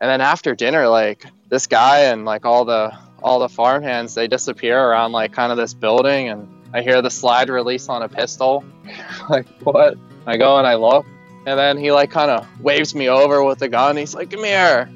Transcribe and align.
And 0.00 0.10
then 0.10 0.20
after 0.20 0.54
dinner, 0.54 0.88
like 0.88 1.24
this 1.48 1.66
guy 1.66 2.00
and 2.00 2.24
like 2.24 2.44
all 2.44 2.64
the 2.64 2.96
all 3.22 3.38
the 3.38 3.48
farmhands, 3.48 4.14
they 4.14 4.28
disappear 4.28 4.78
around 4.78 5.12
like 5.12 5.32
kind 5.32 5.50
of 5.50 5.58
this 5.58 5.74
building, 5.74 6.28
and 6.28 6.48
I 6.74 6.82
hear 6.82 7.00
the 7.00 7.10
slide 7.10 7.48
release 7.48 7.88
on 7.88 8.02
a 8.02 8.08
pistol. 8.08 8.64
like 9.30 9.46
what? 9.62 9.96
I 10.26 10.36
go 10.36 10.58
and 10.58 10.66
I 10.66 10.74
look, 10.74 11.06
and 11.46 11.58
then 11.58 11.78
he 11.78 11.92
like 11.92 12.10
kind 12.10 12.30
of 12.30 12.60
waves 12.60 12.94
me 12.94 13.08
over 13.08 13.42
with 13.42 13.58
the 13.58 13.68
gun. 13.68 13.96
He's 13.96 14.14
like, 14.14 14.30
"Come 14.30 14.44
here." 14.44 14.90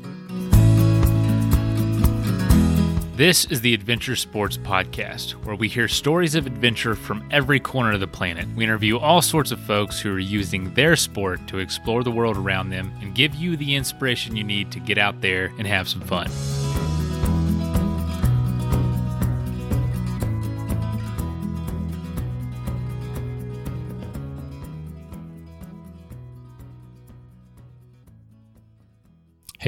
This 3.20 3.44
is 3.44 3.60
the 3.60 3.74
Adventure 3.74 4.16
Sports 4.16 4.56
Podcast, 4.56 5.32
where 5.44 5.54
we 5.54 5.68
hear 5.68 5.88
stories 5.88 6.34
of 6.34 6.46
adventure 6.46 6.94
from 6.94 7.22
every 7.30 7.60
corner 7.60 7.92
of 7.92 8.00
the 8.00 8.06
planet. 8.06 8.48
We 8.56 8.64
interview 8.64 8.96
all 8.96 9.20
sorts 9.20 9.50
of 9.50 9.60
folks 9.60 10.00
who 10.00 10.14
are 10.14 10.18
using 10.18 10.72
their 10.72 10.96
sport 10.96 11.46
to 11.48 11.58
explore 11.58 12.02
the 12.02 12.10
world 12.10 12.38
around 12.38 12.70
them 12.70 12.90
and 13.02 13.14
give 13.14 13.34
you 13.34 13.58
the 13.58 13.74
inspiration 13.74 14.36
you 14.36 14.44
need 14.44 14.72
to 14.72 14.80
get 14.80 14.96
out 14.96 15.20
there 15.20 15.52
and 15.58 15.66
have 15.66 15.86
some 15.86 16.00
fun. 16.00 16.30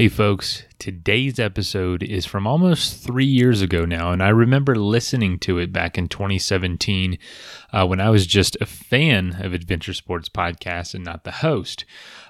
Hey, 0.02 0.08
folks, 0.08 0.64
today's 0.80 1.38
episode 1.38 2.02
is 2.02 2.26
from 2.26 2.44
almost 2.44 3.04
three 3.04 3.24
years 3.24 3.62
ago 3.62 3.84
now, 3.84 4.10
and 4.10 4.20
I 4.20 4.30
remember 4.30 4.74
listening 4.74 5.38
to 5.38 5.58
it 5.58 5.72
back 5.72 5.96
in 5.96 6.08
2017 6.08 7.18
uh, 7.72 7.86
when 7.86 8.00
I 8.00 8.10
was 8.10 8.26
just 8.26 8.56
a 8.60 8.66
fan 8.66 9.36
of 9.40 9.52
Adventure 9.52 9.94
Sports 9.94 10.28
Podcast 10.28 10.94
and 10.94 11.04
not 11.04 11.22
the 11.22 11.30
host. 11.30 11.84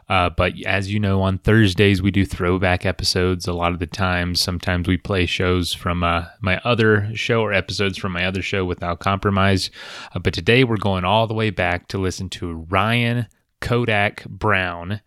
Uh, 0.06 0.28
but 0.28 0.52
as 0.66 0.92
you 0.92 1.00
know, 1.00 1.22
on 1.22 1.38
Thursdays 1.38 2.02
we 2.02 2.10
do 2.10 2.26
throwback 2.26 2.84
episodes 2.84 3.48
a 3.48 3.54
lot 3.54 3.72
of 3.72 3.78
the 3.78 3.86
times. 3.86 4.38
Sometimes 4.38 4.86
we 4.86 4.98
play 4.98 5.24
shows 5.24 5.72
from 5.72 6.04
uh, 6.04 6.26
my 6.42 6.60
other 6.64 7.08
show 7.16 7.40
or 7.40 7.54
episodes 7.54 7.96
from 7.96 8.12
my 8.12 8.26
other 8.26 8.42
show 8.42 8.66
without 8.66 9.00
compromise. 9.00 9.70
Uh, 10.14 10.18
but 10.18 10.34
today 10.34 10.62
we're 10.62 10.76
going 10.76 11.06
all 11.06 11.26
the 11.26 11.32
way 11.32 11.48
back 11.48 11.88
to 11.88 11.96
listen 11.96 12.28
to 12.28 12.52
Ryan 12.68 13.28
Kodak 13.62 14.26
Brown 14.26 15.00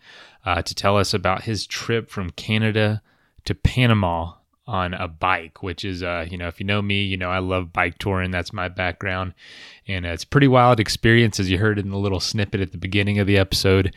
uh, 0.46 0.62
to 0.62 0.76
tell 0.76 0.98
us 0.98 1.14
about 1.14 1.44
his 1.44 1.66
trip 1.66 2.10
from 2.10 2.30
Canada 2.32 3.02
to 3.46 3.56
Panama 3.56 4.34
on 4.68 4.94
a 4.94 5.08
bike, 5.08 5.62
which 5.62 5.86
is, 5.86 6.02
uh, 6.02 6.26
you 6.30 6.38
know, 6.38 6.48
if 6.48 6.60
you 6.60 6.66
know 6.66 6.82
me, 6.82 7.04
you 7.04 7.18
know, 7.18 7.30
I 7.30 7.40
love 7.40 7.72
bike 7.72 7.98
touring. 8.00 8.32
That's 8.32 8.54
my 8.54 8.68
background. 8.68 9.34
And 9.88 10.06
uh, 10.06 10.10
it's 10.10 10.26
pretty 10.26 10.48
wild 10.48 10.80
experience, 10.80 11.40
as 11.40 11.50
you 11.50 11.60
heard 11.60 11.78
in 11.78 11.92
the 11.92 11.98
little 11.98 12.20
snippet 12.20 12.62
at 12.62 12.72
the 12.72 12.78
beginning 12.78 13.20
of 13.20 13.28
the 13.28 13.38
episode. 13.38 13.94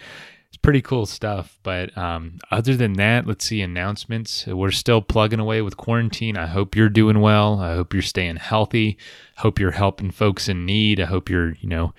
It's 0.49 0.59
pretty 0.59 0.83
cool 0.83 1.07
stuff. 1.07 1.59
But 1.63 1.97
um, 1.97 2.39
other 2.51 2.77
than 2.77 2.95
that, 2.95 3.27
let's 3.27 3.47
see 3.47 3.63
announcements. 3.63 4.47
We're 4.47 4.71
still 4.71 5.01
plugging 5.01 5.41
away 5.41 5.63
with 5.63 5.79
quarantine. 5.79 6.37
I 6.37 6.47
hope 6.47 6.77
you're 6.77 6.91
doing 6.91 7.21
well. 7.21 7.61
I 7.61 7.75
hope 7.75 7.95
you're 7.95 8.03
staying 8.03 8.37
healthy. 8.37 8.99
Hope 9.39 9.59
you're 9.59 9.71
helping 9.71 10.11
folks 10.11 10.49
in 10.49 10.67
need. 10.67 11.01
I 11.01 11.07
hope 11.07 11.31
you're, 11.31 11.55
you 11.55 11.69
know, 11.69 11.95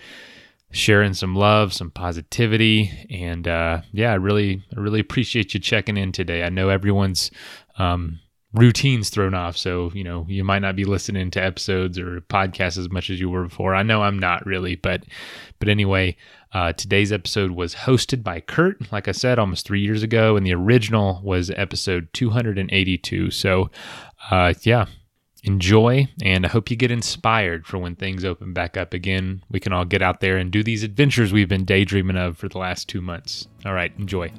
sharing 0.72 1.14
some 1.14 1.36
love, 1.36 1.73
some 1.73 1.92
positivity, 1.92 3.08
and 3.09 3.48
uh, 3.48 3.81
yeah, 3.92 4.12
I 4.12 4.16
really, 4.16 4.64
I 4.76 4.80
really 4.80 5.00
appreciate 5.00 5.53
you 5.53 5.59
checking 5.59 5.98
in 5.98 6.11
today. 6.11 6.44
I 6.44 6.50
know 6.50 6.70
everyone's 6.70 7.31
um, 7.78 8.20
routines 8.53 9.09
thrown 9.09 9.34
off, 9.34 9.58
so 9.58 9.92
you 9.94 10.03
know 10.03 10.26
you 10.30 10.44
might 10.44 10.59
not 10.59 10.76
be 10.76 10.86
listening 10.86 11.31
to 11.31 11.44
episodes 11.44 11.98
or 11.98 12.22
podcasts 12.22 12.78
as 12.78 12.89
much 12.89 13.09
as 13.09 13.20
you 13.20 13.30
were 13.30 13.44
before. 13.44 13.73
I 13.73 13.84
know 13.84 14.03
I'm 14.03 14.20
not 14.20 14.45
really, 14.45 14.76
but 14.76 15.03
but 15.59 15.70
anyway, 15.70 16.16
uh, 16.53 16.73
today's 16.73 17.11
episode 17.11 17.52
was 17.52 17.76
hosted 17.76 18.23
by 18.23 18.39
Kurt, 18.39 18.92
like 18.92 19.08
I 19.08 19.11
said, 19.11 19.38
almost 19.38 19.66
three 19.66 19.81
years 19.81 20.04
ago, 20.04 20.36
and 20.36 20.45
the 20.45 20.54
original 20.54 21.22
was 21.23 21.52
episode 21.52 22.09
282. 22.14 23.30
So, 23.31 23.70
uh, 24.31 24.54
yeah, 24.64 24.86
enjoy 25.44 26.08
and 26.22 26.45
I 26.45 26.50
hope 26.50 26.70
you 26.70 26.78
get 26.78 26.92
inspired 26.92 27.66
for 27.66 27.78
when 27.78 27.95
things 27.95 28.26
open 28.26 28.54
back 28.54 28.78
up 28.78 28.94
again. 28.94 29.44
We 29.50 29.60
can 29.60 29.73
all 29.73 29.86
get 29.86 30.02
out 30.02 30.20
there 30.20 30.38
and 30.38 30.52
do 30.52 30.64
these 30.64 30.83
adventures 30.83 31.32
we've 31.32 31.50
been 31.50 31.66
daydreaming 31.66 32.17
of 32.17 32.38
for 32.38 32.50
the 32.50 32.58
last 32.58 32.88
two 32.88 33.02
months. 33.02 33.48
All 33.66 33.73
right, 33.73 33.92
enjoy. 33.98 34.32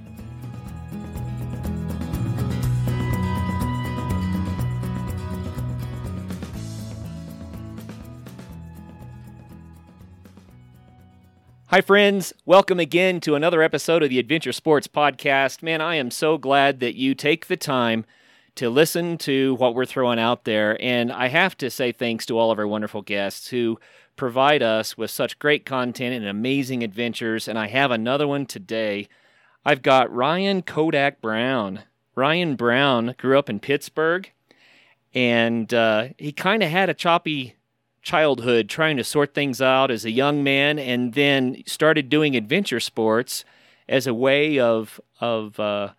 Hi, 11.67 11.81
friends. 11.81 12.33
Welcome 12.45 12.81
again 12.81 13.21
to 13.21 13.37
another 13.37 13.63
episode 13.63 14.03
of 14.03 14.11
the 14.11 14.19
Adventure 14.19 14.51
Sports 14.51 14.89
Podcast. 14.89 15.63
Man, 15.63 15.81
I 15.81 15.95
am 15.95 16.11
so 16.11 16.37
glad 16.37 16.81
that 16.81 16.97
you 16.97 17.15
take 17.15 17.47
the 17.47 17.57
time 17.57 18.05
to 18.61 18.69
listen 18.69 19.17
to 19.17 19.55
what 19.55 19.75
we're 19.75 19.87
throwing 19.87 20.19
out 20.19 20.45
there. 20.45 20.77
And 20.83 21.11
I 21.11 21.29
have 21.29 21.57
to 21.57 21.71
say 21.71 21.93
thanks 21.93 22.27
to 22.27 22.39
all 22.39 22.51
of 22.51 22.59
our 22.59 22.69
wonderful 22.69 23.01
guests 23.01 23.49
who 23.49 23.81
provide 24.17 24.63
us 24.63 24.99
with 24.99 25.11
such 25.11 25.39
great 25.39 25.65
content 25.65 26.15
and 26.15 26.27
amazing 26.27 26.85
adventures. 26.85 27.49
And 27.49 27.59
I 27.59 27.69
have 27.69 27.91
another 27.91 28.29
one 28.29 28.45
today. 28.45 29.09
I've 29.65 29.81
got 29.81 30.15
Ryan 30.15 30.61
Kodak 30.61 31.23
Brown. 31.23 31.85
Ryan 32.15 32.55
Brown 32.55 33.15
grew 33.17 33.39
up 33.39 33.49
in 33.49 33.61
Pittsburgh, 33.61 34.31
and 35.15 35.73
uh, 35.73 36.09
he 36.19 36.31
kind 36.31 36.63
of 36.63 36.69
had 36.69 36.91
a 36.91 36.95
choppy 36.95 37.55
childhood 38.03 38.69
trying 38.69 38.99
to 38.99 39.05
sort 39.05 39.33
things 39.33 39.63
out 39.63 39.91
as 39.91 40.05
a 40.05 40.11
young 40.11 40.45
man, 40.45 40.79
and 40.79 41.15
then 41.15 41.63
started 41.65 42.11
doing 42.11 42.37
adventure 42.37 42.81
sports 42.81 43.43
as 43.89 44.07
a 44.07 44.13
way 44.13 44.59
of 44.59 45.01
of 45.19 45.59
uh, 45.59 45.93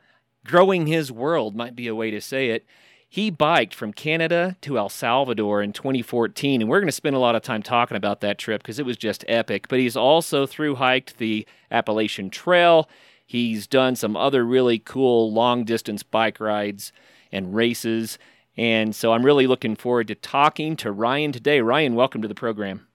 growing 0.46 0.88
his 0.88 1.12
world 1.12 1.56
might 1.56 1.76
be 1.76 1.88
a 1.88 1.96
way 1.96 2.12
to 2.12 2.22
say 2.22 2.50
it. 2.50 2.66
He 3.08 3.30
biked 3.30 3.74
from 3.74 3.92
Canada 3.92 4.56
to 4.62 4.78
El 4.78 4.88
Salvador 4.88 5.62
in 5.62 5.74
2014, 5.74 6.62
and 6.62 6.70
we're 6.70 6.80
going 6.80 6.88
to 6.88 6.94
spend 6.94 7.16
a 7.16 7.20
lot 7.20 7.36
of 7.36 7.42
time 7.42 7.62
talking 7.62 7.98
about 7.98 8.22
that 8.22 8.38
trip 8.38 8.62
because 8.62 8.80
it 8.80 8.86
was 8.86 8.96
just 8.96 9.26
epic. 9.28 9.68
But 9.68 9.80
he's 9.80 9.98
also 9.98 10.46
through 10.46 10.76
hiked 10.76 11.18
the 11.18 11.46
Appalachian 11.70 12.30
Trail. 12.30 12.88
He's 13.26 13.68
done 13.68 13.98
some 13.98 14.16
other 14.16 14.46
really 14.46 14.80
cool 14.80 15.32
long 15.32 15.66
distance 15.66 16.04
bike 16.04 16.40
rides 16.40 16.94
and 17.34 17.54
races. 17.54 18.18
And 18.56 18.96
so 18.96 19.12
I'm 19.12 19.26
really 19.26 19.48
looking 19.48 19.76
forward 19.76 20.08
to 20.08 20.16
talking 20.16 20.76
to 20.78 20.92
Ryan 20.92 21.34
today. 21.34 21.60
Ryan, 21.60 21.96
welcome 21.96 22.22
to 22.22 22.28
the 22.28 22.36
program. 22.36 22.88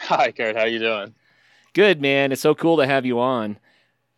Hi, 0.00 0.32
Kurt. 0.32 0.56
How 0.56 0.64
you 0.64 0.78
doing? 0.78 1.14
Good, 1.72 2.02
man. 2.02 2.32
It's 2.32 2.42
so 2.42 2.54
cool 2.54 2.76
to 2.76 2.86
have 2.86 3.06
you 3.06 3.20
on. 3.20 3.58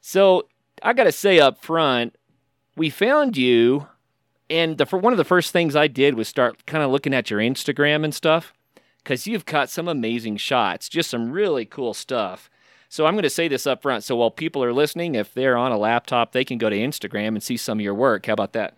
So 0.01 0.49
I 0.83 0.93
got 0.93 1.05
to 1.05 1.12
say 1.12 1.39
up 1.39 1.62
front, 1.62 2.16
we 2.76 2.90
found 2.90 3.36
you, 3.36 3.86
and 4.50 4.78
the, 4.78 4.86
for 4.86 4.98
one 4.98 5.12
of 5.12 5.16
the 5.16 5.24
first 5.24 5.52
things 5.52 5.76
I 5.76 5.86
did 5.88 6.14
was 6.14 6.28
start 6.28 6.66
kind 6.66 6.82
of 6.82 6.90
looking 6.90 7.14
at 7.14 7.30
your 7.30 7.40
Instagram 7.40 8.04
and 8.04 8.14
stuff, 8.14 8.52
because 9.02 9.26
you've 9.26 9.44
got 9.44 9.70
some 9.70 9.88
amazing 9.88 10.36
shots, 10.36 10.88
just 10.88 11.10
some 11.10 11.30
really 11.30 11.64
cool 11.64 11.94
stuff. 11.94 12.50
So 12.88 13.06
I'm 13.06 13.14
going 13.14 13.24
to 13.24 13.30
say 13.30 13.48
this 13.48 13.66
up 13.66 13.82
front. 13.82 14.04
So 14.04 14.16
while 14.16 14.30
people 14.30 14.62
are 14.62 14.72
listening, 14.72 15.14
if 15.14 15.34
they're 15.34 15.56
on 15.56 15.72
a 15.72 15.78
laptop, 15.78 16.32
they 16.32 16.44
can 16.44 16.58
go 16.58 16.70
to 16.70 16.76
Instagram 16.76 17.28
and 17.28 17.42
see 17.42 17.56
some 17.56 17.78
of 17.78 17.82
your 17.84 17.94
work. 17.94 18.26
How 18.26 18.34
about 18.34 18.52
that? 18.52 18.76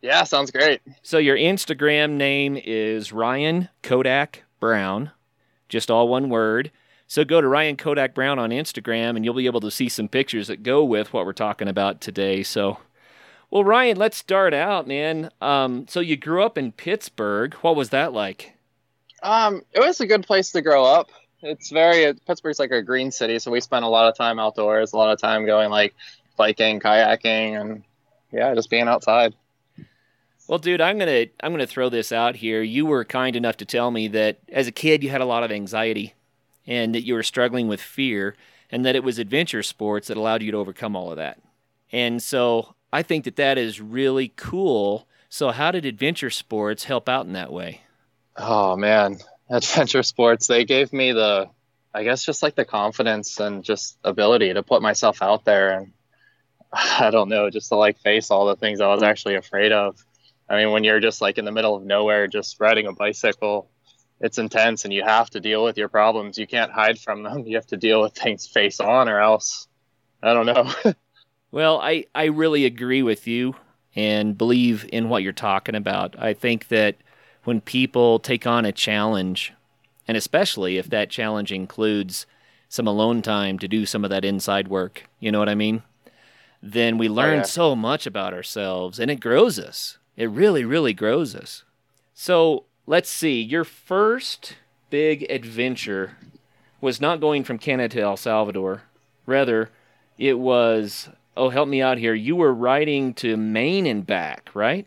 Yeah, 0.00 0.22
sounds 0.24 0.50
great. 0.50 0.80
So 1.02 1.18
your 1.18 1.36
Instagram 1.36 2.12
name 2.12 2.56
is 2.64 3.12
Ryan 3.12 3.68
Kodak 3.82 4.44
Brown, 4.60 5.10
just 5.68 5.90
all 5.90 6.08
one 6.08 6.30
word. 6.30 6.70
So 7.08 7.24
go 7.24 7.40
to 7.40 7.48
Ryan 7.48 7.76
Kodak 7.76 8.14
Brown 8.14 8.38
on 8.38 8.50
Instagram 8.50 9.16
and 9.16 9.24
you'll 9.24 9.34
be 9.34 9.46
able 9.46 9.60
to 9.60 9.70
see 9.70 9.88
some 9.88 10.08
pictures 10.08 10.46
that 10.48 10.62
go 10.62 10.84
with 10.84 11.12
what 11.12 11.26
we're 11.26 11.32
talking 11.32 11.68
about 11.68 12.00
today. 12.00 12.42
So 12.42 12.78
well, 13.50 13.64
Ryan, 13.64 13.96
let's 13.96 14.16
start 14.16 14.52
out, 14.52 14.86
man. 14.86 15.30
Um, 15.40 15.86
so 15.88 16.00
you 16.00 16.16
grew 16.16 16.42
up 16.42 16.58
in 16.58 16.72
Pittsburgh. 16.72 17.54
What 17.54 17.76
was 17.76 17.90
that 17.90 18.12
like? 18.12 18.54
Um, 19.22 19.62
it 19.72 19.80
was 19.80 20.00
a 20.00 20.06
good 20.06 20.26
place 20.26 20.52
to 20.52 20.62
grow 20.62 20.84
up. 20.84 21.08
It's 21.40 21.70
very 21.70 22.12
Pittsburgh's 22.26 22.58
like 22.58 22.72
a 22.72 22.82
green 22.82 23.10
city, 23.10 23.38
so 23.38 23.50
we 23.50 23.60
spent 23.60 23.84
a 23.84 23.88
lot 23.88 24.08
of 24.08 24.16
time 24.16 24.38
outdoors, 24.38 24.92
a 24.92 24.96
lot 24.96 25.12
of 25.12 25.20
time 25.20 25.46
going 25.46 25.70
like 25.70 25.94
biking, 26.36 26.80
kayaking, 26.80 27.60
and 27.60 27.84
yeah, 28.32 28.54
just 28.54 28.70
being 28.70 28.88
outside. 28.88 29.34
Well, 30.48 30.58
dude, 30.58 30.80
I'm 30.80 30.98
gonna 30.98 31.26
I'm 31.42 31.52
gonna 31.52 31.66
throw 31.66 31.88
this 31.88 32.10
out 32.10 32.36
here. 32.36 32.62
You 32.62 32.86
were 32.86 33.04
kind 33.04 33.36
enough 33.36 33.56
to 33.58 33.64
tell 33.64 33.90
me 33.90 34.08
that 34.08 34.38
as 34.48 34.66
a 34.66 34.72
kid 34.72 35.04
you 35.04 35.10
had 35.10 35.20
a 35.20 35.26
lot 35.26 35.44
of 35.44 35.52
anxiety, 35.52 36.14
and 36.66 36.94
that 36.94 37.04
you 37.04 37.14
were 37.14 37.22
struggling 37.22 37.68
with 37.68 37.80
fear, 37.80 38.34
and 38.70 38.84
that 38.84 38.96
it 38.96 39.04
was 39.04 39.18
adventure 39.18 39.62
sports 39.62 40.08
that 40.08 40.16
allowed 40.16 40.42
you 40.42 40.50
to 40.50 40.58
overcome 40.58 40.96
all 40.96 41.10
of 41.10 41.18
that. 41.18 41.38
And 41.92 42.22
so 42.22 42.74
I 42.92 43.02
think 43.02 43.24
that 43.24 43.36
that 43.36 43.58
is 43.58 43.80
really 43.80 44.28
cool. 44.36 45.06
So, 45.28 45.50
how 45.50 45.70
did 45.70 45.84
adventure 45.84 46.30
sports 46.30 46.84
help 46.84 47.08
out 47.08 47.26
in 47.26 47.34
that 47.34 47.52
way? 47.52 47.82
Oh 48.36 48.76
man, 48.76 49.18
adventure 49.50 50.02
sports 50.02 50.46
they 50.46 50.64
gave 50.64 50.92
me 50.92 51.12
the 51.12 51.50
I 51.94 52.04
guess 52.04 52.24
just 52.24 52.42
like 52.42 52.54
the 52.54 52.64
confidence 52.64 53.40
and 53.40 53.64
just 53.64 53.98
ability 54.04 54.52
to 54.54 54.62
put 54.62 54.82
myself 54.82 55.22
out 55.22 55.44
there 55.44 55.70
and 55.78 55.92
I 56.72 57.10
don't 57.10 57.28
know, 57.28 57.50
just 57.50 57.68
to 57.68 57.76
like 57.76 57.98
face 57.98 58.30
all 58.30 58.46
the 58.46 58.56
things 58.56 58.80
I 58.80 58.88
was 58.88 59.02
actually 59.02 59.36
afraid 59.36 59.72
of. 59.72 60.02
I 60.48 60.56
mean, 60.56 60.72
when 60.72 60.84
you're 60.84 61.00
just 61.00 61.20
like 61.20 61.38
in 61.38 61.44
the 61.44 61.52
middle 61.52 61.76
of 61.76 61.84
nowhere 61.84 62.26
just 62.26 62.58
riding 62.60 62.86
a 62.86 62.92
bicycle, 62.92 63.68
it's 64.20 64.38
intense 64.38 64.84
and 64.84 64.94
you 64.94 65.04
have 65.04 65.28
to 65.30 65.40
deal 65.40 65.62
with 65.62 65.76
your 65.76 65.88
problems. 65.88 66.38
You 66.38 66.46
can't 66.46 66.72
hide 66.72 66.98
from 66.98 67.22
them. 67.22 67.44
You 67.46 67.56
have 67.56 67.66
to 67.68 67.76
deal 67.76 68.00
with 68.00 68.14
things 68.14 68.46
face 68.46 68.80
on 68.80 69.08
or 69.08 69.20
else 69.20 69.68
I 70.22 70.34
don't 70.34 70.46
know. 70.46 70.72
Well, 71.50 71.80
I, 71.80 72.04
I 72.14 72.24
really 72.26 72.64
agree 72.64 73.02
with 73.02 73.26
you. 73.26 73.54
and 73.96 74.36
believe 74.38 74.88
in 74.92 75.08
what 75.08 75.22
you're 75.22 75.32
talking 75.32 75.74
about. 75.74 76.14
I 76.18 76.32
think 76.34 76.68
that 76.68 76.96
when 77.44 77.60
people 77.60 78.18
take 78.20 78.46
on 78.46 78.64
a 78.64 78.70
challenge, 78.72 79.52
and 80.06 80.16
especially 80.16 80.76
if 80.76 80.88
that 80.90 81.10
challenge 81.10 81.50
includes 81.50 82.26
some 82.68 82.86
alone 82.86 83.22
time 83.22 83.58
to 83.58 83.66
do 83.66 83.86
some 83.86 84.04
of 84.04 84.10
that 84.10 84.24
inside 84.24 84.68
work, 84.68 85.04
you 85.18 85.32
know 85.32 85.38
what 85.38 85.48
I 85.48 85.54
mean? 85.56 85.82
Then 86.62 86.98
we 86.98 87.08
oh, 87.08 87.12
learn 87.12 87.34
Oh, 87.34 87.36
yeah. 87.38 87.42
so 87.42 87.74
much 87.74 88.06
about 88.06 88.34
ourselves 88.34 89.00
and 89.00 89.10
it 89.10 89.20
grows 89.20 89.58
us. 89.58 89.98
It 90.16 90.30
really, 90.30 90.64
really 90.64 90.92
grows 90.92 91.34
us. 91.34 91.64
So 92.14 92.64
let's 92.86 93.08
see. 93.08 93.40
Your 93.40 93.64
first 93.64 94.54
big 94.90 95.26
adventure 95.30 96.16
was 96.80 97.00
not 97.00 97.20
going 97.20 97.42
from 97.42 97.58
Canada 97.58 97.96
to 97.96 98.02
El 98.02 98.16
Salvador. 98.16 98.82
Rather, 99.26 99.70
it 100.18 100.38
was, 100.38 101.08
oh, 101.38 101.50
help 101.50 101.68
me 101.68 101.82
out 101.82 101.98
here. 101.98 102.14
You 102.14 102.36
were 102.36 102.52
riding 102.54 103.14
to 103.14 103.36
Maine 103.36 103.86
and 103.86 104.06
back, 104.06 104.50
right? 104.54 104.86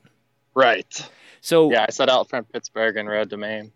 Right. 0.55 1.09
So 1.41 1.71
Yeah, 1.71 1.85
I 1.87 1.91
set 1.91 2.09
out 2.09 2.29
from 2.29 2.45
Pittsburgh 2.45 2.97
and 2.97 3.09
rode 3.09 3.29
to 3.31 3.37
Maine. 3.37 3.73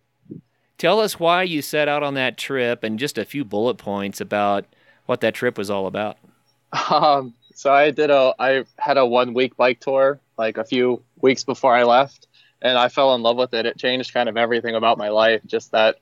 tell 0.77 0.99
us 0.99 1.19
why 1.19 1.43
you 1.43 1.61
set 1.61 1.87
out 1.87 2.03
on 2.03 2.13
that 2.15 2.37
trip 2.37 2.83
and 2.83 2.99
just 2.99 3.17
a 3.17 3.25
few 3.25 3.43
bullet 3.45 3.75
points 3.77 4.21
about 4.21 4.65
what 5.05 5.21
that 5.21 5.33
trip 5.33 5.57
was 5.57 5.69
all 5.69 5.87
about. 5.87 6.17
Um, 6.89 7.33
so 7.53 7.71
I 7.73 7.91
did 7.91 8.09
a, 8.09 8.33
I 8.37 8.65
had 8.77 8.97
a 8.97 9.05
one 9.05 9.33
week 9.33 9.55
bike 9.55 9.79
tour 9.79 10.19
like 10.37 10.57
a 10.57 10.63
few 10.65 11.01
weeks 11.21 11.43
before 11.43 11.73
I 11.73 11.83
left, 11.83 12.27
and 12.61 12.77
I 12.77 12.89
fell 12.89 13.15
in 13.15 13.21
love 13.21 13.37
with 13.37 13.53
it. 13.53 13.65
It 13.65 13.77
changed 13.77 14.13
kind 14.13 14.27
of 14.27 14.37
everything 14.37 14.75
about 14.75 14.97
my 14.97 15.09
life. 15.09 15.41
Just 15.45 15.71
that, 15.71 15.97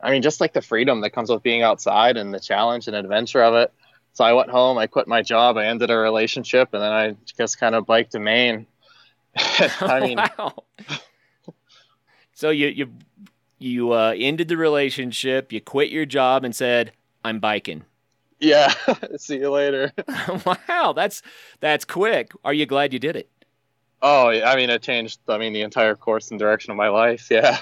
I 0.00 0.10
mean, 0.10 0.22
just 0.22 0.40
like 0.40 0.52
the 0.52 0.60
freedom 0.62 1.00
that 1.00 1.10
comes 1.10 1.30
with 1.30 1.42
being 1.42 1.62
outside 1.62 2.16
and 2.16 2.34
the 2.34 2.40
challenge 2.40 2.86
and 2.86 2.96
adventure 2.96 3.42
of 3.42 3.54
it. 3.54 3.72
So 4.12 4.24
I 4.24 4.32
went 4.32 4.50
home, 4.50 4.76
I 4.76 4.86
quit 4.86 5.06
my 5.06 5.22
job, 5.22 5.56
I 5.56 5.66
ended 5.66 5.90
a 5.90 5.96
relationship, 5.96 6.70
and 6.72 6.82
then 6.82 6.92
I 6.92 7.16
just 7.38 7.58
kind 7.58 7.74
of 7.74 7.86
biked 7.86 8.12
to 8.12 8.20
Maine. 8.20 8.66
I 9.36 10.00
mean, 10.00 10.18
wow. 10.38 10.64
so 12.34 12.50
you 12.50 12.68
you 12.68 12.92
you 13.58 13.92
uh, 13.92 14.14
ended 14.16 14.48
the 14.48 14.56
relationship, 14.56 15.52
you 15.52 15.60
quit 15.60 15.90
your 15.90 16.06
job, 16.06 16.44
and 16.44 16.54
said, 16.54 16.92
"I'm 17.24 17.38
biking." 17.38 17.84
yeah. 18.40 18.72
See 19.18 19.38
you 19.38 19.50
later. 19.50 19.92
wow, 20.44 20.92
that's 20.94 21.22
that's 21.60 21.84
quick. 21.84 22.32
Are 22.44 22.54
you 22.54 22.66
glad 22.66 22.92
you 22.92 22.98
did 22.98 23.16
it? 23.16 23.28
Oh, 24.02 24.30
I 24.30 24.56
mean, 24.56 24.70
it 24.70 24.82
changed. 24.82 25.20
I 25.28 25.38
mean, 25.38 25.52
the 25.52 25.60
entire 25.60 25.94
course 25.94 26.30
and 26.30 26.40
direction 26.40 26.70
of 26.70 26.76
my 26.76 26.88
life. 26.88 27.28
Yeah. 27.30 27.58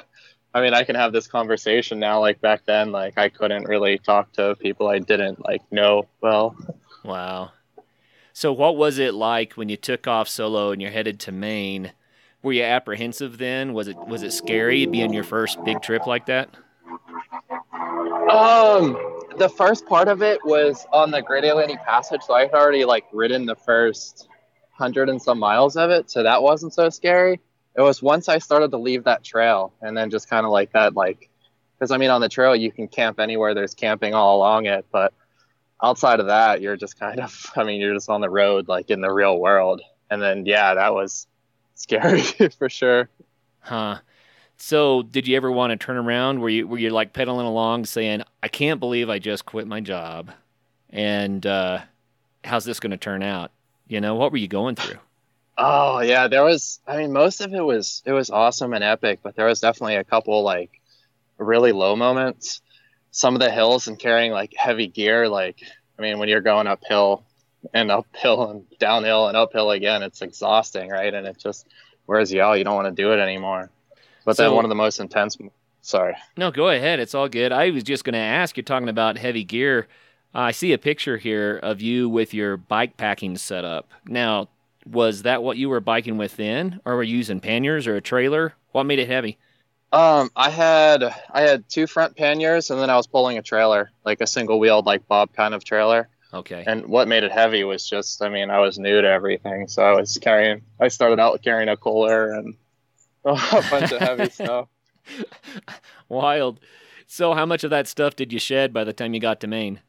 I 0.54 0.62
mean, 0.62 0.74
I 0.74 0.82
can 0.84 0.96
have 0.96 1.12
this 1.12 1.26
conversation 1.26 1.98
now. 1.98 2.20
Like 2.20 2.40
back 2.40 2.64
then, 2.64 2.90
like 2.92 3.18
I 3.18 3.28
couldn't 3.28 3.64
really 3.64 3.98
talk 3.98 4.32
to 4.34 4.56
people 4.56 4.88
I 4.88 4.98
didn't 4.98 5.44
like 5.44 5.62
know 5.70 6.08
well. 6.20 6.56
Wow. 7.04 7.52
So, 8.32 8.52
what 8.52 8.76
was 8.76 8.98
it 8.98 9.14
like 9.14 9.54
when 9.54 9.68
you 9.68 9.76
took 9.76 10.06
off 10.06 10.28
solo 10.28 10.70
and 10.70 10.80
you're 10.80 10.90
headed 10.90 11.18
to 11.20 11.32
Maine? 11.32 11.92
Were 12.42 12.52
you 12.52 12.62
apprehensive 12.62 13.38
then? 13.38 13.74
Was 13.74 13.88
it 13.88 13.96
was 14.06 14.22
it 14.22 14.32
scary 14.32 14.86
being 14.86 15.12
your 15.12 15.24
first 15.24 15.62
big 15.64 15.82
trip 15.82 16.06
like 16.06 16.26
that? 16.26 16.48
Um, 18.30 18.96
the 19.38 19.48
first 19.48 19.86
part 19.86 20.06
of 20.08 20.22
it 20.22 20.38
was 20.44 20.86
on 20.92 21.10
the 21.10 21.20
Great 21.20 21.44
Allegheny 21.44 21.78
Passage, 21.78 22.22
so 22.22 22.34
I 22.34 22.42
had 22.42 22.54
already 22.54 22.84
like 22.84 23.04
ridden 23.12 23.44
the 23.46 23.56
first 23.56 24.28
hundred 24.70 25.08
and 25.08 25.20
some 25.20 25.38
miles 25.38 25.76
of 25.76 25.90
it, 25.90 26.10
so 26.10 26.22
that 26.22 26.42
wasn't 26.42 26.72
so 26.72 26.88
scary. 26.90 27.40
It 27.78 27.82
was 27.82 28.02
once 28.02 28.28
I 28.28 28.38
started 28.38 28.72
to 28.72 28.76
leave 28.76 29.04
that 29.04 29.22
trail, 29.22 29.72
and 29.80 29.96
then 29.96 30.10
just 30.10 30.28
kind 30.28 30.44
of 30.44 30.50
like 30.50 30.72
that, 30.72 30.94
like, 30.94 31.30
because 31.78 31.92
I 31.92 31.96
mean, 31.96 32.10
on 32.10 32.20
the 32.20 32.28
trail 32.28 32.56
you 32.56 32.72
can 32.72 32.88
camp 32.88 33.20
anywhere. 33.20 33.54
There's 33.54 33.72
camping 33.72 34.14
all 34.14 34.38
along 34.38 34.66
it, 34.66 34.84
but 34.90 35.14
outside 35.80 36.18
of 36.18 36.26
that, 36.26 36.60
you're 36.60 36.76
just 36.76 36.98
kind 36.98 37.20
of, 37.20 37.52
I 37.56 37.62
mean, 37.62 37.80
you're 37.80 37.94
just 37.94 38.10
on 38.10 38.20
the 38.20 38.28
road, 38.28 38.66
like 38.66 38.90
in 38.90 39.00
the 39.00 39.12
real 39.12 39.38
world. 39.38 39.80
And 40.10 40.20
then, 40.20 40.44
yeah, 40.44 40.74
that 40.74 40.92
was 40.92 41.28
scary 41.76 42.22
for 42.58 42.68
sure. 42.68 43.08
Huh. 43.60 44.00
So, 44.56 45.02
did 45.02 45.28
you 45.28 45.36
ever 45.36 45.52
want 45.52 45.70
to 45.70 45.76
turn 45.76 45.98
around? 45.98 46.40
Were 46.40 46.48
you 46.48 46.66
were 46.66 46.78
you 46.78 46.90
like 46.90 47.12
pedaling 47.12 47.46
along, 47.46 47.84
saying, 47.84 48.24
"I 48.42 48.48
can't 48.48 48.80
believe 48.80 49.08
I 49.08 49.20
just 49.20 49.46
quit 49.46 49.68
my 49.68 49.78
job," 49.78 50.32
and 50.90 51.46
uh, 51.46 51.82
how's 52.42 52.64
this 52.64 52.80
going 52.80 52.90
to 52.90 52.96
turn 52.96 53.22
out? 53.22 53.52
You 53.86 54.00
know, 54.00 54.16
what 54.16 54.32
were 54.32 54.38
you 54.38 54.48
going 54.48 54.74
through? 54.74 54.98
Oh 55.58 55.98
yeah, 56.00 56.28
there 56.28 56.44
was. 56.44 56.78
I 56.86 56.98
mean, 56.98 57.12
most 57.12 57.40
of 57.40 57.52
it 57.52 57.60
was 57.60 58.02
it 58.06 58.12
was 58.12 58.30
awesome 58.30 58.72
and 58.72 58.84
epic, 58.84 59.18
but 59.22 59.34
there 59.34 59.46
was 59.46 59.60
definitely 59.60 59.96
a 59.96 60.04
couple 60.04 60.42
like 60.42 60.80
really 61.36 61.72
low 61.72 61.96
moments. 61.96 62.62
Some 63.10 63.34
of 63.34 63.40
the 63.40 63.50
hills 63.50 63.88
and 63.88 63.98
carrying 63.98 64.30
like 64.30 64.54
heavy 64.56 64.86
gear, 64.86 65.28
like 65.28 65.60
I 65.98 66.02
mean, 66.02 66.20
when 66.20 66.28
you're 66.28 66.40
going 66.40 66.68
uphill 66.68 67.24
and 67.74 67.90
uphill 67.90 68.50
and 68.50 68.78
downhill 68.78 69.26
and 69.26 69.36
uphill 69.36 69.72
again, 69.72 70.04
it's 70.04 70.22
exhausting, 70.22 70.90
right? 70.90 71.12
And 71.12 71.26
it 71.26 71.38
just 71.38 71.66
wears 72.06 72.32
you 72.32 72.40
out. 72.40 72.58
You 72.58 72.64
don't 72.64 72.76
want 72.76 72.94
to 72.94 73.02
do 73.02 73.12
it 73.12 73.18
anymore. 73.18 73.70
But 74.24 74.36
then 74.36 74.52
one 74.52 74.64
of 74.64 74.68
the 74.68 74.74
most 74.76 75.00
intense. 75.00 75.36
Sorry. 75.80 76.14
No, 76.36 76.50
go 76.50 76.68
ahead. 76.68 77.00
It's 77.00 77.14
all 77.14 77.28
good. 77.28 77.50
I 77.50 77.70
was 77.70 77.82
just 77.82 78.04
going 78.04 78.12
to 78.12 78.18
ask. 78.18 78.56
You're 78.56 78.64
talking 78.64 78.88
about 78.88 79.16
heavy 79.16 79.42
gear. 79.42 79.88
Uh, 80.34 80.40
I 80.40 80.50
see 80.50 80.72
a 80.72 80.78
picture 80.78 81.16
here 81.16 81.56
of 81.56 81.80
you 81.80 82.08
with 82.08 82.34
your 82.34 82.58
bike 82.58 82.96
packing 82.96 83.38
setup. 83.38 83.90
Now, 84.06 84.48
was 84.90 85.22
that 85.22 85.42
what 85.42 85.56
you 85.56 85.68
were 85.68 85.80
biking 85.80 86.16
with 86.16 86.36
then, 86.36 86.80
or 86.84 86.96
were 86.96 87.02
you 87.02 87.16
using 87.16 87.40
panniers 87.40 87.86
or 87.86 87.96
a 87.96 88.00
trailer? 88.00 88.54
What 88.72 88.84
made 88.84 88.98
it 88.98 89.08
heavy? 89.08 89.38
Um, 89.90 90.30
I 90.36 90.50
had 90.50 91.02
I 91.30 91.42
had 91.42 91.68
two 91.68 91.86
front 91.86 92.16
panniers, 92.16 92.70
and 92.70 92.80
then 92.80 92.90
I 92.90 92.96
was 92.96 93.06
pulling 93.06 93.38
a 93.38 93.42
trailer, 93.42 93.90
like 94.04 94.20
a 94.20 94.26
single 94.26 94.58
wheeled, 94.58 94.86
like 94.86 95.08
bob 95.08 95.32
kind 95.32 95.54
of 95.54 95.64
trailer. 95.64 96.08
Okay. 96.32 96.62
And 96.66 96.86
what 96.86 97.08
made 97.08 97.24
it 97.24 97.32
heavy 97.32 97.64
was 97.64 97.88
just, 97.88 98.22
I 98.22 98.28
mean, 98.28 98.50
I 98.50 98.58
was 98.58 98.78
new 98.78 99.00
to 99.00 99.08
everything, 99.08 99.66
so 99.66 99.82
I 99.82 99.92
was 99.92 100.18
carrying. 100.18 100.62
I 100.78 100.88
started 100.88 101.18
out 101.18 101.42
carrying 101.42 101.70
a 101.70 101.76
cooler 101.76 102.32
and 102.32 102.54
a 103.24 103.64
bunch 103.70 103.92
of 103.92 104.00
heavy 104.00 104.28
stuff. 104.30 104.68
Wild. 106.08 106.60
So, 107.06 107.32
how 107.32 107.46
much 107.46 107.64
of 107.64 107.70
that 107.70 107.88
stuff 107.88 108.14
did 108.14 108.32
you 108.32 108.38
shed 108.38 108.74
by 108.74 108.84
the 108.84 108.92
time 108.92 109.14
you 109.14 109.20
got 109.20 109.40
to 109.40 109.46
Maine? 109.46 109.80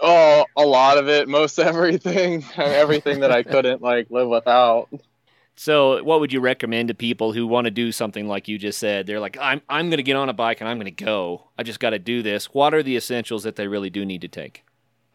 Oh, 0.00 0.44
a 0.56 0.64
lot 0.64 0.98
of 0.98 1.08
it, 1.08 1.28
most 1.28 1.58
everything, 1.58 2.44
everything 2.56 3.20
that 3.20 3.32
I 3.32 3.42
couldn't 3.42 3.82
like 3.82 4.10
live 4.10 4.28
without. 4.28 4.88
So, 5.56 6.02
what 6.04 6.20
would 6.20 6.32
you 6.32 6.40
recommend 6.40 6.88
to 6.88 6.94
people 6.94 7.32
who 7.32 7.44
want 7.44 7.64
to 7.64 7.72
do 7.72 7.90
something 7.90 8.28
like 8.28 8.46
you 8.46 8.58
just 8.58 8.78
said? 8.78 9.06
They're 9.06 9.18
like, 9.18 9.36
I'm, 9.40 9.60
I'm 9.68 9.90
going 9.90 9.96
to 9.96 10.04
get 10.04 10.14
on 10.14 10.28
a 10.28 10.32
bike 10.32 10.60
and 10.60 10.68
I'm 10.68 10.76
going 10.76 10.94
to 10.94 11.04
go. 11.04 11.48
I 11.58 11.64
just 11.64 11.80
got 11.80 11.90
to 11.90 11.98
do 11.98 12.22
this. 12.22 12.54
What 12.54 12.74
are 12.74 12.82
the 12.82 12.96
essentials 12.96 13.42
that 13.42 13.56
they 13.56 13.66
really 13.66 13.90
do 13.90 14.04
need 14.04 14.20
to 14.20 14.28
take? 14.28 14.64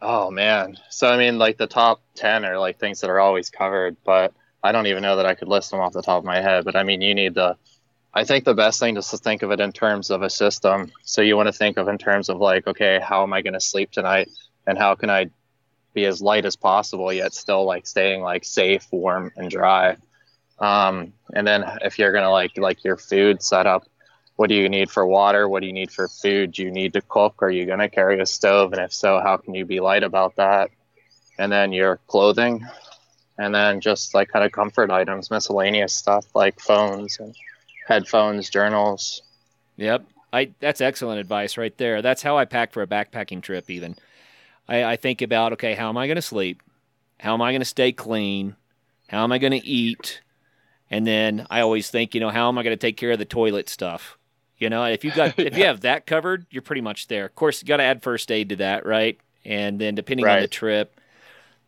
Oh 0.02 0.30
man. 0.30 0.76
So 0.90 1.08
I 1.08 1.16
mean, 1.16 1.38
like 1.38 1.56
the 1.56 1.66
top 1.66 2.02
ten 2.14 2.44
are 2.44 2.58
like 2.58 2.78
things 2.78 3.00
that 3.00 3.08
are 3.08 3.20
always 3.20 3.48
covered, 3.48 3.96
but 4.04 4.34
I 4.62 4.70
don't 4.72 4.86
even 4.86 5.02
know 5.02 5.16
that 5.16 5.24
I 5.24 5.34
could 5.34 5.48
list 5.48 5.70
them 5.70 5.80
off 5.80 5.94
the 5.94 6.02
top 6.02 6.18
of 6.18 6.24
my 6.24 6.42
head. 6.42 6.66
But 6.66 6.76
I 6.76 6.82
mean, 6.82 7.00
you 7.00 7.14
need 7.14 7.34
the. 7.34 7.56
I 8.12 8.24
think 8.24 8.44
the 8.44 8.54
best 8.54 8.78
thing 8.78 8.96
is 8.98 9.08
to 9.08 9.16
think 9.16 9.42
of 9.42 9.50
it 9.50 9.60
in 9.60 9.72
terms 9.72 10.10
of 10.10 10.22
a 10.22 10.28
system. 10.30 10.92
So 11.04 11.22
you 11.22 11.36
want 11.36 11.48
to 11.48 11.52
think 11.54 11.78
of 11.78 11.88
in 11.88 11.98
terms 11.98 12.28
of 12.28 12.36
like, 12.36 12.66
okay, 12.66 13.00
how 13.02 13.22
am 13.22 13.32
I 13.32 13.42
going 13.42 13.54
to 13.54 13.60
sleep 13.60 13.90
tonight, 13.90 14.28
and 14.66 14.78
how 14.78 14.94
can 14.94 15.10
I 15.10 15.30
be 15.94 16.04
as 16.04 16.20
light 16.20 16.44
as 16.44 16.56
possible 16.56 17.12
yet 17.12 17.32
still 17.32 17.64
like 17.64 17.86
staying 17.86 18.20
like 18.20 18.44
safe, 18.44 18.86
warm, 18.90 19.30
and 19.36 19.50
dry. 19.50 19.96
Um, 20.58 21.12
and 21.32 21.46
then 21.46 21.64
if 21.82 21.98
you're 21.98 22.12
gonna 22.12 22.30
like 22.30 22.58
like 22.58 22.84
your 22.84 22.96
food 22.96 23.42
setup, 23.42 23.86
what 24.36 24.48
do 24.48 24.54
you 24.54 24.68
need 24.68 24.90
for 24.90 25.06
water? 25.06 25.48
What 25.48 25.60
do 25.60 25.66
you 25.66 25.72
need 25.72 25.92
for 25.92 26.08
food? 26.08 26.52
Do 26.52 26.62
you 26.62 26.70
need 26.70 26.92
to 26.94 27.00
cook? 27.00 27.42
Are 27.42 27.50
you 27.50 27.64
gonna 27.64 27.88
carry 27.88 28.20
a 28.20 28.26
stove? 28.26 28.72
And 28.72 28.82
if 28.82 28.92
so, 28.92 29.20
how 29.20 29.36
can 29.36 29.54
you 29.54 29.64
be 29.64 29.80
light 29.80 30.02
about 30.02 30.36
that? 30.36 30.70
And 31.38 31.50
then 31.50 31.72
your 31.72 31.98
clothing, 32.06 32.66
and 33.38 33.54
then 33.54 33.80
just 33.80 34.14
like 34.14 34.28
kind 34.28 34.44
of 34.44 34.52
comfort 34.52 34.90
items, 34.90 35.30
miscellaneous 35.30 35.94
stuff 35.94 36.26
like 36.34 36.60
phones 36.60 37.18
and 37.18 37.34
headphones, 37.86 38.50
journals. 38.50 39.22
Yep. 39.76 40.04
I 40.32 40.50
that's 40.58 40.80
excellent 40.80 41.20
advice 41.20 41.56
right 41.56 41.76
there. 41.78 42.02
That's 42.02 42.22
how 42.22 42.36
I 42.36 42.44
pack 42.44 42.72
for 42.72 42.82
a 42.82 42.86
backpacking 42.86 43.42
trip 43.42 43.70
even. 43.70 43.96
I, 44.68 44.84
I 44.84 44.96
think 44.96 45.22
about 45.22 45.52
okay, 45.54 45.74
how 45.74 45.88
am 45.88 45.96
I 45.96 46.08
gonna 46.08 46.22
sleep? 46.22 46.62
How 47.20 47.34
am 47.34 47.42
I 47.42 47.52
gonna 47.52 47.64
stay 47.64 47.92
clean? 47.92 48.56
How 49.08 49.24
am 49.24 49.32
I 49.32 49.38
gonna 49.38 49.60
eat? 49.62 50.20
And 50.90 51.06
then 51.06 51.46
I 51.50 51.60
always 51.60 51.90
think, 51.90 52.14
you 52.14 52.20
know, 52.20 52.30
how 52.30 52.48
am 52.48 52.58
I 52.58 52.62
gonna 52.62 52.76
take 52.76 52.96
care 52.96 53.12
of 53.12 53.18
the 53.18 53.24
toilet 53.24 53.68
stuff? 53.68 54.18
You 54.58 54.70
know, 54.70 54.84
if 54.84 55.04
you 55.04 55.10
got 55.10 55.38
if 55.38 55.56
you 55.56 55.64
have 55.64 55.80
that 55.80 56.06
covered, 56.06 56.46
you're 56.50 56.62
pretty 56.62 56.80
much 56.80 57.08
there. 57.08 57.26
Of 57.26 57.34
course, 57.34 57.62
you 57.62 57.68
got 57.68 57.78
to 57.78 57.82
add 57.82 58.02
first 58.02 58.30
aid 58.30 58.48
to 58.50 58.56
that, 58.56 58.86
right? 58.86 59.18
And 59.44 59.78
then 59.80 59.94
depending 59.94 60.26
on 60.26 60.40
the 60.40 60.48
trip, 60.48 60.98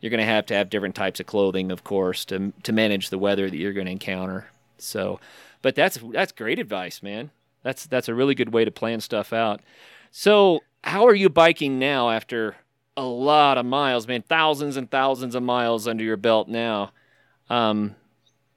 you're 0.01 0.11
going 0.11 0.21
to 0.21 0.25
have 0.25 0.47
to 0.47 0.55
have 0.55 0.71
different 0.71 0.95
types 0.95 1.21
of 1.21 1.27
clothing, 1.27 1.71
of 1.71 1.85
course, 1.85 2.25
to 2.27 2.53
to 2.63 2.73
manage 2.73 3.11
the 3.11 3.19
weather 3.19 3.51
that 3.51 3.57
you're 3.57 3.73
going 3.73 3.87
to 3.87 3.93
encounter. 3.93 4.47
So, 4.79 5.21
but 5.63 5.75
that's 5.75 5.99
that's 6.13 6.33
great 6.33 6.59
advice, 6.59 7.03
man. 7.03 7.31
That's 7.63 7.87
that's 7.87 8.09
a 8.09 8.15
really 8.15 8.35
good 8.35 8.53
way 8.53 8.65
to 8.65 8.71
plan 8.71 9.01
stuff 9.01 9.33
out. 9.33 9.61
So, 10.11 10.61
how 10.85 11.07
are 11.07 11.15
you 11.15 11.29
biking 11.29 11.79
now 11.79 12.11
after 12.11 12.57
a 12.97 13.05
lot 13.05 13.59
of 13.59 13.67
miles, 13.67 14.07
man? 14.07 14.23
Thousands 14.23 14.77
and 14.77 14.91
thousands 14.91 15.35
of 15.35 15.43
miles 15.43 15.87
under 15.87 16.05
your 16.05 16.17
belt 16.17 16.49
now. 16.49 16.93
Um, 17.51 17.95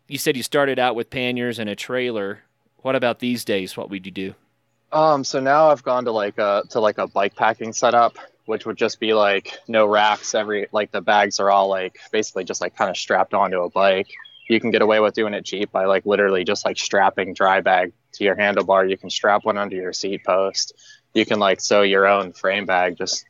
you 0.07 0.17
said 0.17 0.37
you 0.37 0.43
started 0.43 0.79
out 0.79 0.95
with 0.95 1.09
panniers 1.09 1.59
and 1.59 1.69
a 1.69 1.75
trailer. 1.75 2.39
What 2.77 2.95
about 2.95 3.19
these 3.19 3.45
days? 3.45 3.75
What 3.77 3.89
would 3.89 4.05
you 4.05 4.11
do? 4.11 4.35
Um, 4.91 5.23
so 5.23 5.39
now 5.39 5.69
I've 5.69 5.83
gone 5.83 6.05
to 6.05 6.11
like 6.11 6.37
a 6.37 6.63
to 6.71 6.79
like 6.79 6.97
a 6.97 7.07
bike 7.07 7.35
packing 7.35 7.73
setup, 7.73 8.17
which 8.45 8.65
would 8.65 8.77
just 8.77 8.99
be 8.99 9.13
like 9.13 9.59
no 9.67 9.85
racks. 9.85 10.33
Every 10.33 10.67
like 10.71 10.91
the 10.91 11.01
bags 11.01 11.39
are 11.39 11.51
all 11.51 11.67
like 11.67 11.99
basically 12.11 12.43
just 12.43 12.61
like 12.61 12.75
kind 12.75 12.89
of 12.89 12.97
strapped 12.97 13.35
onto 13.35 13.61
a 13.61 13.69
bike, 13.69 14.09
you 14.49 14.59
can 14.59 14.71
get 14.71 14.81
away 14.81 14.99
with 14.99 15.13
doing 15.13 15.35
it 15.35 15.45
cheap 15.45 15.71
by 15.71 15.85
like 15.85 16.05
literally 16.05 16.43
just 16.43 16.65
like 16.65 16.77
strapping 16.77 17.33
dry 17.33 17.61
bag 17.61 17.93
to 18.13 18.23
your 18.23 18.35
handlebar. 18.35 18.89
You 18.89 18.97
can 18.97 19.11
strap 19.11 19.45
one 19.45 19.57
under 19.59 19.75
your 19.75 19.93
seat 19.93 20.23
post. 20.25 20.73
You 21.13 21.25
can 21.25 21.39
like 21.39 21.61
sew 21.61 21.83
your 21.83 22.07
own 22.07 22.33
frame 22.33 22.65
bag. 22.65 22.97
Just, 22.97 23.25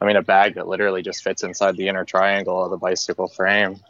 I 0.00 0.06
mean, 0.06 0.16
a 0.16 0.22
bag 0.22 0.54
that 0.54 0.66
literally 0.66 1.02
just 1.02 1.22
fits 1.22 1.42
inside 1.42 1.76
the 1.76 1.88
inner 1.88 2.04
triangle 2.04 2.64
of 2.64 2.70
the 2.70 2.76
bicycle 2.76 3.28
frame. 3.28 3.80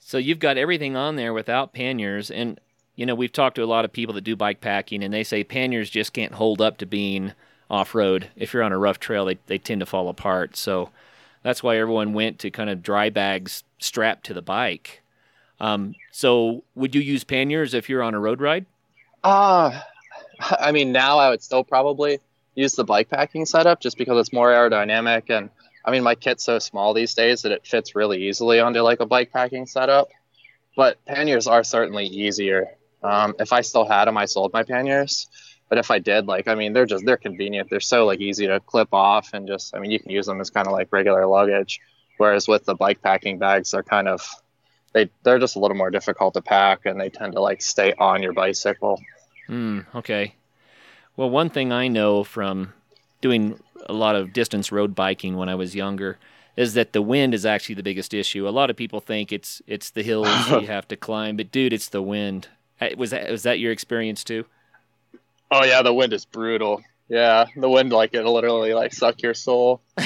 So 0.00 0.18
you've 0.18 0.38
got 0.38 0.58
everything 0.58 0.96
on 0.96 1.16
there 1.16 1.32
without 1.32 1.72
panniers, 1.72 2.30
and 2.30 2.58
you 2.96 3.06
know 3.06 3.14
we've 3.14 3.32
talked 3.32 3.56
to 3.56 3.62
a 3.62 3.66
lot 3.66 3.84
of 3.84 3.92
people 3.92 4.14
that 4.14 4.24
do 4.24 4.34
bike 4.34 4.60
packing, 4.60 5.04
and 5.04 5.14
they 5.14 5.22
say 5.22 5.44
panniers 5.44 5.90
just 5.90 6.12
can't 6.12 6.32
hold 6.32 6.60
up 6.60 6.78
to 6.78 6.86
being 6.86 7.32
off 7.70 7.94
road. 7.94 8.28
If 8.34 8.52
you're 8.52 8.62
on 8.62 8.72
a 8.72 8.78
rough 8.78 8.98
trail, 8.98 9.26
they 9.26 9.38
they 9.46 9.58
tend 9.58 9.80
to 9.80 9.86
fall 9.86 10.08
apart. 10.08 10.56
So 10.56 10.90
that's 11.42 11.62
why 11.62 11.78
everyone 11.78 12.12
went 12.12 12.38
to 12.40 12.50
kind 12.50 12.68
of 12.68 12.82
dry 12.82 13.10
bags 13.10 13.62
strapped 13.78 14.24
to 14.26 14.34
the 14.34 14.42
bike. 14.42 15.02
Um, 15.60 15.94
so 16.10 16.64
would 16.74 16.94
you 16.94 17.00
use 17.00 17.22
panniers 17.22 17.74
if 17.74 17.88
you're 17.88 18.02
on 18.02 18.14
a 18.14 18.20
road 18.20 18.40
ride? 18.40 18.66
Uh, 19.22 19.80
I 20.40 20.72
mean, 20.72 20.92
now 20.92 21.18
I 21.18 21.30
would 21.30 21.42
still 21.42 21.64
probably 21.64 22.18
use 22.54 22.74
the 22.74 22.84
bike 22.84 23.10
packing 23.10 23.46
setup 23.46 23.80
just 23.80 23.98
because 23.98 24.18
it's 24.18 24.32
more 24.32 24.48
aerodynamic. 24.48 25.30
And 25.30 25.50
I 25.84 25.90
mean, 25.90 26.02
my 26.02 26.14
kit's 26.14 26.44
so 26.44 26.58
small 26.58 26.94
these 26.94 27.14
days 27.14 27.42
that 27.42 27.52
it 27.52 27.66
fits 27.66 27.94
really 27.94 28.28
easily 28.28 28.60
onto 28.60 28.80
like 28.80 29.00
a 29.00 29.06
bike 29.06 29.32
packing 29.32 29.66
setup. 29.66 30.08
But 30.76 31.04
panniers 31.04 31.46
are 31.46 31.64
certainly 31.64 32.06
easier. 32.06 32.68
Um, 33.02 33.34
if 33.38 33.52
I 33.52 33.62
still 33.62 33.84
had 33.84 34.04
them, 34.06 34.16
I 34.16 34.26
sold 34.26 34.52
my 34.52 34.62
panniers. 34.62 35.28
But 35.68 35.78
if 35.78 35.90
I 35.90 36.00
did, 36.00 36.26
like, 36.26 36.48
I 36.48 36.54
mean, 36.54 36.72
they're 36.72 36.86
just, 36.86 37.06
they're 37.06 37.16
convenient. 37.16 37.70
They're 37.70 37.80
so 37.80 38.04
like 38.04 38.20
easy 38.20 38.46
to 38.48 38.60
clip 38.60 38.88
off 38.92 39.30
and 39.32 39.46
just, 39.46 39.74
I 39.74 39.78
mean, 39.78 39.90
you 39.90 40.00
can 40.00 40.10
use 40.10 40.26
them 40.26 40.40
as 40.40 40.50
kind 40.50 40.66
of 40.66 40.72
like 40.72 40.92
regular 40.92 41.26
luggage. 41.26 41.80
Whereas 42.18 42.48
with 42.48 42.64
the 42.64 42.74
bike 42.74 43.00
packing 43.02 43.38
bags, 43.38 43.70
they're 43.70 43.82
kind 43.82 44.08
of, 44.08 44.28
they 44.92 45.08
they're 45.22 45.38
just 45.38 45.54
a 45.54 45.60
little 45.60 45.76
more 45.76 45.90
difficult 45.90 46.34
to 46.34 46.42
pack 46.42 46.86
and 46.86 47.00
they 47.00 47.08
tend 47.08 47.34
to 47.34 47.40
like 47.40 47.62
stay 47.62 47.94
on 47.96 48.22
your 48.22 48.32
bicycle. 48.32 49.00
Hmm. 49.46 49.80
Okay. 49.94 50.34
Well, 51.16 51.30
one 51.30 51.50
thing 51.50 51.72
I 51.72 51.88
know 51.88 52.24
from 52.24 52.72
doing 53.20 53.60
a 53.86 53.92
lot 53.92 54.16
of 54.16 54.32
distance 54.32 54.70
road 54.72 54.94
biking 54.94 55.36
when 55.36 55.48
I 55.48 55.54
was 55.54 55.74
younger 55.74 56.18
is 56.56 56.74
that 56.74 56.92
the 56.92 57.02
wind 57.02 57.32
is 57.34 57.46
actually 57.46 57.74
the 57.76 57.82
biggest 57.82 58.12
issue. 58.12 58.46
A 58.48 58.50
lot 58.50 58.70
of 58.70 58.76
people 58.76 59.00
think 59.00 59.32
it's 59.32 59.62
it's 59.66 59.90
the 59.90 60.02
hills 60.02 60.28
you 60.50 60.60
have 60.66 60.88
to 60.88 60.96
climb, 60.96 61.36
but 61.36 61.50
dude, 61.50 61.72
it's 61.72 61.88
the 61.88 62.02
wind. 62.02 62.48
Uh, 62.80 62.88
Was 62.96 63.10
that 63.10 63.30
was 63.30 63.42
that 63.44 63.58
your 63.58 63.72
experience 63.72 64.24
too? 64.24 64.44
Oh 65.50 65.64
yeah, 65.64 65.82
the 65.82 65.92
wind 65.94 66.12
is 66.12 66.24
brutal. 66.24 66.82
Yeah, 67.08 67.46
the 67.56 67.68
wind 67.68 67.92
like 67.92 68.14
it'll 68.14 68.34
literally 68.34 68.74
like 68.74 68.92
suck 68.92 69.22
your 69.22 69.34
soul. 69.34 69.80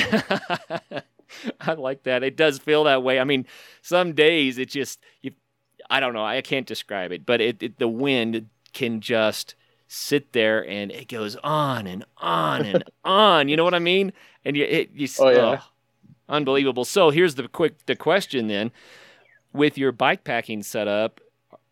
I 1.61 1.73
like 1.77 2.05
that. 2.05 2.23
It 2.23 2.37
does 2.37 2.59
feel 2.59 2.85
that 2.85 3.03
way. 3.03 3.19
I 3.19 3.25
mean, 3.25 3.47
some 3.83 4.13
days 4.15 4.59
it 4.59 4.71
just 4.71 5.01
you, 5.21 5.33
I 5.91 6.01
don't 6.01 6.15
know. 6.15 6.25
I 6.25 6.41
can't 6.41 6.67
describe 6.67 7.13
it, 7.13 7.27
but 7.27 7.41
it, 7.41 7.63
it 7.63 7.79
the 7.79 7.89
wind 7.89 8.49
can 8.73 9.01
just 9.01 9.55
sit 9.95 10.33
there 10.33 10.67
and 10.69 10.91
it 10.91 11.09
goes 11.09 11.37
on 11.37 11.87
and 11.87 12.05
on 12.19 12.65
and 12.65 12.85
on. 13.05 13.49
You 13.49 13.57
know 13.57 13.65
what 13.65 13.75
I 13.75 13.79
mean? 13.79 14.13
And 14.45 14.57
you, 14.57 14.65
it, 14.65 14.91
you, 14.95 15.09
Oh, 15.19 15.31
yeah. 15.31 15.61
unbelievable. 16.29 16.85
So 16.85 17.11
here's 17.11 17.37
the 17.37 17.49
quick 17.49 17.87
the 17.87 17.97
question 17.97 18.49
then: 18.49 18.73
with 19.53 19.79
your 19.79 19.93
bike 19.93 20.25
packing 20.25 20.63
setup, 20.63 21.21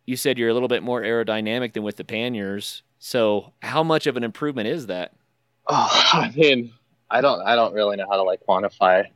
you 0.07 0.17
said 0.17 0.39
you're 0.39 0.49
a 0.49 0.55
little 0.55 0.69
bit 0.69 0.83
more 0.83 1.03
aerodynamic 1.03 1.73
than 1.73 1.83
with 1.83 1.97
the 1.97 2.05
panniers. 2.05 2.83
So 2.99 3.53
how 3.63 3.83
much 3.83 4.07
of 4.07 4.17
an 4.17 4.25
improvement 4.25 4.69
is 4.69 4.87
that? 4.87 5.13
Oh, 5.67 5.89
I 6.13 6.33
mean, 6.35 6.73
I 7.11 7.21
don't 7.21 7.43
I 7.43 7.57
don't 7.57 7.75
really 7.75 7.97
know 7.97 8.07
how 8.09 8.17
to 8.17 8.23
like 8.23 8.41
quantify 8.49 9.07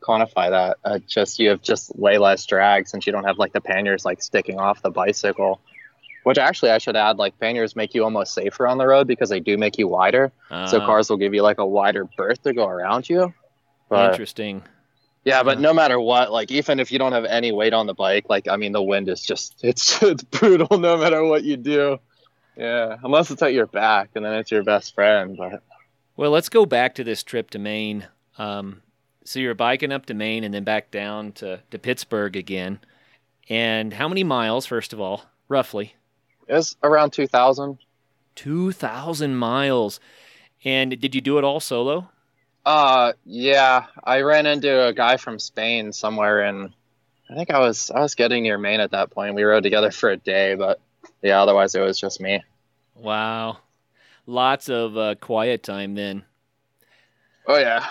quantify 0.00 0.50
that. 0.50 0.76
Uh, 0.84 0.98
just 1.06 1.38
you 1.38 1.48
have 1.48 1.62
just 1.62 1.96
way 1.96 2.18
less 2.18 2.44
drag 2.44 2.88
since 2.88 3.06
you 3.06 3.12
don't 3.12 3.24
have 3.24 3.38
like 3.38 3.52
the 3.52 3.60
panniers 3.60 4.04
like 4.04 4.22
sticking 4.22 4.58
off 4.58 4.82
the 4.82 4.90
bicycle. 4.90 5.60
Which 6.28 6.36
actually 6.38 6.72
I 6.72 6.78
should 6.78 6.94
add, 6.94 7.16
like 7.16 7.38
panniers 7.40 7.74
make 7.74 7.94
you 7.94 8.04
almost 8.04 8.34
safer 8.34 8.66
on 8.66 8.76
the 8.76 8.86
road 8.86 9.06
because 9.06 9.30
they 9.30 9.40
do 9.40 9.56
make 9.56 9.78
you 9.78 9.88
wider. 9.88 10.30
so 10.50 10.78
Ah, 10.80 10.86
cars 10.86 11.08
will 11.08 11.16
give 11.16 11.32
you 11.32 11.40
like 11.42 11.56
a 11.58 11.66
wider 11.66 12.04
berth 12.18 12.42
to 12.42 12.52
go 12.52 12.66
around 12.68 13.08
you. 13.08 13.32
But 13.88 14.10
interesting. 14.10 14.62
yeah, 15.24 15.42
but 15.42 15.52
Uh-huh. 15.54 15.62
no 15.62 15.72
matter 15.72 15.98
what, 15.98 16.30
like 16.30 16.50
even 16.50 16.80
if 16.80 16.92
you 16.92 16.98
don't 16.98 17.12
have 17.12 17.24
any 17.24 17.50
weight 17.50 17.72
on 17.72 17.86
the 17.86 17.94
bike, 17.94 18.26
like 18.28 18.46
I 18.46 18.56
mean 18.56 18.72
the 18.72 18.82
wind 18.82 19.08
is 19.08 19.22
just 19.22 19.54
it's 19.64 20.02
it's 20.02 20.22
brutal 20.22 20.78
no 20.78 20.98
matter 20.98 21.24
what 21.24 21.44
you 21.44 21.56
do. 21.56 21.98
Yeah, 22.56 22.96
unless 23.02 23.30
it's 23.30 23.40
at 23.40 23.54
your 23.54 23.66
back 23.66 24.10
and 24.14 24.22
then 24.24 24.34
it's 24.34 24.50
your 24.50 24.64
best 24.64 24.94
friend. 24.94 25.34
But 25.38 25.62
Well, 26.16 26.30
let's 26.30 26.50
go 26.50 26.66
back 26.66 26.94
to 26.96 27.04
this 27.04 27.22
trip 27.22 27.48
to 27.50 27.58
Maine. 27.58 28.06
Um, 28.36 28.82
so 29.24 29.38
you're 29.40 29.54
biking 29.54 29.92
up 29.92 30.04
to 30.06 30.14
Maine 30.14 30.44
and 30.44 30.52
then 30.52 30.64
back 30.64 30.90
down 30.90 31.32
to, 31.40 31.60
to 31.70 31.78
Pittsburgh 31.78 32.36
again. 32.36 32.80
And 33.48 33.94
how 33.94 34.08
many 34.08 34.24
miles, 34.24 34.66
first 34.66 34.92
of 34.92 35.00
all, 35.00 35.24
roughly? 35.48 35.94
It's 36.48 36.76
around 36.82 37.12
two 37.12 37.26
thousand. 37.26 37.78
2,000 38.38 39.34
miles. 39.34 39.98
And 40.64 41.00
did 41.00 41.12
you 41.12 41.20
do 41.20 41.38
it 41.38 41.44
all 41.44 41.58
solo? 41.58 42.08
Uh, 42.64 43.12
yeah, 43.24 43.86
I 44.04 44.20
ran 44.20 44.46
into 44.46 44.86
a 44.86 44.92
guy 44.92 45.16
from 45.16 45.40
Spain 45.40 45.92
somewhere, 45.92 46.44
in, 46.44 46.72
I 47.30 47.34
think 47.34 47.50
I 47.50 47.58
was 47.58 47.90
I 47.90 48.00
was 48.00 48.14
getting 48.14 48.44
near 48.44 48.56
Maine 48.56 48.80
at 48.80 48.92
that 48.92 49.10
point. 49.10 49.34
We 49.34 49.42
rode 49.42 49.62
together 49.62 49.90
for 49.90 50.10
a 50.10 50.16
day, 50.16 50.54
but 50.54 50.80
yeah, 51.22 51.42
otherwise 51.42 51.74
it 51.74 51.80
was 51.80 51.98
just 51.98 52.20
me. 52.20 52.42
Wow. 52.94 53.58
Lots 54.26 54.68
of 54.68 54.96
uh, 54.96 55.14
quiet 55.16 55.62
time 55.62 55.94
then. 55.94 56.24
Oh 57.46 57.58
yeah. 57.58 57.86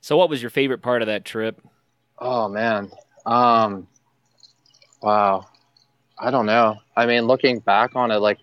So, 0.00 0.16
what 0.16 0.30
was 0.30 0.42
your 0.42 0.50
favorite 0.50 0.82
part 0.82 1.02
of 1.02 1.06
that 1.06 1.24
trip? 1.24 1.60
Oh 2.18 2.48
man. 2.48 2.90
Um. 3.26 3.86
Wow. 5.02 5.46
I 6.20 6.30
don't 6.30 6.46
know. 6.46 6.76
I 6.96 7.06
mean, 7.06 7.26
looking 7.26 7.58
back 7.60 7.94
on 7.96 8.10
it, 8.10 8.16
like, 8.18 8.38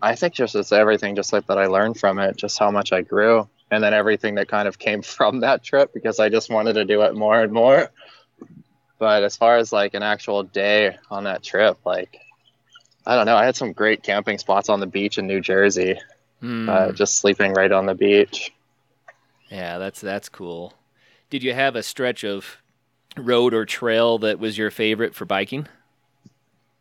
I 0.00 0.14
think 0.14 0.34
just 0.34 0.54
it's 0.54 0.72
everything, 0.72 1.16
just 1.16 1.32
like 1.32 1.46
that 1.46 1.58
I 1.58 1.66
learned 1.66 1.98
from 1.98 2.18
it, 2.18 2.36
just 2.36 2.58
how 2.58 2.70
much 2.70 2.92
I 2.92 3.02
grew, 3.02 3.48
and 3.70 3.82
then 3.82 3.94
everything 3.94 4.34
that 4.36 4.48
kind 4.48 4.66
of 4.68 4.78
came 4.86 5.02
from 5.02 5.40
that 5.40 5.62
trip 5.62 5.92
because 5.92 6.20
I 6.20 6.28
just 6.28 6.50
wanted 6.50 6.74
to 6.74 6.84
do 6.84 7.02
it 7.02 7.14
more 7.14 7.40
and 7.42 7.52
more. 7.52 7.90
But 8.98 9.24
as 9.24 9.36
far 9.36 9.58
as 9.58 9.72
like 9.72 9.92
an 9.94 10.02
actual 10.02 10.42
day 10.42 10.96
on 11.10 11.24
that 11.24 11.42
trip, 11.42 11.76
like, 11.84 12.18
I 13.06 13.14
don't 13.14 13.26
know. 13.26 13.36
I 13.36 13.44
had 13.44 13.56
some 13.56 13.72
great 13.72 14.02
camping 14.02 14.38
spots 14.38 14.68
on 14.68 14.80
the 14.80 14.86
beach 14.86 15.18
in 15.18 15.26
New 15.26 15.40
Jersey, 15.40 15.98
Hmm. 16.40 16.68
uh, 16.68 16.92
just 16.92 17.16
sleeping 17.16 17.54
right 17.54 17.72
on 17.72 17.86
the 17.86 17.94
beach. 17.94 18.52
yeah, 19.50 19.78
that's 19.78 20.00
that's 20.00 20.28
cool. 20.28 20.74
Did 21.30 21.42
you 21.42 21.54
have 21.54 21.76
a 21.76 21.82
stretch 21.82 22.24
of 22.24 22.58
road 23.16 23.54
or 23.54 23.64
trail 23.64 24.18
that 24.18 24.38
was 24.38 24.58
your 24.58 24.70
favorite 24.70 25.14
for 25.14 25.24
biking? 25.24 25.66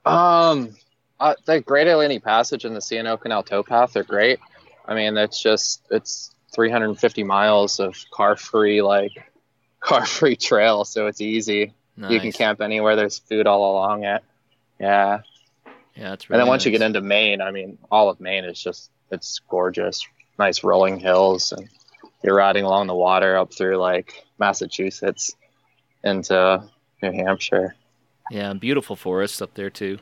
Um, 0.05 0.75
uh, 1.19 1.35
the 1.45 1.61
Great 1.61 1.87
Allegheny 1.87 2.19
Passage 2.19 2.65
and 2.65 2.75
the 2.75 2.81
C&O 2.81 3.17
Canal 3.17 3.43
towpath 3.43 3.95
are 3.95 4.03
great. 4.03 4.39
I 4.87 4.95
mean, 4.95 5.17
it's 5.17 5.41
just 5.41 5.81
it's 5.89 6.33
350 6.53 7.23
miles 7.23 7.79
of 7.79 7.95
car-free, 8.11 8.81
like 8.81 9.11
car-free 9.79 10.35
trail, 10.35 10.85
so 10.85 11.07
it's 11.07 11.21
easy. 11.21 11.73
You 12.11 12.19
can 12.19 12.31
camp 12.33 12.61
anywhere. 12.61 12.95
There's 12.95 13.19
food 13.19 13.47
all 13.47 13.71
along 13.71 14.03
it. 14.03 14.21
Yeah, 14.79 15.21
Yeah, 15.95 16.09
that's 16.09 16.25
and 16.29 16.39
then 16.39 16.47
once 16.47 16.65
you 16.65 16.71
get 16.71 16.81
into 16.81 16.99
Maine, 16.99 17.41
I 17.41 17.51
mean, 17.51 17.77
all 17.89 18.09
of 18.09 18.19
Maine 18.19 18.43
is 18.43 18.61
just 18.61 18.91
it's 19.11 19.39
gorgeous. 19.49 20.05
Nice 20.37 20.65
rolling 20.65 20.99
hills, 20.99 21.53
and 21.53 21.69
you're 22.21 22.35
riding 22.35 22.65
along 22.65 22.87
the 22.87 22.95
water 22.95 23.37
up 23.37 23.53
through 23.53 23.77
like 23.77 24.25
Massachusetts 24.37 25.33
into 26.03 26.63
New 27.01 27.11
Hampshire. 27.11 27.75
Yeah, 28.31 28.53
beautiful 28.53 28.95
forests 28.95 29.41
up 29.41 29.53
there 29.53 29.69
too. 29.69 29.99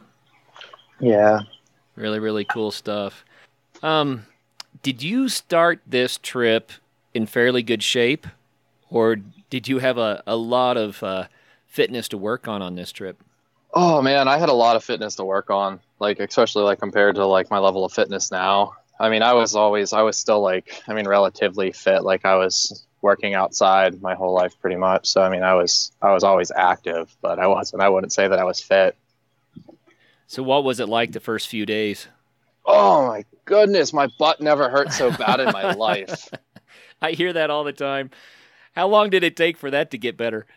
Yeah. 0.99 1.41
Really, 1.95 2.19
really 2.19 2.45
cool 2.45 2.71
stuff. 2.71 3.25
Um, 3.81 4.25
did 4.81 5.03
you 5.03 5.29
start 5.29 5.81
this 5.85 6.17
trip 6.17 6.71
in 7.13 7.25
fairly 7.25 7.61
good 7.61 7.83
shape, 7.83 8.25
or 8.89 9.17
did 9.49 9.67
you 9.67 9.79
have 9.79 9.97
a, 9.97 10.23
a 10.25 10.35
lot 10.35 10.77
of 10.77 11.03
uh, 11.03 11.27
fitness 11.67 12.07
to 12.09 12.17
work 12.17 12.47
on 12.47 12.61
on 12.61 12.75
this 12.75 12.91
trip? 12.91 13.21
Oh 13.73 14.01
man, 14.01 14.27
I 14.27 14.37
had 14.37 14.49
a 14.49 14.53
lot 14.53 14.75
of 14.75 14.83
fitness 14.83 15.15
to 15.15 15.25
work 15.25 15.49
on, 15.49 15.79
like 15.99 16.19
especially 16.19 16.63
like 16.63 16.79
compared 16.79 17.15
to 17.15 17.25
like 17.25 17.49
my 17.51 17.59
level 17.59 17.83
of 17.83 17.91
fitness 17.91 18.31
now. 18.31 18.73
I 18.99 19.09
mean, 19.09 19.21
I 19.21 19.33
was 19.33 19.55
always 19.55 19.93
I 19.93 20.01
was 20.01 20.17
still 20.17 20.41
like 20.41 20.81
I 20.87 20.93
mean 20.93 21.07
relatively 21.07 21.71
fit. 21.71 22.03
Like 22.03 22.25
I 22.25 22.35
was 22.35 22.85
working 23.01 23.33
outside 23.33 24.01
my 24.01 24.15
whole 24.15 24.33
life 24.33 24.59
pretty 24.59 24.77
much. 24.77 25.07
So 25.07 25.21
I 25.21 25.29
mean, 25.29 25.43
I 25.43 25.53
was 25.55 25.91
I 26.01 26.13
was 26.13 26.23
always 26.23 26.51
active, 26.51 27.15
but 27.21 27.39
I 27.39 27.47
wasn't 27.47 27.81
I 27.81 27.89
wouldn't 27.89 28.13
say 28.13 28.27
that 28.27 28.39
I 28.39 28.43
was 28.43 28.61
fit. 28.61 28.95
So, 30.27 30.41
what 30.41 30.63
was 30.63 30.79
it 30.79 30.89
like 30.89 31.11
the 31.11 31.19
first 31.19 31.47
few 31.47 31.65
days? 31.65 32.07
Oh 32.65 33.07
my 33.07 33.25
goodness, 33.45 33.93
my 33.93 34.07
butt 34.17 34.41
never 34.41 34.69
hurt 34.69 34.91
so 34.91 35.11
bad 35.11 35.39
in 35.39 35.51
my 35.51 35.73
life. 35.75 36.29
I 37.01 37.11
hear 37.11 37.33
that 37.33 37.49
all 37.49 37.63
the 37.63 37.73
time. 37.73 38.09
How 38.75 38.87
long 38.87 39.09
did 39.09 39.23
it 39.23 39.35
take 39.35 39.57
for 39.57 39.69
that 39.69 39.91
to 39.91 39.97
get 39.97 40.17
better? 40.17 40.47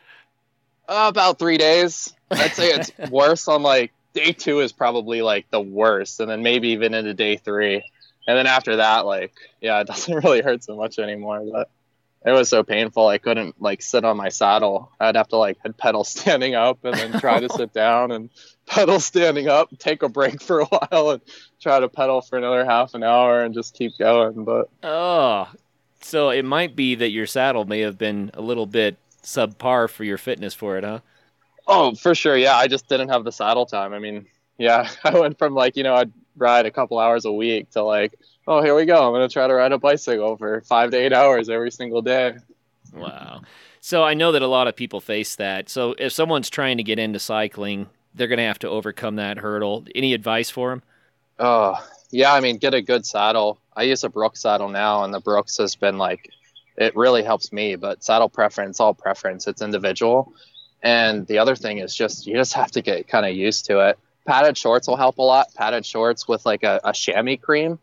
Uh, 0.89 1.07
about 1.09 1.39
3 1.39 1.59
days. 1.59 2.15
I'd 2.31 2.53
say 2.53 2.71
it's 2.71 2.93
worse 3.11 3.49
on 3.49 3.63
like 3.63 3.93
day 4.15 4.33
2 4.33 4.61
is 4.61 4.73
probably 4.73 5.21
like 5.21 5.51
the 5.51 5.61
worst 5.61 6.21
and 6.21 6.31
then 6.31 6.43
maybe 6.43 6.69
even 6.69 6.95
into 6.95 7.13
day 7.13 7.37
3. 7.37 7.83
And 8.27 8.37
then 8.37 8.47
after 8.47 8.77
that 8.77 9.07
like 9.07 9.35
yeah, 9.61 9.81
it 9.83 9.87
doesn't 9.87 10.25
really 10.25 10.43
hurt 10.43 10.65
so 10.65 10.77
much 10.77 10.99
anymore, 10.99 11.45
but 11.51 11.71
it 12.27 12.33
was 12.33 12.49
so 12.49 12.65
painful. 12.65 13.07
I 13.07 13.19
couldn't 13.19 13.63
like 13.63 13.81
sit 13.81 14.05
on 14.05 14.17
my 14.17 14.31
saddle. 14.31 14.91
I'd 14.99 15.15
have 15.15 15.29
to 15.29 15.37
like 15.37 15.59
pedal 15.79 16.03
standing 16.05 16.57
up 16.57 16.85
and 16.85 16.95
then 16.95 17.21
try 17.21 17.39
to 17.39 17.49
sit 17.49 17.73
down 17.73 18.11
and 18.11 18.31
pedal 18.67 18.99
standing 18.99 19.49
up, 19.49 19.69
take 19.79 20.03
a 20.03 20.09
break 20.09 20.43
for 20.43 20.61
a 20.61 20.65
while 20.65 21.11
and 21.11 21.23
try 21.61 21.79
to 21.79 21.89
pedal 21.89 22.21
for 22.21 22.37
another 22.37 22.65
half 22.65 22.95
an 22.95 23.05
hour 23.05 23.45
and 23.45 23.55
just 23.55 23.75
keep 23.75 23.93
going. 23.99 24.45
But 24.45 24.69
oh, 24.83 25.49
so 26.01 26.31
it 26.31 26.45
might 26.45 26.75
be 26.75 26.97
that 26.97 27.11
your 27.11 27.27
saddle 27.27 27.65
may 27.65 27.81
have 27.81 27.97
been 27.97 28.33
a 28.35 28.41
little 28.41 28.67
bit 28.67 28.97
subpar 29.23 29.89
for 29.89 30.03
your 30.03 30.19
fitness 30.19 30.53
for 30.53 30.77
it, 30.77 30.85
huh? 30.85 31.01
Oh, 31.69 31.95
for 31.95 32.15
sure. 32.15 32.37
Yeah, 32.37 32.57
I 32.57 32.67
just 32.67 32.89
didn't 32.89 33.09
have 33.09 33.25
the 33.25 33.33
saddle 33.33 33.67
time. 33.67 33.93
I 33.93 33.99
mean, 34.01 34.27
yeah, 34.59 34.89
I 35.05 35.19
went 35.19 35.39
from 35.39 35.55
like 35.55 35.77
you 35.77 35.85
know 35.85 35.95
I'd 35.95 36.13
ride 36.37 36.67
a 36.67 36.71
couple 36.71 36.99
hours 36.99 37.25
a 37.25 37.33
week 37.33 37.71
to 37.71 37.83
like 37.83 38.19
oh 38.47 38.63
here 38.63 38.75
we 38.75 38.85
go 38.85 39.07
I'm 39.07 39.13
gonna 39.13 39.29
try 39.29 39.47
to 39.47 39.55
ride 39.55 39.73
a 39.73 39.79
bicycle 39.79 40.37
for 40.37 40.61
five 40.63 40.91
to 40.91 40.97
eight 40.97 41.13
hours 41.13 41.49
every 41.49 41.71
single 41.71 42.03
day. 42.03 42.37
Wow. 42.93 43.43
So 43.81 44.03
I 44.03 44.15
know 44.15 44.33
that 44.33 44.43
a 44.43 44.49
lot 44.49 44.67
of 44.67 44.75
people 44.75 45.01
face 45.01 45.37
that. 45.37 45.69
So 45.69 45.95
if 45.99 46.13
someone's 46.13 46.51
trying 46.51 46.79
to 46.79 46.83
get 46.83 46.99
into 46.99 47.21
cycling, 47.21 47.89
they're 48.17 48.27
going 48.27 48.39
to 48.39 48.45
have 48.45 48.59
to 48.61 48.69
overcome 48.69 49.17
that 49.17 49.39
hurdle. 49.39 49.85
Any 49.95 50.13
advice 50.13 50.51
for 50.51 50.71
them? 50.71 50.83
Oh, 51.39 51.77
yeah. 52.11 52.33
I 52.33 52.41
mean, 52.41 52.57
get 52.57 52.75
a 52.75 52.83
good 52.83 53.07
saddle. 53.07 53.61
I 53.77 53.85
use 53.85 54.03
a 54.03 54.09
Brooks 54.09 54.41
saddle 54.41 54.71
now, 54.71 55.05
and 55.05 55.15
the 55.15 55.21
Brooks 55.21 55.59
has 55.59 55.77
been 55.77 55.99
like, 55.99 56.31
it 56.77 56.97
really 56.97 57.23
helps 57.23 57.53
me. 57.53 57.77
But 57.77 58.03
saddle 58.03 58.29
preference, 58.29 58.81
all 58.81 58.95
preference, 58.95 59.47
it's 59.47 59.63
individual. 59.63 60.33
And 60.83 61.27
the 61.27 61.39
other 61.39 61.55
thing 61.55 61.79
is 61.79 61.95
just, 61.95 62.27
you 62.27 62.35
just 62.35 62.55
have 62.55 62.73
to 62.73 62.83
get 62.83 63.07
kind 63.07 63.27
of 63.27 63.35
used 63.35 63.67
to 63.67 63.89
it. 63.89 63.99
Padded 64.27 64.59
shorts 64.59 64.89
will 64.89 64.97
help 64.97 65.19
a 65.19 65.23
lot. 65.23 65.47
Padded 65.55 65.87
shorts 65.87 66.27
with 66.27 66.45
like 66.45 66.63
a, 66.63 66.81
a 66.85 66.93
chamois 66.93 67.37
cream. 67.37 67.79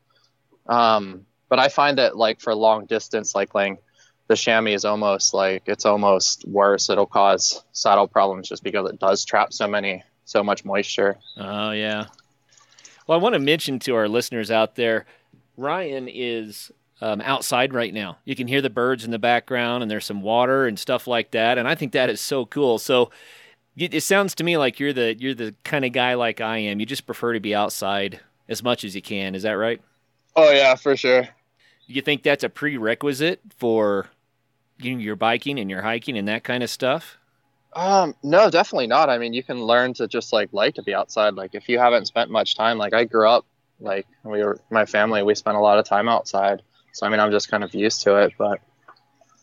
Um, 0.67 1.25
but 1.49 1.59
I 1.59 1.69
find 1.69 1.97
that 1.97 2.17
like 2.17 2.41
for 2.41 2.53
long 2.53 2.85
distance 2.85 3.31
cycling, 3.31 3.77
the 4.27 4.35
chamois 4.35 4.73
is 4.73 4.85
almost 4.85 5.33
like 5.33 5.63
it's 5.67 5.85
almost 5.85 6.47
worse. 6.47 6.89
It'll 6.89 7.05
cause 7.05 7.63
saddle 7.71 8.07
problems 8.07 8.49
just 8.49 8.63
because 8.63 8.89
it 8.89 8.99
does 8.99 9.23
trap 9.25 9.53
so 9.53 9.67
many 9.67 10.03
so 10.25 10.43
much 10.43 10.65
moisture. 10.65 11.17
Oh 11.37 11.71
yeah. 11.71 12.05
Well, 13.07 13.19
I 13.19 13.21
want 13.21 13.33
to 13.33 13.39
mention 13.39 13.79
to 13.79 13.95
our 13.95 14.07
listeners 14.07 14.49
out 14.49 14.75
there, 14.75 15.05
Ryan 15.57 16.07
is 16.07 16.71
um, 17.01 17.21
outside 17.21 17.73
right 17.73 17.93
now. 17.93 18.17
You 18.23 18.35
can 18.35 18.47
hear 18.47 18.61
the 18.61 18.69
birds 18.69 19.03
in 19.03 19.11
the 19.11 19.19
background, 19.19 19.83
and 19.83 19.91
there's 19.91 20.05
some 20.05 20.21
water 20.21 20.65
and 20.65 20.79
stuff 20.79 21.05
like 21.05 21.31
that. 21.31 21.57
And 21.57 21.67
I 21.67 21.75
think 21.75 21.91
that 21.91 22.09
is 22.09 22.21
so 22.21 22.45
cool. 22.45 22.79
So 22.79 23.11
it, 23.77 23.93
it 23.93 24.01
sounds 24.01 24.35
to 24.35 24.43
me 24.43 24.57
like 24.57 24.79
you're 24.79 24.93
the 24.93 25.15
you're 25.15 25.33
the 25.33 25.55
kind 25.63 25.85
of 25.85 25.91
guy 25.91 26.13
like 26.13 26.41
I 26.41 26.57
am. 26.57 26.79
You 26.79 26.85
just 26.85 27.05
prefer 27.05 27.33
to 27.33 27.39
be 27.39 27.55
outside 27.55 28.19
as 28.47 28.63
much 28.63 28.83
as 28.83 28.95
you 28.95 29.01
can. 29.01 29.35
Is 29.35 29.43
that 29.43 29.53
right? 29.53 29.81
Oh 30.35 30.51
yeah, 30.51 30.75
for 30.75 30.95
sure. 30.95 31.27
You 31.87 32.01
think 32.01 32.23
that's 32.23 32.43
a 32.43 32.49
prerequisite 32.49 33.41
for 33.57 34.07
you 34.79 34.95
know, 34.95 34.99
your 34.99 35.15
biking 35.15 35.59
and 35.59 35.69
your 35.69 35.81
hiking 35.81 36.17
and 36.17 36.27
that 36.27 36.43
kind 36.43 36.63
of 36.63 36.69
stuff? 36.69 37.17
Um, 37.75 38.15
no, 38.23 38.49
definitely 38.49 38.87
not. 38.87 39.09
I 39.09 39.17
mean, 39.17 39.33
you 39.33 39.43
can 39.43 39.63
learn 39.63 39.93
to 39.95 40.07
just 40.07 40.31
like 40.31 40.49
like 40.51 40.75
to 40.75 40.83
be 40.83 40.93
outside. 40.93 41.33
Like 41.33 41.55
if 41.55 41.67
you 41.67 41.79
haven't 41.79 42.05
spent 42.05 42.29
much 42.29 42.55
time, 42.55 42.77
like 42.77 42.93
I 42.93 43.03
grew 43.05 43.27
up, 43.27 43.45
like 43.79 44.05
we 44.23 44.43
were 44.43 44.59
my 44.69 44.85
family, 44.85 45.23
we 45.23 45.35
spent 45.35 45.57
a 45.57 45.59
lot 45.59 45.79
of 45.79 45.85
time 45.85 46.07
outside. 46.07 46.61
So 46.93 47.05
I 47.05 47.09
mean, 47.09 47.19
I'm 47.19 47.31
just 47.31 47.49
kind 47.49 47.63
of 47.63 47.73
used 47.73 48.03
to 48.03 48.17
it. 48.17 48.33
But 48.37 48.59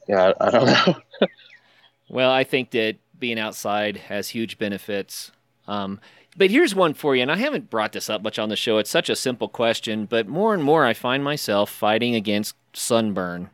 yeah, 0.08 0.32
I 0.40 0.50
don't 0.50 0.66
know. 0.66 1.28
well, 2.08 2.30
I 2.30 2.44
think 2.44 2.70
that 2.70 2.96
being 3.20 3.38
outside 3.38 3.96
has 4.08 4.30
huge 4.30 4.58
benefits. 4.58 5.30
Um, 5.68 6.00
but 6.36 6.50
here's 6.50 6.74
one 6.74 6.94
for 6.94 7.14
you, 7.14 7.22
and 7.22 7.30
I 7.30 7.36
haven't 7.36 7.70
brought 7.70 7.92
this 7.92 8.08
up 8.08 8.22
much 8.22 8.38
on 8.38 8.48
the 8.48 8.56
show. 8.56 8.78
It's 8.78 8.90
such 8.90 9.10
a 9.10 9.16
simple 9.16 9.48
question, 9.48 10.06
but 10.06 10.28
more 10.28 10.54
and 10.54 10.62
more 10.62 10.84
I 10.84 10.94
find 10.94 11.22
myself 11.22 11.70
fighting 11.70 12.14
against 12.14 12.54
sunburn. 12.72 13.50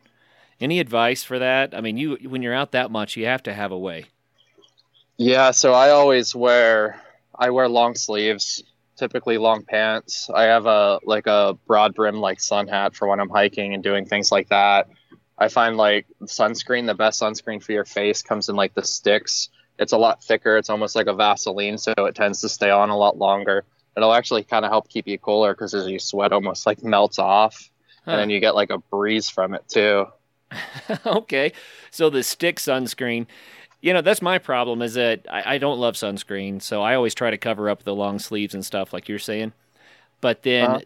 Any 0.59 0.79
advice 0.79 1.23
for 1.23 1.37
that? 1.39 1.75
I 1.75 1.81
mean, 1.81 1.97
you 1.97 2.17
when 2.23 2.41
you're 2.41 2.53
out 2.53 2.71
that 2.71 2.89
much, 2.89 3.15
you 3.15 3.25
have 3.25 3.43
to 3.43 3.53
have 3.53 3.71
a 3.71 3.77
way. 3.77 4.05
Yeah, 5.17 5.51
so 5.51 5.73
I 5.73 5.89
always 5.89 6.35
wear 6.35 7.01
I 7.37 7.49
wear 7.49 7.67
long 7.67 7.95
sleeves, 7.95 8.63
typically 8.95 9.37
long 9.37 9.63
pants. 9.63 10.29
I 10.33 10.43
have 10.43 10.65
a 10.65 10.99
like 11.03 11.27
a 11.27 11.57
broad 11.67 11.93
brim 11.93 12.19
like 12.19 12.39
sun 12.39 12.67
hat 12.67 12.95
for 12.95 13.07
when 13.07 13.19
I'm 13.19 13.29
hiking 13.29 13.73
and 13.73 13.83
doing 13.83 14.05
things 14.05 14.31
like 14.31 14.49
that. 14.49 14.87
I 15.37 15.49
find 15.49 15.77
like 15.77 16.07
sunscreen, 16.23 16.87
the 16.87 16.95
best 16.95 17.21
sunscreen 17.21 17.61
for 17.61 17.71
your 17.71 17.85
face 17.85 18.23
comes 18.23 18.49
in 18.49 18.55
like 18.55 18.73
the 18.73 18.83
sticks. 18.83 19.49
It's 19.79 19.93
a 19.93 19.97
lot 19.97 20.23
thicker. 20.23 20.57
It's 20.57 20.69
almost 20.69 20.95
like 20.95 21.07
a 21.07 21.13
Vaseline, 21.13 21.77
so 21.77 21.93
it 21.97 22.15
tends 22.15 22.41
to 22.41 22.49
stay 22.49 22.69
on 22.69 22.89
a 22.89 22.97
lot 22.97 23.17
longer. 23.17 23.63
It'll 23.95 24.13
actually 24.13 24.43
kind 24.43 24.65
of 24.65 24.71
help 24.71 24.89
keep 24.89 25.07
you 25.07 25.17
cooler 25.17 25.53
because 25.53 25.73
as 25.73 25.87
you 25.87 25.99
sweat, 25.99 26.31
almost 26.31 26.65
like 26.65 26.83
melts 26.83 27.19
off, 27.19 27.69
huh. 28.05 28.11
and 28.11 28.19
then 28.19 28.29
you 28.29 28.39
get 28.39 28.55
like 28.55 28.69
a 28.69 28.77
breeze 28.77 29.29
from 29.29 29.53
it 29.53 29.67
too. 29.67 30.07
okay, 31.05 31.51
so 31.91 32.09
the 32.09 32.23
stick 32.23 32.57
sunscreen 32.57 33.27
you 33.81 33.93
know 33.93 34.01
that's 34.01 34.21
my 34.21 34.37
problem 34.37 34.81
is 34.81 34.95
that 34.95 35.25
I, 35.29 35.55
I, 35.55 35.57
don't 35.57 35.79
love 35.79 35.95
sunscreen 35.95 36.61
so 36.61 36.81
i 36.81 36.95
always 36.95 37.13
try 37.13 37.29
to 37.29 37.37
cover 37.37 37.69
up 37.69 37.83
the 37.83 37.95
long 37.95 38.19
sleeves 38.19 38.53
and 38.53 38.65
stuff 38.65 38.93
like 38.93 39.07
you're 39.07 39.19
saying 39.19 39.53
but 40.21 40.43
then 40.43 40.69
uh-huh. 40.69 40.81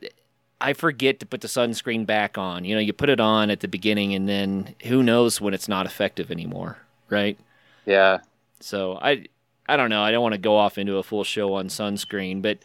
i 0.59 0.73
forget 0.73 1.19
to 1.21 1.25
put 1.25 1.41
the 1.41 1.47
sunscreen 1.47 2.05
back 2.05 2.37
on 2.37 2.65
you 2.65 2.75
know 2.75 2.81
you 2.81 2.93
put 2.93 3.09
it 3.09 3.19
on 3.19 3.49
at 3.49 3.61
the 3.61 3.67
beginning 3.67 4.13
and 4.13 4.27
then 4.27 4.75
who 4.85 5.01
knows 5.03 5.39
when 5.39 5.53
it's 5.53 5.67
not 5.67 5.85
effective 5.85 6.31
anymore 6.31 6.77
right 7.09 7.37
yeah 7.85 8.19
so 8.63 8.97
i 9.01 9.25
i 9.67 9.77
don't 9.77 9.89
know 9.89 10.01
i 10.01 10.11
don't 10.11 10.23
want 10.23 10.33
to 10.33 10.39
go 10.39 10.55
off 10.57 10.77
into 10.77 10.97
a 10.97 11.03
full 11.03 11.23
show 11.23 11.53
on 11.53 11.67
sunscreen 11.67 12.41
but 12.41 12.59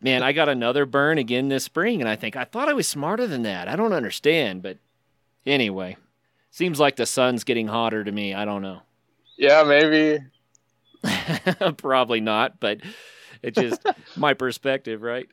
man 0.00 0.22
i 0.22 0.32
got 0.32 0.48
another 0.48 0.86
burn 0.86 1.18
again 1.18 1.48
this 1.48 1.64
spring 1.64 2.00
and 2.00 2.08
i 2.08 2.16
think 2.16 2.36
i 2.36 2.44
thought 2.44 2.68
i 2.68 2.72
was 2.72 2.88
smarter 2.88 3.26
than 3.26 3.42
that 3.42 3.68
i 3.68 3.76
don't 3.76 3.92
understand 3.92 4.62
but 4.62 4.78
anyway 5.46 5.96
seems 6.50 6.78
like 6.78 6.96
the 6.96 7.06
sun's 7.06 7.44
getting 7.44 7.68
hotter 7.68 8.04
to 8.04 8.12
me 8.12 8.34
i 8.34 8.44
don't 8.44 8.62
know 8.62 8.80
yeah, 9.36 9.62
maybe. 9.64 10.24
Probably 11.76 12.20
not, 12.20 12.60
but 12.60 12.80
it's 13.42 13.60
just 13.60 13.84
my 14.16 14.34
perspective, 14.34 15.02
right? 15.02 15.28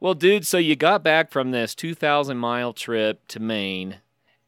Well, 0.00 0.14
dude, 0.14 0.46
so 0.46 0.58
you 0.58 0.76
got 0.76 1.02
back 1.02 1.30
from 1.30 1.50
this 1.50 1.74
2,000 1.74 2.36
mile 2.36 2.72
trip 2.72 3.26
to 3.28 3.40
Maine, 3.40 3.96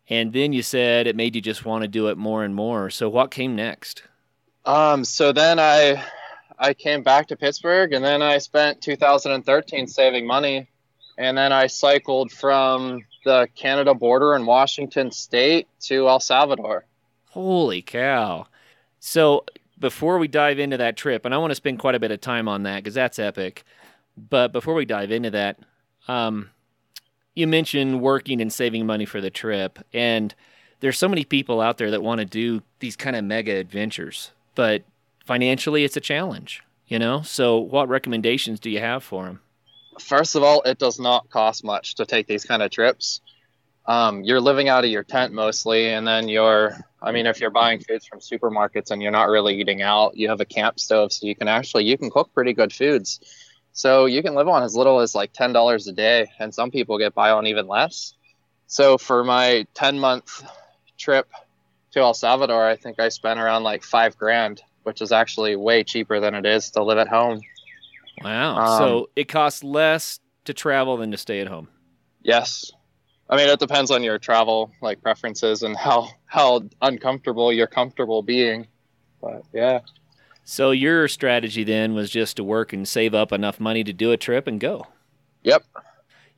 and 0.09 0.33
then 0.33 0.53
you 0.53 0.63
said 0.63 1.07
it 1.07 1.17
made 1.17 1.35
you 1.35 1.41
just 1.43 1.65
want 1.65 1.83
to 1.83 1.89
do 1.89 2.09
it 2.09 2.19
more 2.19 2.45
and 2.45 2.55
more. 2.55 2.91
So 2.91 3.09
what 3.09 3.31
came 3.31 3.57
next? 3.57 4.03
Um, 4.69 5.03
so 5.03 5.33
then 5.33 5.59
I 5.59 6.05
I 6.59 6.75
came 6.75 7.03
back 7.03 7.29
to 7.29 7.37
Pittsburgh, 7.37 7.95
and 7.95 8.05
then 8.05 8.21
I 8.21 8.37
spent 8.37 8.83
2013 8.83 9.87
saving 9.87 10.27
money, 10.27 10.69
and 11.17 11.39
then 11.39 11.53
I 11.53 11.69
cycled 11.69 12.31
from 12.31 13.01
the 13.25 13.49
Canada 13.55 13.95
border 13.95 14.35
in 14.37 14.45
Washington 14.45 15.11
State 15.11 15.69
to 15.85 16.07
El 16.07 16.21
Salvador. 16.21 16.85
Holy 17.31 17.81
cow! 17.81 18.47
So 19.01 19.47
before 19.79 20.19
we 20.19 20.29
dive 20.29 20.59
into 20.59 20.77
that 20.77 20.99
trip, 20.99 21.25
and 21.25 21.35
I 21.35 21.39
want 21.39 21.51
to 21.51 21.55
spend 21.55 21.79
quite 21.79 21.95
a 21.95 22.01
bit 22.01 22.11
of 22.11 22.21
time 22.21 22.47
on 22.47 22.65
that 22.65 22.85
because 22.85 22.95
that's 22.95 23.19
epic. 23.19 23.65
But 24.19 24.53
before 24.53 24.75
we 24.75 24.85
dive 24.85 25.11
into 25.11 25.31
that, 25.31 25.61
um, 26.09 26.51
you 27.35 27.47
mentioned 27.47 28.03
working 28.03 28.43
and 28.43 28.53
saving 28.53 28.85
money 28.85 29.07
for 29.07 29.23
the 29.23 29.31
trip, 29.31 29.79
and 29.95 30.35
there's 30.81 30.99
so 30.99 31.09
many 31.09 31.25
people 31.25 31.63
out 31.63 31.79
there 31.79 31.91
that 31.91 32.03
want 32.03 32.19
to 32.19 32.27
do 32.27 32.63
these 32.81 32.97
kind 32.97 33.17
of 33.17 33.25
mega 33.25 33.53
adventures, 33.53 34.33
but 34.59 34.83
financially 35.25 35.85
it's 35.85 35.97
a 35.97 36.01
challenge, 36.01 36.63
you 36.89 36.99
know. 36.99 37.23
So, 37.23 37.59
what 37.59 37.89
recommendations 37.89 38.59
do 38.59 38.69
you 38.69 38.81
have 38.81 39.05
for 39.05 39.25
them? 39.25 39.41
First 40.01 40.35
of 40.35 40.43
all, 40.43 40.63
it 40.63 40.79
does 40.79 40.99
not 40.99 41.31
cost 41.31 41.65
much 41.65 41.95
to 41.95 42.05
take 42.05 42.27
these 42.27 42.45
kind 42.45 42.63
of 42.63 42.71
trips 42.71 43.21
um, 43.89 44.23
you're 44.23 44.41
living 44.41 44.69
out 44.69 44.85
of 44.85 44.91
your 44.91 45.03
tent 45.03 45.33
mostly, 45.33 45.89
and 45.89 46.07
then 46.07 46.29
you're, 46.29 46.77
I 47.01 47.11
mean, 47.11 47.25
if 47.25 47.41
you're 47.41 47.49
buying 47.49 47.81
foods 47.81 48.07
from 48.07 48.21
supermarkets 48.21 48.91
and 48.91 49.01
you're 49.01 49.11
not 49.11 49.31
really 49.31 49.59
eating 49.59 49.81
out, 49.81 50.15
you 50.15 50.29
have 50.29 50.43
a 50.43 50.45
camp 50.45 50.79
stove, 50.79 51.11
so 51.11 51.27
you 51.27 51.35
can 51.35 51.49
actually 51.49 51.85
you 51.85 51.97
can 51.97 52.11
cook 52.11 52.31
pretty 52.35 52.53
good 52.53 52.71
foods. 52.71 53.19
So 53.73 54.05
you 54.05 54.23
can 54.23 54.35
live 54.35 54.47
on 54.47 54.63
as 54.63 54.77
little 54.77 55.01
as 55.01 55.15
like 55.15 55.33
ten 55.33 55.55
dollars 55.55 55.89
a 55.89 55.93
day, 55.93 56.31
and 56.39 56.55
some 56.55 56.71
people 56.71 56.99
get 56.99 57.15
by 57.15 57.31
on 57.31 57.47
even 57.47 57.67
less. 57.67 58.13
So 58.67 58.99
for 58.99 59.25
my 59.25 59.67
ten 59.73 59.99
month 59.99 60.45
trip 60.99 61.27
to 61.93 62.01
El 62.01 62.15
Salvador, 62.15 62.67
I 62.67 62.77
think 62.77 63.01
I 63.01 63.09
spent 63.09 63.41
around 63.41 63.63
like 63.63 63.83
five 63.83 64.17
grand, 64.17 64.63
which 64.83 65.01
is 65.01 65.13
actually 65.13 65.57
way 65.57 65.85
cheaper 65.85 66.21
than 66.21 66.35
it 66.35 66.47
is 66.47 66.71
to 66.73 66.83
live 66.83 66.99
at 66.99 67.09
home. 67.09 67.41
Wow! 68.23 68.59
Um, 68.59 68.79
so 68.79 69.11
it 69.17 69.29
costs 69.29 69.63
less 69.63 70.21
to 70.45 70.55
travel 70.55 70.97
than 70.97 71.11
to 71.13 71.17
stay 71.17 71.41
at 71.41 71.47
home. 71.47 71.69
Yes, 72.23 72.73
I 73.31 73.37
mean, 73.37 73.49
it 73.49 73.61
depends 73.61 73.91
on 73.91 74.03
your 74.03 74.19
travel 74.19 74.71
like 74.81 75.03
preferences 75.03 75.63
and 75.63 75.77
how 75.77 76.09
how 76.27 76.63
uncomfortable 76.81 77.53
you're 77.53 77.67
comfortable 77.67 78.23
being. 78.23 78.67
But 79.21 79.43
yeah. 79.53 79.81
So 80.45 80.71
your 80.71 81.09
strategy 81.09 81.63
then 81.63 81.95
was 81.95 82.11
just 82.11 82.37
to 82.39 82.45
work 82.45 82.73
and 82.73 82.89
save 82.89 83.15
up 83.15 83.33
enough 83.33 83.61
money 83.61 83.85
to 83.85 83.93
do 83.93 84.13
a 84.13 84.17
trip 84.17 84.47
and 84.47 84.59
go. 84.59 84.87
Yep. 85.43 85.63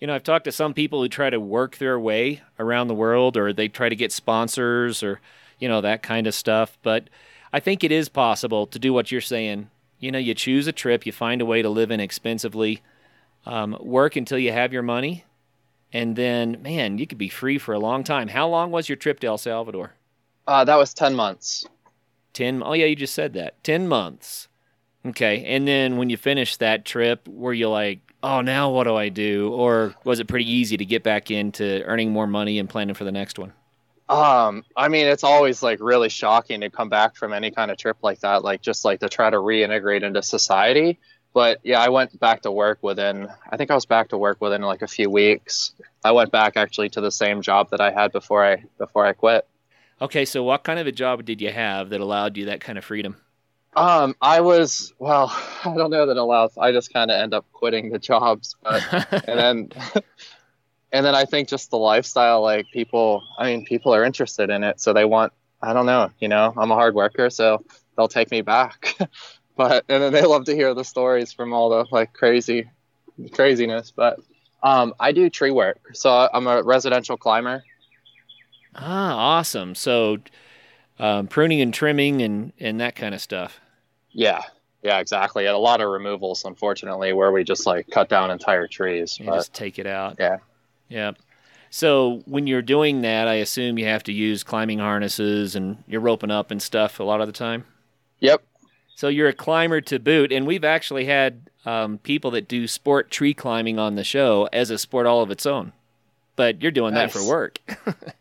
You 0.00 0.06
know, 0.08 0.14
I've 0.14 0.24
talked 0.24 0.46
to 0.46 0.52
some 0.52 0.74
people 0.74 1.00
who 1.00 1.08
try 1.08 1.30
to 1.30 1.38
work 1.38 1.76
their 1.76 2.00
way 2.00 2.42
around 2.58 2.88
the 2.88 2.94
world 2.94 3.36
or 3.36 3.52
they 3.52 3.68
try 3.68 3.88
to 3.88 3.94
get 3.94 4.10
sponsors 4.10 5.02
or, 5.02 5.20
you 5.60 5.68
know, 5.68 5.80
that 5.80 6.02
kind 6.02 6.26
of 6.26 6.34
stuff. 6.34 6.76
But 6.82 7.08
I 7.52 7.60
think 7.60 7.84
it 7.84 7.92
is 7.92 8.08
possible 8.08 8.66
to 8.66 8.78
do 8.78 8.92
what 8.92 9.12
you're 9.12 9.20
saying. 9.20 9.70
You 9.98 10.10
know, 10.10 10.18
you 10.18 10.34
choose 10.34 10.66
a 10.66 10.72
trip, 10.72 11.06
you 11.06 11.12
find 11.12 11.40
a 11.40 11.46
way 11.46 11.62
to 11.62 11.68
live 11.68 11.90
inexpensively, 11.90 12.82
um, 13.46 13.76
work 13.80 14.16
until 14.16 14.38
you 14.38 14.50
have 14.50 14.72
your 14.72 14.82
money, 14.82 15.24
and 15.92 16.16
then 16.16 16.62
man, 16.62 16.98
you 16.98 17.06
could 17.06 17.18
be 17.18 17.28
free 17.28 17.58
for 17.58 17.74
a 17.74 17.78
long 17.78 18.02
time. 18.02 18.28
How 18.28 18.48
long 18.48 18.70
was 18.70 18.88
your 18.88 18.96
trip 18.96 19.20
to 19.20 19.26
El 19.26 19.38
Salvador? 19.38 19.94
Uh, 20.46 20.64
that 20.64 20.76
was 20.76 20.94
ten 20.94 21.14
months. 21.14 21.66
Ten. 22.32 22.62
Oh 22.64 22.72
yeah, 22.72 22.86
you 22.86 22.96
just 22.96 23.14
said 23.14 23.34
that. 23.34 23.62
Ten 23.62 23.86
months. 23.88 24.48
Okay, 25.04 25.44
and 25.46 25.66
then 25.66 25.96
when 25.96 26.10
you 26.10 26.16
finished 26.16 26.60
that 26.60 26.84
trip, 26.84 27.26
were 27.26 27.54
you 27.54 27.68
like, 27.70 28.00
oh, 28.22 28.40
now 28.40 28.70
what 28.70 28.84
do 28.84 28.96
I 28.96 29.08
do? 29.08 29.52
Or 29.52 29.94
was 30.04 30.20
it 30.20 30.28
pretty 30.28 30.50
easy 30.50 30.76
to 30.76 30.84
get 30.84 31.02
back 31.02 31.30
into 31.30 31.82
earning 31.84 32.10
more 32.10 32.26
money 32.26 32.58
and 32.58 32.68
planning 32.68 32.94
for 32.94 33.04
the 33.04 33.12
next 33.12 33.38
one? 33.38 33.52
Um, 34.10 34.64
I 34.76 34.88
mean, 34.88 35.06
it's 35.06 35.22
always 35.22 35.62
like 35.62 35.78
really 35.80 36.08
shocking 36.08 36.62
to 36.62 36.70
come 36.70 36.88
back 36.88 37.14
from 37.14 37.32
any 37.32 37.52
kind 37.52 37.70
of 37.70 37.78
trip 37.78 37.96
like 38.02 38.18
that, 38.20 38.42
like 38.42 38.60
just 38.60 38.84
like 38.84 38.98
to 39.00 39.08
try 39.08 39.30
to 39.30 39.36
reintegrate 39.36 40.02
into 40.02 40.20
society. 40.20 40.98
But 41.32 41.60
yeah, 41.62 41.80
I 41.80 41.90
went 41.90 42.18
back 42.18 42.42
to 42.42 42.50
work 42.50 42.80
within, 42.82 43.28
I 43.48 43.56
think 43.56 43.70
I 43.70 43.76
was 43.76 43.86
back 43.86 44.08
to 44.08 44.18
work 44.18 44.40
within 44.40 44.62
like 44.62 44.82
a 44.82 44.88
few 44.88 45.08
weeks. 45.08 45.74
I 46.04 46.10
went 46.10 46.32
back 46.32 46.56
actually 46.56 46.88
to 46.90 47.00
the 47.00 47.12
same 47.12 47.40
job 47.40 47.70
that 47.70 47.80
I 47.80 47.92
had 47.92 48.10
before 48.10 48.44
I 48.44 48.64
before 48.78 49.06
I 49.06 49.12
quit. 49.12 49.46
Okay, 50.02 50.24
so 50.24 50.42
what 50.42 50.64
kind 50.64 50.80
of 50.80 50.88
a 50.88 50.92
job 50.92 51.24
did 51.24 51.40
you 51.40 51.52
have 51.52 51.90
that 51.90 52.00
allowed 52.00 52.36
you 52.36 52.46
that 52.46 52.60
kind 52.60 52.78
of 52.78 52.84
freedom? 52.84 53.16
Um, 53.76 54.16
I 54.20 54.40
was 54.40 54.92
well, 54.98 55.28
I 55.64 55.72
don't 55.76 55.90
know 55.90 56.06
that 56.06 56.16
allows. 56.16 56.58
I 56.58 56.72
just 56.72 56.92
kind 56.92 57.12
of 57.12 57.20
end 57.20 57.32
up 57.32 57.46
quitting 57.52 57.90
the 57.90 58.00
jobs, 58.00 58.56
but 58.60 58.82
and 59.28 59.38
then 59.38 59.68
and 60.92 61.06
then 61.06 61.14
I 61.14 61.24
think 61.24 61.48
just 61.48 61.70
the 61.70 61.78
lifestyle, 61.78 62.42
like 62.42 62.66
people, 62.72 63.22
I 63.38 63.46
mean, 63.46 63.64
people 63.64 63.94
are 63.94 64.04
interested 64.04 64.50
in 64.50 64.64
it, 64.64 64.80
so 64.80 64.92
they 64.92 65.04
want. 65.04 65.32
I 65.62 65.74
don't 65.74 65.84
know, 65.84 66.10
you 66.18 66.28
know, 66.28 66.54
I'm 66.56 66.70
a 66.70 66.74
hard 66.74 66.94
worker, 66.94 67.28
so 67.28 67.62
they'll 67.94 68.08
take 68.08 68.30
me 68.30 68.40
back. 68.40 68.96
but 69.56 69.84
and 69.90 70.02
then 70.02 70.12
they 70.12 70.24
love 70.24 70.46
to 70.46 70.54
hear 70.54 70.72
the 70.72 70.84
stories 70.84 71.34
from 71.34 71.52
all 71.52 71.68
the 71.68 71.84
like 71.90 72.14
crazy 72.14 72.70
craziness. 73.32 73.90
But 73.90 74.20
um, 74.62 74.94
I 74.98 75.12
do 75.12 75.28
tree 75.28 75.50
work, 75.50 75.78
so 75.92 76.28
I'm 76.32 76.46
a 76.46 76.62
residential 76.62 77.18
climber. 77.18 77.62
Ah, 78.74 79.14
awesome. 79.14 79.74
So 79.74 80.18
um, 80.98 81.26
pruning 81.26 81.60
and 81.60 81.74
trimming 81.74 82.22
and 82.22 82.52
and 82.58 82.80
that 82.80 82.96
kind 82.96 83.14
of 83.14 83.20
stuff. 83.20 83.60
Yeah, 84.12 84.42
yeah, 84.82 84.98
exactly. 84.98 85.46
And 85.46 85.54
a 85.54 85.58
lot 85.58 85.80
of 85.80 85.90
removals, 85.90 86.44
unfortunately, 86.44 87.12
where 87.12 87.32
we 87.32 87.44
just 87.44 87.66
like 87.66 87.88
cut 87.90 88.08
down 88.08 88.30
entire 88.30 88.66
trees. 88.66 89.18
But, 89.22 89.36
just 89.36 89.52
take 89.52 89.78
it 89.78 89.86
out. 89.86 90.16
yeah. 90.18 90.38
Yeah. 90.90 91.12
So 91.70 92.22
when 92.26 92.46
you're 92.46 92.60
doing 92.60 93.00
that, 93.02 93.28
I 93.28 93.34
assume 93.34 93.78
you 93.78 93.86
have 93.86 94.02
to 94.04 94.12
use 94.12 94.42
climbing 94.42 94.80
harnesses 94.80 95.56
and 95.56 95.82
you're 95.86 96.00
roping 96.00 96.30
up 96.30 96.50
and 96.50 96.60
stuff 96.60 97.00
a 97.00 97.04
lot 97.04 97.20
of 97.22 97.28
the 97.28 97.32
time. 97.32 97.64
Yep. 98.18 98.42
So 98.96 99.08
you're 99.08 99.28
a 99.28 99.32
climber 99.32 99.80
to 99.80 99.98
boot, 99.98 100.30
and 100.30 100.46
we've 100.46 100.64
actually 100.64 101.06
had 101.06 101.48
um, 101.64 101.96
people 101.98 102.32
that 102.32 102.48
do 102.48 102.66
sport 102.68 103.10
tree 103.10 103.32
climbing 103.32 103.78
on 103.78 103.94
the 103.94 104.04
show 104.04 104.46
as 104.52 104.68
a 104.68 104.76
sport 104.76 105.06
all 105.06 105.22
of 105.22 105.30
its 105.30 105.46
own. 105.46 105.72
But 106.36 106.60
you're 106.60 106.70
doing 106.70 106.92
that 106.94 107.10
for 107.10 107.26
work. 107.26 107.60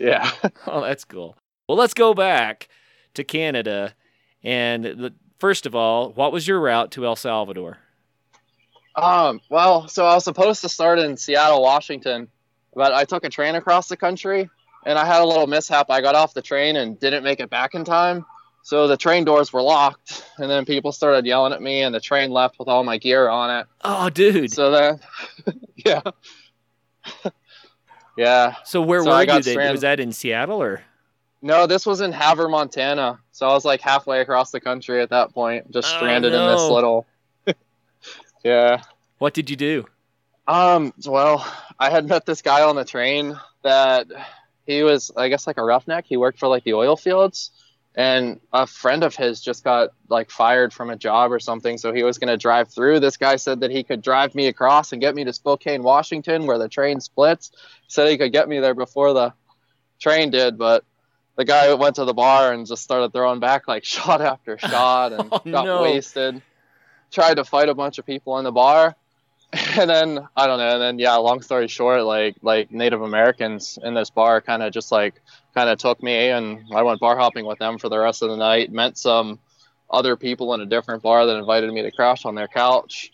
Yeah. 0.00 0.30
oh, 0.66 0.80
that's 0.80 1.04
cool. 1.04 1.36
Well, 1.68 1.76
let's 1.76 1.94
go 1.94 2.14
back 2.14 2.68
to 3.14 3.22
Canada. 3.22 3.94
And 4.42 4.84
the, 4.84 5.12
first 5.38 5.66
of 5.66 5.74
all, 5.74 6.10
what 6.12 6.32
was 6.32 6.48
your 6.48 6.58
route 6.58 6.90
to 6.92 7.04
El 7.04 7.16
Salvador? 7.16 7.78
Um, 9.00 9.40
well, 9.48 9.88
so 9.88 10.04
I 10.06 10.14
was 10.14 10.24
supposed 10.24 10.60
to 10.62 10.68
start 10.68 10.98
in 10.98 11.16
Seattle, 11.16 11.62
Washington, 11.62 12.28
but 12.74 12.92
I 12.92 13.04
took 13.04 13.24
a 13.24 13.28
train 13.30 13.54
across 13.54 13.88
the 13.88 13.96
country 13.96 14.48
and 14.84 14.98
I 14.98 15.04
had 15.06 15.22
a 15.22 15.24
little 15.24 15.46
mishap. 15.46 15.86
I 15.90 16.00
got 16.00 16.14
off 16.14 16.34
the 16.34 16.42
train 16.42 16.76
and 16.76 16.98
didn't 17.00 17.24
make 17.24 17.40
it 17.40 17.50
back 17.50 17.74
in 17.74 17.84
time. 17.84 18.26
So 18.62 18.86
the 18.88 18.96
train 18.96 19.24
doors 19.24 19.52
were 19.52 19.62
locked 19.62 20.24
and 20.38 20.50
then 20.50 20.64
people 20.66 20.92
started 20.92 21.24
yelling 21.24 21.52
at 21.52 21.62
me 21.62 21.80
and 21.82 21.94
the 21.94 22.00
train 22.00 22.30
left 22.30 22.58
with 22.58 22.68
all 22.68 22.84
my 22.84 22.98
gear 22.98 23.28
on 23.28 23.60
it. 23.60 23.66
Oh, 23.82 24.10
dude. 24.10 24.52
So 24.52 24.70
then, 24.70 25.00
yeah. 25.76 26.02
yeah. 28.16 28.54
So 28.64 28.82
where 28.82 29.02
So 29.02 29.10
were 29.10 29.16
I 29.16 29.22
you? 29.22 29.42
stranded- 29.42 29.72
Was 29.72 29.80
that 29.82 30.00
in 30.00 30.12
Seattle 30.12 30.62
or? 30.62 30.82
No, 31.42 31.66
this 31.66 31.86
was 31.86 32.02
in 32.02 32.12
Havre, 32.12 32.50
Montana. 32.50 33.18
So 33.32 33.48
I 33.48 33.54
was 33.54 33.64
like 33.64 33.80
halfway 33.80 34.20
across 34.20 34.50
the 34.50 34.60
country 34.60 35.00
at 35.00 35.08
that 35.08 35.32
point, 35.32 35.70
just 35.72 35.90
Oh, 35.94 35.96
stranded 35.96 36.34
in 36.34 36.46
this 36.46 36.60
little. 36.68 37.06
Yeah. 38.44 38.82
What 39.18 39.34
did 39.34 39.50
you 39.50 39.56
do? 39.56 39.86
Um, 40.46 40.92
well, 41.06 41.46
I 41.78 41.90
had 41.90 42.08
met 42.08 42.26
this 42.26 42.42
guy 42.42 42.62
on 42.62 42.74
the 42.76 42.84
train 42.84 43.38
that 43.62 44.06
he 44.66 44.82
was, 44.82 45.10
I 45.16 45.28
guess, 45.28 45.46
like 45.46 45.58
a 45.58 45.64
roughneck. 45.64 46.06
He 46.06 46.16
worked 46.16 46.38
for 46.38 46.48
like 46.48 46.64
the 46.64 46.74
oil 46.74 46.96
fields, 46.96 47.50
and 47.94 48.40
a 48.52 48.66
friend 48.66 49.04
of 49.04 49.14
his 49.14 49.40
just 49.40 49.62
got 49.62 49.90
like 50.08 50.30
fired 50.30 50.72
from 50.72 50.90
a 50.90 50.96
job 50.96 51.32
or 51.32 51.38
something. 51.38 51.76
So 51.78 51.92
he 51.92 52.02
was 52.02 52.18
going 52.18 52.28
to 52.28 52.36
drive 52.36 52.68
through. 52.68 53.00
This 53.00 53.16
guy 53.16 53.36
said 53.36 53.60
that 53.60 53.70
he 53.70 53.84
could 53.84 54.02
drive 54.02 54.34
me 54.34 54.46
across 54.46 54.92
and 54.92 55.00
get 55.00 55.14
me 55.14 55.24
to 55.24 55.32
Spokane, 55.32 55.82
Washington, 55.82 56.46
where 56.46 56.58
the 56.58 56.68
train 56.68 57.00
splits. 57.00 57.52
Said 57.88 58.08
he 58.08 58.18
could 58.18 58.32
get 58.32 58.48
me 58.48 58.58
there 58.60 58.74
before 58.74 59.12
the 59.12 59.32
train 60.00 60.30
did, 60.30 60.56
but 60.56 60.84
the 61.36 61.44
guy 61.44 61.72
went 61.74 61.96
to 61.96 62.04
the 62.04 62.14
bar 62.14 62.52
and 62.52 62.66
just 62.66 62.82
started 62.82 63.12
throwing 63.12 63.40
back 63.40 63.68
like 63.68 63.84
shot 63.96 64.20
after 64.20 64.58
shot 64.58 65.12
and 65.12 65.28
Oh, 65.32 65.40
got 65.44 65.64
no. 65.64 65.82
wasted. 65.82 66.42
Tried 67.10 67.34
to 67.34 67.44
fight 67.44 67.68
a 67.68 67.74
bunch 67.74 67.98
of 67.98 68.06
people 68.06 68.38
in 68.38 68.44
the 68.44 68.52
bar 68.52 68.96
and 69.78 69.90
then 69.90 70.28
I 70.36 70.46
don't 70.46 70.58
know. 70.58 70.74
And 70.74 70.82
then 70.82 70.98
yeah, 70.98 71.16
long 71.16 71.42
story 71.42 71.66
short, 71.66 72.04
like 72.04 72.36
like 72.42 72.70
Native 72.70 73.02
Americans 73.02 73.78
in 73.82 73.94
this 73.94 74.10
bar 74.10 74.40
kind 74.40 74.62
of 74.62 74.72
just 74.72 74.92
like 74.92 75.20
kind 75.54 75.68
of 75.68 75.78
took 75.78 76.02
me, 76.02 76.28
and 76.28 76.64
I 76.72 76.82
went 76.82 77.00
bar 77.00 77.16
hopping 77.16 77.44
with 77.44 77.58
them 77.58 77.78
for 77.78 77.88
the 77.88 77.98
rest 77.98 78.22
of 78.22 78.30
the 78.30 78.36
night. 78.36 78.70
Met 78.70 78.96
some 78.96 79.40
other 79.90 80.14
people 80.14 80.54
in 80.54 80.60
a 80.60 80.66
different 80.66 81.02
bar 81.02 81.26
that 81.26 81.36
invited 81.36 81.72
me 81.72 81.82
to 81.82 81.90
crash 81.90 82.24
on 82.24 82.36
their 82.36 82.46
couch. 82.46 83.10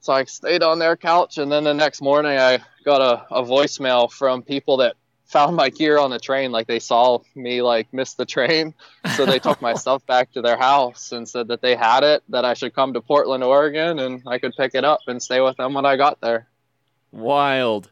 So 0.00 0.12
I 0.12 0.24
stayed 0.24 0.62
on 0.62 0.78
their 0.78 0.96
couch, 0.96 1.38
and 1.38 1.50
then 1.50 1.64
the 1.64 1.74
next 1.74 2.02
morning 2.02 2.36
I 2.38 2.58
got 2.84 3.00
a, 3.00 3.34
a 3.34 3.42
voicemail 3.42 4.10
from 4.10 4.42
people 4.42 4.78
that 4.78 4.96
found 5.30 5.54
my 5.54 5.70
gear 5.70 5.96
on 5.98 6.10
the 6.10 6.18
train. 6.18 6.50
Like 6.50 6.66
they 6.66 6.80
saw 6.80 7.20
me 7.34 7.62
like 7.62 7.92
miss 7.92 8.14
the 8.14 8.26
train, 8.26 8.74
so 9.16 9.24
they 9.24 9.38
took 9.38 9.62
my 9.62 9.74
stuff 9.82 10.04
back 10.06 10.32
to 10.32 10.42
their 10.42 10.56
house 10.56 11.12
and 11.12 11.28
said 11.28 11.48
that 11.48 11.62
they 11.62 11.76
had 11.76 12.02
it, 12.02 12.22
that 12.28 12.44
I 12.44 12.54
should 12.54 12.74
come 12.74 12.92
to 12.94 13.00
Portland, 13.00 13.44
Oregon, 13.44 14.00
and 14.00 14.22
I 14.26 14.38
could 14.38 14.54
pick 14.56 14.74
it 14.74 14.84
up 14.84 15.00
and 15.06 15.22
stay 15.22 15.40
with 15.40 15.56
them 15.56 15.74
when 15.74 15.86
I 15.86 15.96
got 15.96 16.20
there. 16.20 16.48
Wild. 17.12 17.90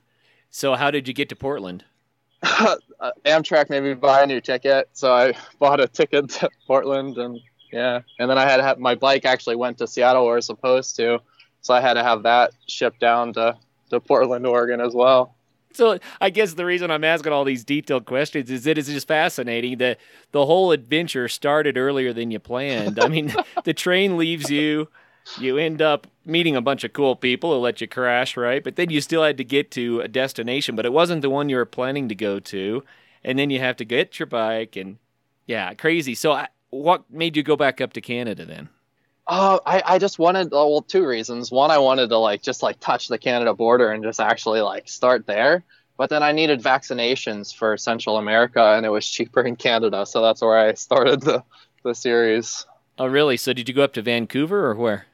So 0.50 0.74
how 0.74 0.90
did 0.90 1.06
you 1.06 1.14
get 1.14 1.28
to 1.28 1.36
Portland? 1.36 1.84
uh, 2.42 2.76
Amtrak 3.24 3.70
made 3.70 3.82
me 3.82 3.94
buy 3.94 4.22
a 4.22 4.26
new 4.26 4.40
ticket, 4.40 4.88
so 4.92 5.12
I 5.12 5.34
bought 5.58 5.80
a 5.80 5.86
ticket 5.88 6.30
to 6.30 6.50
Portland, 6.66 7.18
and 7.18 7.40
yeah, 7.72 8.00
and 8.18 8.28
then 8.28 8.38
I 8.38 8.48
had 8.48 8.56
to 8.56 8.62
have 8.64 8.78
my 8.78 8.94
bike 8.94 9.24
actually 9.24 9.56
went 9.56 9.78
to 9.78 9.86
Seattle 9.86 10.24
where 10.24 10.34
it 10.34 10.38
was 10.38 10.46
supposed 10.46 10.96
to, 10.96 11.20
so 11.60 11.74
I 11.74 11.80
had 11.80 11.94
to 11.94 12.02
have 12.02 12.24
that 12.24 12.52
shipped 12.66 13.00
down 13.00 13.32
to 13.34 13.56
to 13.90 14.00
Portland, 14.00 14.46
Oregon 14.46 14.80
as 14.80 14.94
well. 14.94 15.34
So 15.78 16.00
I 16.20 16.30
guess 16.30 16.54
the 16.54 16.64
reason 16.64 16.90
I'm 16.90 17.04
asking 17.04 17.32
all 17.32 17.44
these 17.44 17.62
detailed 17.62 18.04
questions 18.04 18.50
is 18.50 18.66
it's 18.66 18.88
just 18.88 19.06
fascinating 19.06 19.78
that 19.78 19.98
the 20.32 20.44
whole 20.44 20.72
adventure 20.72 21.28
started 21.28 21.78
earlier 21.78 22.12
than 22.12 22.32
you 22.32 22.40
planned. 22.40 22.98
I 22.98 23.06
mean, 23.06 23.32
the 23.64 23.72
train 23.72 24.16
leaves 24.16 24.50
you, 24.50 24.88
you 25.38 25.56
end 25.56 25.80
up 25.80 26.08
meeting 26.24 26.56
a 26.56 26.60
bunch 26.60 26.82
of 26.82 26.92
cool 26.92 27.14
people 27.14 27.52
who 27.52 27.60
let 27.60 27.80
you 27.80 27.86
crash, 27.86 28.36
right? 28.36 28.64
But 28.64 28.74
then 28.74 28.90
you 28.90 29.00
still 29.00 29.22
had 29.22 29.36
to 29.36 29.44
get 29.44 29.70
to 29.70 30.00
a 30.00 30.08
destination, 30.08 30.74
but 30.74 30.84
it 30.84 30.92
wasn't 30.92 31.22
the 31.22 31.30
one 31.30 31.48
you 31.48 31.54
were 31.54 31.64
planning 31.64 32.08
to 32.08 32.14
go 32.16 32.40
to, 32.40 32.82
and 33.22 33.38
then 33.38 33.48
you 33.48 33.60
have 33.60 33.76
to 33.76 33.84
get 33.84 34.18
your 34.18 34.26
bike 34.26 34.74
and 34.74 34.98
yeah, 35.46 35.74
crazy. 35.74 36.16
So 36.16 36.32
I, 36.32 36.48
what 36.70 37.08
made 37.08 37.36
you 37.36 37.44
go 37.44 37.54
back 37.54 37.80
up 37.80 37.92
to 37.92 38.00
Canada 38.00 38.44
then? 38.44 38.68
Uh, 39.28 39.58
I, 39.66 39.82
I 39.84 39.98
just 39.98 40.18
wanted 40.18 40.46
uh, 40.46 40.64
well 40.66 40.80
two 40.80 41.06
reasons. 41.06 41.52
One, 41.52 41.70
I 41.70 41.78
wanted 41.78 42.08
to 42.08 42.16
like 42.16 42.42
just 42.42 42.62
like 42.62 42.80
touch 42.80 43.08
the 43.08 43.18
Canada 43.18 43.52
border 43.52 43.92
and 43.92 44.02
just 44.02 44.20
actually 44.20 44.62
like 44.62 44.88
start 44.88 45.26
there. 45.26 45.64
But 45.98 46.08
then 46.08 46.22
I 46.22 46.32
needed 46.32 46.62
vaccinations 46.62 47.54
for 47.54 47.76
Central 47.76 48.16
America, 48.16 48.62
and 48.62 48.86
it 48.86 48.88
was 48.88 49.06
cheaper 49.06 49.42
in 49.42 49.56
Canada, 49.56 50.06
so 50.06 50.22
that's 50.22 50.40
where 50.40 50.56
I 50.56 50.72
started 50.74 51.20
the 51.20 51.44
the 51.84 51.94
series. 51.94 52.64
Oh, 52.98 53.06
really? 53.06 53.36
So 53.36 53.52
did 53.52 53.68
you 53.68 53.74
go 53.74 53.82
up 53.82 53.92
to 53.94 54.02
Vancouver 54.02 54.66
or 54.66 54.74
where? 54.74 55.06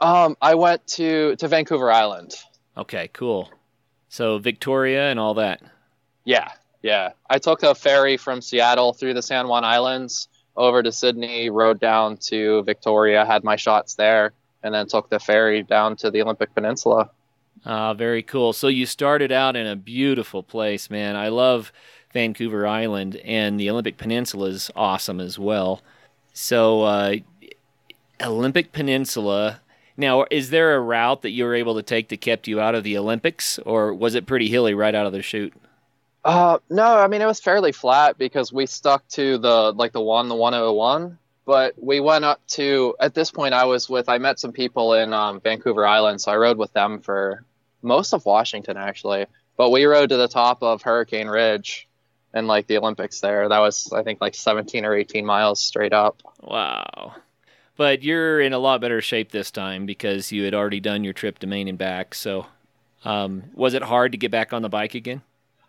Um, 0.00 0.36
I 0.40 0.54
went 0.54 0.86
to 0.88 1.34
to 1.36 1.48
Vancouver 1.48 1.90
Island. 1.90 2.34
Okay, 2.76 3.08
cool. 3.12 3.50
So 4.10 4.38
Victoria 4.38 5.10
and 5.10 5.18
all 5.18 5.34
that. 5.34 5.60
Yeah, 6.24 6.52
yeah. 6.82 7.12
I 7.28 7.38
took 7.38 7.64
a 7.64 7.74
ferry 7.74 8.16
from 8.16 8.42
Seattle 8.42 8.92
through 8.92 9.14
the 9.14 9.22
San 9.22 9.48
Juan 9.48 9.64
Islands 9.64 10.28
over 10.56 10.82
to 10.82 10.92
Sidney, 10.92 11.50
rode 11.50 11.80
down 11.80 12.16
to 12.28 12.62
Victoria, 12.64 13.24
had 13.24 13.44
my 13.44 13.56
shots 13.56 13.94
there, 13.94 14.32
and 14.62 14.74
then 14.74 14.86
took 14.86 15.08
the 15.10 15.18
ferry 15.18 15.62
down 15.62 15.96
to 15.96 16.10
the 16.10 16.22
Olympic 16.22 16.54
Peninsula. 16.54 17.10
Ah, 17.64 17.94
very 17.94 18.22
cool. 18.22 18.52
So 18.52 18.68
you 18.68 18.86
started 18.86 19.32
out 19.32 19.56
in 19.56 19.66
a 19.66 19.76
beautiful 19.76 20.42
place, 20.42 20.88
man. 20.90 21.16
I 21.16 21.28
love 21.28 21.72
Vancouver 22.12 22.66
Island, 22.66 23.16
and 23.16 23.58
the 23.58 23.68
Olympic 23.70 23.96
Peninsula 23.96 24.48
is 24.48 24.70
awesome 24.76 25.20
as 25.20 25.38
well. 25.38 25.82
So, 26.32 26.82
uh, 26.82 27.16
Olympic 28.22 28.72
Peninsula. 28.72 29.60
Now, 29.96 30.26
is 30.30 30.50
there 30.50 30.76
a 30.76 30.80
route 30.80 31.22
that 31.22 31.30
you 31.30 31.44
were 31.44 31.54
able 31.54 31.74
to 31.74 31.82
take 31.82 32.08
that 32.08 32.20
kept 32.20 32.46
you 32.46 32.60
out 32.60 32.74
of 32.74 32.84
the 32.84 32.96
Olympics, 32.98 33.58
or 33.60 33.92
was 33.94 34.14
it 34.14 34.26
pretty 34.26 34.48
hilly 34.48 34.74
right 34.74 34.94
out 34.94 35.06
of 35.06 35.12
the 35.12 35.22
chute? 35.22 35.54
Uh, 36.26 36.58
no, 36.68 36.98
I 36.98 37.06
mean 37.06 37.22
it 37.22 37.26
was 37.26 37.38
fairly 37.38 37.70
flat 37.70 38.18
because 38.18 38.52
we 38.52 38.66
stuck 38.66 39.06
to 39.10 39.38
the 39.38 39.72
like 39.72 39.92
the 39.92 40.00
one, 40.00 40.28
the 40.28 40.34
101. 40.34 41.18
But 41.44 41.74
we 41.80 42.00
went 42.00 42.24
up 42.24 42.44
to 42.48 42.96
at 42.98 43.14
this 43.14 43.30
point 43.30 43.54
I 43.54 43.66
was 43.66 43.88
with 43.88 44.08
I 44.08 44.18
met 44.18 44.40
some 44.40 44.50
people 44.50 44.94
in 44.94 45.12
um, 45.12 45.40
Vancouver 45.40 45.86
Island, 45.86 46.20
so 46.20 46.32
I 46.32 46.36
rode 46.36 46.58
with 46.58 46.72
them 46.72 47.00
for 47.00 47.44
most 47.80 48.12
of 48.12 48.26
Washington 48.26 48.76
actually. 48.76 49.26
But 49.56 49.70
we 49.70 49.84
rode 49.84 50.08
to 50.08 50.16
the 50.16 50.26
top 50.26 50.64
of 50.64 50.82
Hurricane 50.82 51.28
Ridge, 51.28 51.86
in 52.36 52.46
like 52.46 52.66
the 52.66 52.78
Olympics 52.78 53.20
there. 53.20 53.48
That 53.48 53.60
was 53.60 53.92
I 53.92 54.02
think 54.02 54.20
like 54.20 54.34
17 54.34 54.84
or 54.84 54.94
18 54.94 55.24
miles 55.24 55.60
straight 55.60 55.92
up. 55.92 56.22
Wow. 56.42 57.14
But 57.76 58.02
you're 58.02 58.40
in 58.40 58.52
a 58.52 58.58
lot 58.58 58.80
better 58.80 59.00
shape 59.00 59.30
this 59.30 59.50
time 59.50 59.86
because 59.86 60.32
you 60.32 60.44
had 60.44 60.54
already 60.54 60.80
done 60.80 61.04
your 61.04 61.12
trip 61.12 61.38
to 61.40 61.46
Maine 61.46 61.68
and 61.68 61.78
back. 61.78 62.14
So, 62.14 62.46
um, 63.04 63.44
was 63.54 63.74
it 63.74 63.82
hard 63.82 64.12
to 64.12 64.18
get 64.18 64.30
back 64.30 64.52
on 64.52 64.62
the 64.62 64.68
bike 64.68 64.94
again? 64.94 65.22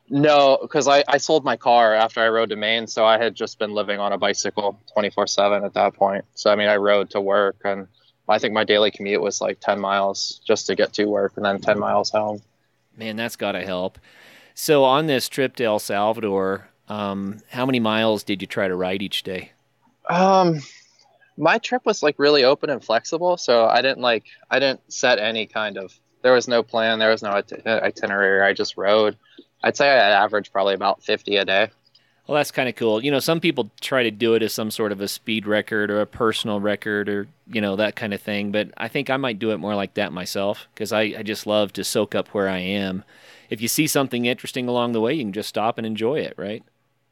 No, 0.09 0.57
because 0.61 0.87
I, 0.87 1.03
I 1.07 1.17
sold 1.17 1.43
my 1.43 1.57
car 1.57 1.93
after 1.93 2.21
I 2.21 2.29
rode 2.29 2.49
to 2.49 2.55
Maine, 2.55 2.87
so 2.87 3.05
I 3.05 3.17
had 3.17 3.35
just 3.35 3.59
been 3.59 3.73
living 3.73 3.99
on 3.99 4.13
a 4.13 4.17
bicycle 4.17 4.79
24 4.93 5.27
7 5.27 5.63
at 5.65 5.73
that 5.73 5.93
point. 5.93 6.23
So, 6.33 6.49
I 6.49 6.55
mean, 6.55 6.69
I 6.69 6.77
rode 6.77 7.09
to 7.11 7.21
work, 7.21 7.57
and 7.65 7.87
I 8.29 8.39
think 8.39 8.53
my 8.53 8.63
daily 8.63 8.89
commute 8.89 9.21
was 9.21 9.41
like 9.41 9.59
10 9.59 9.79
miles 9.79 10.41
just 10.45 10.67
to 10.67 10.75
get 10.75 10.93
to 10.93 11.05
work 11.05 11.33
and 11.35 11.45
then 11.45 11.59
10 11.59 11.77
miles 11.77 12.09
home. 12.09 12.41
Man, 12.95 13.17
that's 13.17 13.35
got 13.35 13.51
to 13.51 13.65
help. 13.65 13.99
So, 14.53 14.85
on 14.85 15.07
this 15.07 15.27
trip 15.27 15.57
to 15.57 15.65
El 15.65 15.79
Salvador, 15.79 16.69
um, 16.87 17.41
how 17.49 17.65
many 17.65 17.79
miles 17.79 18.23
did 18.23 18.41
you 18.41 18.47
try 18.47 18.69
to 18.69 18.75
ride 18.75 19.01
each 19.01 19.23
day? 19.23 19.51
Um, 20.09 20.61
my 21.37 21.57
trip 21.57 21.85
was 21.85 22.01
like 22.01 22.17
really 22.17 22.45
open 22.45 22.69
and 22.69 22.83
flexible, 22.83 23.35
so 23.35 23.65
I 23.67 23.81
didn't 23.81 24.01
like 24.01 24.23
I 24.49 24.59
didn't 24.59 24.91
set 24.91 25.19
any 25.19 25.47
kind 25.47 25.77
of. 25.77 25.93
There 26.23 26.33
was 26.33 26.47
no 26.47 26.63
plan. 26.63 26.97
There 26.97 27.11
was 27.11 27.21
no 27.21 27.41
itinerary. 27.65 28.41
I 28.41 28.53
just 28.53 28.75
rode 28.77 29.17
I'd 29.63 29.77
say 29.77 29.89
I 29.89 30.09
average 30.23 30.51
probably 30.51 30.73
about 30.73 31.03
50 31.03 31.35
a 31.37 31.45
day. 31.45 31.69
Well, 32.27 32.35
that's 32.35 32.51
kind 32.51 32.67
of 32.67 32.75
cool. 32.75 33.01
You 33.01 33.09
know, 33.09 33.19
some 33.19 33.39
people 33.39 33.71
try 33.79 34.03
to 34.03 34.11
do 34.11 34.33
it 34.33 34.43
as 34.43 34.53
some 34.53 34.69
sort 34.69 34.91
of 34.91 34.99
a 34.99 35.07
speed 35.07 35.47
record 35.47 35.89
or 35.89 36.01
a 36.01 36.05
personal 36.05 36.59
record 36.59 37.07
or, 37.07 37.27
you 37.47 37.61
know, 37.61 37.77
that 37.77 37.95
kind 37.95 38.13
of 38.13 38.21
thing. 38.21 38.51
But 38.51 38.71
I 38.75 38.89
think 38.89 39.09
I 39.09 39.15
might 39.15 39.39
do 39.39 39.51
it 39.51 39.59
more 39.59 39.75
like 39.75 39.93
that 39.93 40.11
myself 40.11 40.67
because 40.73 40.91
I, 40.91 41.01
I 41.17 41.23
just 41.23 41.47
love 41.47 41.71
to 41.73 41.85
soak 41.85 42.15
up 42.15 42.27
where 42.29 42.49
I 42.49 42.57
am. 42.57 43.05
If 43.49 43.61
you 43.61 43.69
see 43.69 43.87
something 43.87 44.25
interesting 44.25 44.67
along 44.67 44.91
the 44.91 44.99
way, 44.99 45.13
you 45.13 45.23
can 45.23 45.31
just 45.31 45.47
stop 45.47 45.77
and 45.77 45.87
enjoy 45.87 46.19
it, 46.19 46.33
right? 46.35 46.63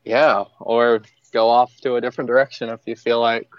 Yeah. 0.04 0.44
Or 0.60 1.02
go 1.32 1.48
off 1.48 1.80
to 1.82 1.96
a 1.96 2.02
different 2.02 2.28
direction 2.28 2.68
if 2.68 2.82
you 2.86 2.98
feel 2.98 3.22
like, 3.22 3.50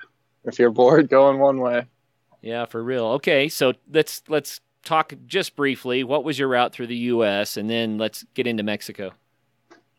if 0.45 0.59
you're 0.59 0.71
bored 0.71 1.09
going 1.11 1.39
one 1.39 1.61
way. 1.61 1.87
Yeah, 2.43 2.67
for 2.67 2.85
real. 2.85 3.07
Okay. 3.07 3.49
So 3.49 3.73
let's, 3.91 4.23
let's 4.29 4.61
talk 4.87 5.13
just 5.27 5.57
briefly. 5.57 6.05
What 6.05 6.25
was 6.25 6.39
your 6.39 6.49
route 6.49 6.73
through 6.73 6.87
the 6.87 6.97
U.S. 6.97 7.57
and 7.57 7.69
then 7.69 7.99
let's 7.99 8.25
get 8.35 8.47
into 8.47 8.63
Mexico. 8.63 9.13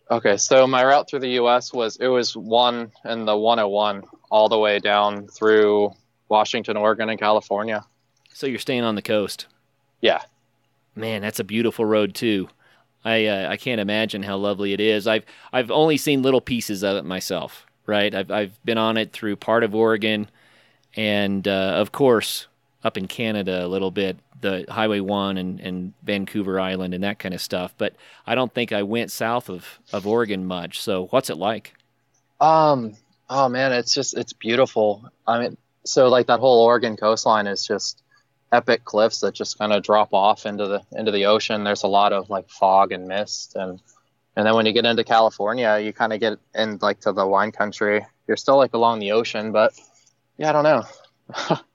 Okay, 0.09 0.37
so 0.37 0.65
my 0.65 0.83
route 0.83 1.09
through 1.09 1.19
the 1.19 1.31
U.S. 1.31 1.73
was 1.73 1.97
it 1.97 2.07
was 2.07 2.35
one 2.35 2.91
and 3.03 3.27
the 3.27 3.35
101 3.35 4.03
all 4.31 4.47
the 4.47 4.57
way 4.57 4.79
down 4.79 5.27
through 5.27 5.91
Washington, 6.29 6.77
Oregon, 6.77 7.09
and 7.09 7.19
California. 7.19 7.85
So 8.33 8.47
you're 8.47 8.59
staying 8.59 8.83
on 8.83 8.95
the 8.95 9.01
coast. 9.01 9.47
Yeah. 10.01 10.21
Man, 10.95 11.21
that's 11.21 11.39
a 11.39 11.43
beautiful 11.43 11.85
road 11.85 12.15
too. 12.15 12.47
I 13.03 13.25
uh, 13.25 13.49
I 13.51 13.57
can't 13.57 13.81
imagine 13.81 14.23
how 14.23 14.37
lovely 14.37 14.73
it 14.73 14.79
is. 14.79 15.07
I've 15.07 15.25
I've 15.51 15.71
only 15.71 15.97
seen 15.97 16.21
little 16.23 16.41
pieces 16.41 16.83
of 16.83 16.95
it 16.97 17.05
myself. 17.05 17.65
Right. 17.85 18.13
I've 18.13 18.31
I've 18.31 18.65
been 18.65 18.77
on 18.77 18.97
it 18.97 19.11
through 19.11 19.35
part 19.35 19.63
of 19.63 19.75
Oregon, 19.75 20.29
and 20.95 21.47
uh, 21.47 21.73
of 21.75 21.91
course 21.91 22.47
up 22.87 22.97
in 22.97 23.07
Canada 23.07 23.65
a 23.65 23.67
little 23.67 23.91
bit 23.91 24.17
the 24.41 24.65
Highway 24.69 24.99
One 24.99 25.37
and, 25.37 25.59
and 25.59 25.93
Vancouver 26.03 26.59
Island 26.59 26.93
and 26.93 27.03
that 27.03 27.19
kind 27.19 27.33
of 27.33 27.41
stuff. 27.41 27.73
But 27.77 27.95
I 28.25 28.35
don't 28.35 28.53
think 28.53 28.71
I 28.71 28.83
went 28.83 29.11
south 29.11 29.49
of, 29.49 29.79
of 29.91 30.07
Oregon 30.07 30.45
much. 30.45 30.81
So 30.81 31.07
what's 31.07 31.29
it 31.29 31.37
like? 31.37 31.73
Um, 32.39 32.95
oh 33.29 33.49
man, 33.49 33.73
it's 33.73 33.93
just 33.93 34.15
it's 34.17 34.33
beautiful. 34.33 35.09
I 35.25 35.39
mean, 35.39 35.57
so 35.85 36.07
like 36.07 36.27
that 36.27 36.39
whole 36.39 36.63
Oregon 36.63 36.97
coastline 36.97 37.47
is 37.47 37.65
just 37.65 38.03
epic 38.51 38.85
cliffs 38.85 39.19
that 39.19 39.33
just 39.33 39.57
kind 39.57 39.73
of 39.73 39.83
drop 39.83 40.13
off 40.13 40.45
into 40.45 40.67
the 40.67 40.81
into 40.93 41.11
the 41.11 41.25
ocean. 41.25 41.63
There's 41.63 41.83
a 41.83 41.87
lot 41.87 42.13
of 42.13 42.29
like 42.29 42.49
fog 42.49 42.91
and 42.91 43.07
mist 43.07 43.55
and 43.55 43.79
and 44.35 44.45
then 44.45 44.53
when 44.53 44.67
you 44.67 44.71
get 44.71 44.85
into 44.85 45.03
California, 45.03 45.79
you 45.79 45.91
kind 45.91 46.13
of 46.13 46.19
get 46.19 46.37
in 46.53 46.77
like 46.79 46.99
to 47.01 47.11
the 47.11 47.25
wine 47.25 47.51
country. 47.51 48.05
You're 48.27 48.37
still 48.37 48.57
like 48.57 48.75
along 48.75 48.99
the 48.99 49.13
ocean, 49.13 49.51
but 49.51 49.73
yeah, 50.37 50.49
I 50.49 50.51
don't 50.51 50.63
know. 50.63 51.57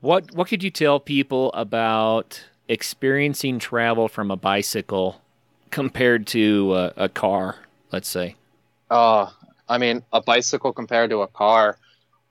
What 0.00 0.32
what 0.34 0.48
could 0.48 0.62
you 0.62 0.70
tell 0.70 0.98
people 0.98 1.52
about 1.52 2.44
experiencing 2.68 3.58
travel 3.58 4.08
from 4.08 4.30
a 4.30 4.36
bicycle 4.36 5.20
compared 5.70 6.26
to 6.28 6.74
a, 6.74 6.92
a 6.96 7.08
car, 7.08 7.56
let's 7.92 8.08
say? 8.08 8.36
Uh, 8.90 9.30
I 9.68 9.78
mean, 9.78 10.02
a 10.12 10.22
bicycle 10.22 10.72
compared 10.72 11.10
to 11.10 11.20
a 11.22 11.28
car. 11.28 11.76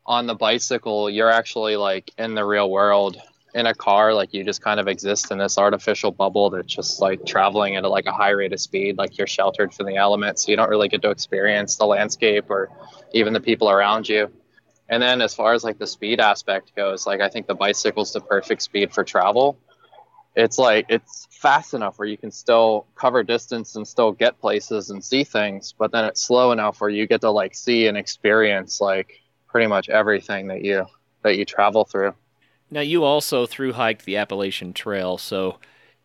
On 0.06 0.26
the 0.26 0.34
bicycle, 0.34 1.10
you're 1.10 1.30
actually 1.30 1.76
like 1.76 2.12
in 2.18 2.34
the 2.34 2.44
real 2.44 2.70
world. 2.70 3.18
In 3.56 3.66
a 3.66 3.74
car, 3.74 4.14
like 4.14 4.34
you 4.34 4.44
just 4.44 4.62
kind 4.62 4.80
of 4.80 4.88
exist 4.88 5.32
in 5.32 5.38
this 5.38 5.58
artificial 5.58 6.12
bubble 6.12 6.52
that's 6.52 6.74
just 6.74 7.02
like 7.02 7.26
traveling 7.26 7.76
at 7.76 7.84
like 7.84 8.06
a 8.06 8.12
high 8.12 8.30
rate 8.30 8.54
of 8.54 8.60
speed. 8.60 8.98
Like 8.98 9.18
you're 9.18 9.28
sheltered 9.28 9.74
from 9.74 9.86
the 9.88 9.96
elements, 9.96 10.46
so 10.46 10.52
you 10.52 10.58
don't 10.58 10.70
really 10.70 10.88
get 10.88 11.02
to 11.04 11.10
experience 11.12 11.76
the 11.76 11.86
landscape 11.86 12.46
or 12.50 12.70
even 13.14 13.34
the 13.34 13.40
people 13.40 13.70
around 13.70 14.08
you. 14.08 14.32
And 14.90 15.02
then 15.02 15.22
as 15.22 15.36
far 15.36 15.54
as 15.54 15.64
like 15.64 15.78
the 15.78 15.88
speed 15.88 16.20
aspect 16.20 16.76
goes, 16.76 17.06
like 17.06 17.22
I 17.22 17.30
think 17.30 17.46
the 17.46 17.56
bicycle's 17.56 18.12
the 18.12 18.22
perfect 18.22 18.64
speed 18.64 18.92
for 18.94 19.04
travel. 19.04 19.58
It's 20.36 20.58
like 20.58 20.88
it's 20.90 21.28
fast 21.32 21.74
enough 21.74 22.00
where 22.00 22.08
you 22.08 22.18
can 22.18 22.32
still 22.32 22.88
cover 22.96 23.24
distance 23.24 23.76
and 23.76 23.88
still 23.88 24.12
get 24.12 24.40
places 24.40 24.90
and 24.90 25.04
see 25.04 25.24
things, 25.24 25.74
but 25.78 25.92
then 25.92 26.06
it's 26.06 26.24
slow 26.24 26.52
enough 26.52 26.82
where 26.82 26.90
you 26.90 27.06
get 27.08 27.22
to 27.22 27.30
like 27.30 27.56
see 27.56 27.88
and 27.88 27.98
experience 27.98 28.82
like 28.82 29.22
pretty 29.48 29.68
much 29.68 29.90
everything 29.90 30.48
that 30.48 30.64
you 30.64 30.86
that 31.24 31.38
you 31.38 31.46
travel 31.46 31.86
through. 31.86 32.14
Now 32.72 32.82
you 32.82 33.04
also 33.04 33.46
through 33.46 33.74
hiked 33.74 34.06
the 34.06 34.18
Appalachian 34.18 34.74
Trail, 34.74 35.18
so 35.18 35.58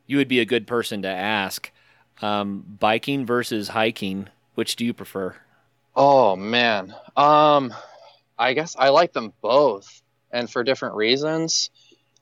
you 0.07 0.19
would 0.19 0.29
be 0.29 0.41
a 0.41 0.47
good 0.47 0.67
person 0.67 1.03
to 1.03 1.09
ask. 1.09 1.71
Um, 2.23 2.65
biking 2.79 3.27
versus 3.27 3.69
hiking, 3.69 4.29
which 4.55 4.77
do 4.77 4.85
you 4.85 4.95
prefer? 4.95 5.37
Oh 5.97 6.37
man. 6.37 6.95
Um 7.17 7.75
I 8.39 8.55
guess 8.55 8.77
I 8.79 8.91
like 8.91 9.13
them 9.13 9.33
both, 9.41 10.03
and 10.31 10.51
for 10.51 10.65
different 10.65 10.97
reasons. 10.97 11.71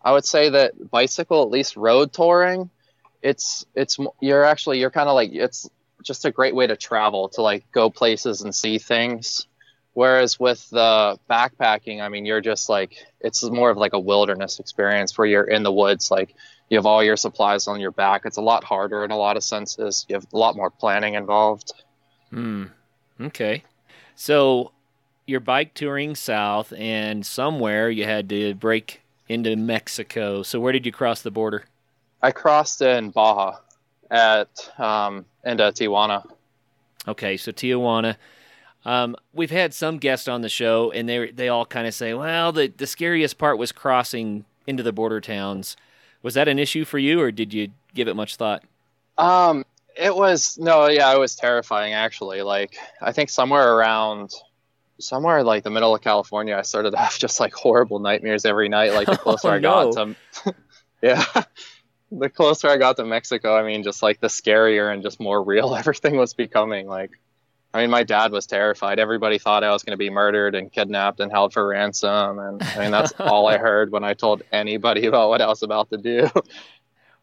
I 0.04 0.12
would 0.12 0.24
say 0.24 0.50
that 0.50 0.90
bicycle, 0.90 1.42
at 1.42 1.50
least 1.50 1.76
road 1.76 2.12
touring, 2.12 2.70
it's 3.22 3.64
it's 3.74 3.98
you're 4.20 4.44
actually 4.44 4.80
you're 4.80 4.90
kind 4.90 5.08
of 5.08 5.14
like 5.14 5.30
it's 5.32 5.70
just 6.02 6.24
a 6.24 6.30
great 6.30 6.54
way 6.54 6.66
to 6.66 6.76
travel 6.76 7.28
to 7.30 7.42
like 7.42 7.70
go 7.72 7.88
places 7.88 8.42
and 8.42 8.54
see 8.54 8.78
things. 8.78 9.46
Whereas 9.94 10.40
with 10.40 10.68
the 10.70 11.18
backpacking, 11.30 12.00
I 12.00 12.08
mean, 12.08 12.24
you're 12.24 12.40
just 12.40 12.68
like 12.68 12.96
it's 13.20 13.42
more 13.44 13.70
of 13.70 13.76
like 13.76 13.92
a 13.92 14.00
wilderness 14.00 14.58
experience 14.58 15.16
where 15.16 15.26
you're 15.26 15.44
in 15.44 15.62
the 15.62 15.72
woods, 15.72 16.10
like 16.10 16.34
you 16.68 16.78
have 16.78 16.86
all 16.86 17.04
your 17.04 17.16
supplies 17.16 17.68
on 17.68 17.80
your 17.80 17.90
back. 17.90 18.22
It's 18.24 18.38
a 18.38 18.42
lot 18.42 18.64
harder 18.64 19.04
in 19.04 19.10
a 19.10 19.16
lot 19.16 19.36
of 19.36 19.44
senses. 19.44 20.06
You 20.08 20.14
have 20.16 20.26
a 20.32 20.38
lot 20.38 20.56
more 20.56 20.70
planning 20.70 21.14
involved. 21.14 21.72
Hmm. 22.30 22.64
Okay. 23.20 23.64
So 24.14 24.72
your 25.26 25.40
bike 25.40 25.74
touring 25.74 26.14
south, 26.14 26.72
and 26.76 27.24
somewhere 27.24 27.90
you 27.90 28.04
had 28.04 28.28
to 28.30 28.54
break 28.54 29.00
into 29.28 29.56
Mexico. 29.56 30.42
So 30.42 30.60
where 30.60 30.72
did 30.72 30.86
you 30.86 30.92
cross 30.92 31.22
the 31.22 31.30
border? 31.30 31.64
I 32.22 32.30
crossed 32.30 32.82
in 32.82 33.10
Baja 33.10 33.58
at 34.10 34.48
um, 34.78 35.24
into 35.44 35.64
Tijuana. 35.64 36.24
Okay, 37.08 37.36
so 37.36 37.50
Tijuana. 37.50 38.16
Um, 38.84 39.16
we've 39.32 39.50
had 39.50 39.74
some 39.74 39.98
guests 39.98 40.28
on 40.28 40.42
the 40.42 40.48
show, 40.48 40.90
and 40.92 41.08
they 41.08 41.30
they 41.30 41.48
all 41.48 41.66
kind 41.66 41.86
of 41.86 41.94
say, 41.94 42.14
"Well, 42.14 42.52
the 42.52 42.68
the 42.68 42.86
scariest 42.86 43.38
part 43.38 43.58
was 43.58 43.72
crossing 43.72 44.44
into 44.66 44.82
the 44.82 44.92
border 44.92 45.20
towns." 45.20 45.76
Was 46.22 46.34
that 46.34 46.48
an 46.48 46.58
issue 46.58 46.84
for 46.84 46.98
you, 46.98 47.20
or 47.20 47.32
did 47.32 47.52
you 47.52 47.68
give 47.94 48.06
it 48.06 48.14
much 48.14 48.36
thought? 48.36 48.62
Um, 49.18 49.64
it 49.96 50.14
was 50.14 50.58
no, 50.58 50.88
yeah, 50.88 51.12
it 51.12 51.18
was 51.18 51.34
terrifying 51.34 51.92
actually. 51.92 52.42
Like 52.42 52.76
I 53.00 53.12
think 53.12 53.30
somewhere 53.30 53.74
around 53.74 54.32
somewhere 55.02 55.42
like 55.42 55.64
the 55.64 55.70
middle 55.70 55.94
of 55.94 56.00
California, 56.00 56.56
I 56.56 56.62
started 56.62 56.90
to 56.92 56.98
have 56.98 57.18
just 57.18 57.40
like 57.40 57.52
horrible 57.52 57.98
nightmares 57.98 58.44
every 58.44 58.68
night. 58.68 58.92
Like 58.92 59.06
the 59.06 59.12
oh, 59.20 59.22
closer 59.22 59.48
oh, 59.48 59.52
I 59.52 59.58
got 59.58 59.94
no. 59.94 60.14
to, 60.44 60.54
yeah, 61.02 61.24
the 62.10 62.28
closer 62.28 62.68
I 62.68 62.76
got 62.76 62.96
to 62.96 63.04
Mexico, 63.04 63.56
I 63.56 63.62
mean, 63.64 63.82
just 63.82 64.02
like 64.02 64.20
the 64.20 64.28
scarier 64.28 64.92
and 64.92 65.02
just 65.02 65.20
more 65.20 65.42
real 65.42 65.74
everything 65.74 66.16
was 66.16 66.34
becoming. 66.34 66.86
Like, 66.86 67.10
I 67.74 67.80
mean, 67.80 67.90
my 67.90 68.02
dad 68.02 68.32
was 68.32 68.46
terrified. 68.46 68.98
Everybody 68.98 69.38
thought 69.38 69.64
I 69.64 69.70
was 69.70 69.82
going 69.82 69.94
to 69.94 69.98
be 69.98 70.10
murdered 70.10 70.54
and 70.54 70.70
kidnapped 70.70 71.20
and 71.20 71.32
held 71.32 71.54
for 71.54 71.66
ransom. 71.66 72.38
And 72.38 72.62
I 72.62 72.78
mean, 72.78 72.90
that's 72.90 73.12
all 73.18 73.48
I 73.48 73.56
heard 73.56 73.90
when 73.90 74.04
I 74.04 74.12
told 74.12 74.42
anybody 74.52 75.06
about 75.06 75.30
what 75.30 75.40
I 75.40 75.46
was 75.46 75.62
about 75.62 75.88
to 75.90 75.96
do. 75.96 76.28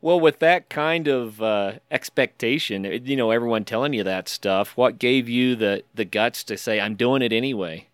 Well, 0.02 0.20
with 0.20 0.40
that 0.40 0.70
kind 0.70 1.08
of 1.10 1.42
uh, 1.42 1.74
expectation, 1.92 2.86
you 2.86 3.18
know, 3.18 3.32
everyone 3.32 3.66
telling 3.66 3.94
you 3.94 4.04
that 4.04 4.30
stuff, 4.30 4.78
what 4.78 4.98
gave 4.98 5.28
you 5.28 5.56
the 5.56 5.84
the 5.94 6.06
guts 6.06 6.44
to 6.46 6.58
say, 6.58 6.80
"I'm 6.80 6.96
doing 6.96 7.22
it 7.22 7.34
anyway"? 7.34 7.88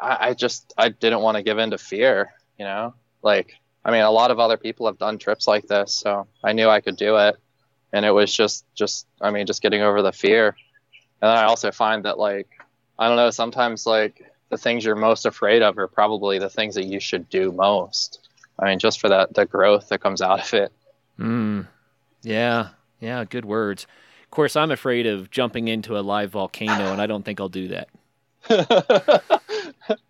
I, 0.00 0.28
I 0.28 0.34
just 0.34 0.74
I 0.76 0.90
didn't 0.90 1.22
want 1.22 1.38
to 1.38 1.42
give 1.42 1.58
in 1.58 1.70
to 1.70 1.78
fear. 1.78 2.34
You 2.58 2.66
know, 2.66 2.94
like 3.22 3.54
I 3.86 3.90
mean, 3.90 4.02
a 4.02 4.10
lot 4.10 4.30
of 4.30 4.38
other 4.38 4.58
people 4.58 4.86
have 4.86 4.98
done 4.98 5.16
trips 5.16 5.48
like 5.48 5.66
this, 5.66 5.94
so 5.94 6.26
I 6.44 6.52
knew 6.52 6.68
I 6.68 6.82
could 6.82 6.96
do 6.96 7.16
it, 7.16 7.36
and 7.92 8.04
it 8.04 8.10
was 8.10 8.34
just 8.34 8.66
just 8.74 9.06
I 9.22 9.30
mean, 9.30 9.46
just 9.46 9.62
getting 9.62 9.80
over 9.80 10.02
the 10.02 10.12
fear. 10.12 10.48
And 11.22 11.30
then 11.30 11.36
I 11.38 11.44
also 11.44 11.70
find 11.72 12.04
that 12.04 12.18
like 12.18 12.48
I 12.98 13.08
don't 13.08 13.16
know, 13.16 13.30
sometimes 13.30 13.86
like 13.86 14.30
the 14.50 14.58
things 14.58 14.84
you're 14.84 14.94
most 14.94 15.24
afraid 15.24 15.62
of 15.62 15.78
are 15.78 15.88
probably 15.88 16.38
the 16.38 16.50
things 16.50 16.74
that 16.74 16.84
you 16.84 17.00
should 17.00 17.30
do 17.30 17.50
most. 17.50 18.28
I 18.58 18.66
mean, 18.66 18.78
just 18.78 19.00
for 19.00 19.08
that 19.08 19.32
the 19.32 19.46
growth 19.46 19.88
that 19.88 20.02
comes 20.02 20.20
out 20.20 20.40
of 20.40 20.52
it. 20.52 20.72
Mm. 21.18 21.66
Yeah. 22.22 22.68
Yeah. 23.00 23.24
Good 23.24 23.44
words. 23.44 23.86
Of 24.24 24.30
course, 24.30 24.56
I'm 24.56 24.70
afraid 24.70 25.06
of 25.06 25.30
jumping 25.30 25.68
into 25.68 25.98
a 25.98 26.00
live 26.00 26.30
volcano, 26.30 26.92
and 26.92 27.00
I 27.00 27.06
don't 27.06 27.24
think 27.24 27.40
I'll 27.40 27.48
do 27.48 27.68
that. 27.68 27.88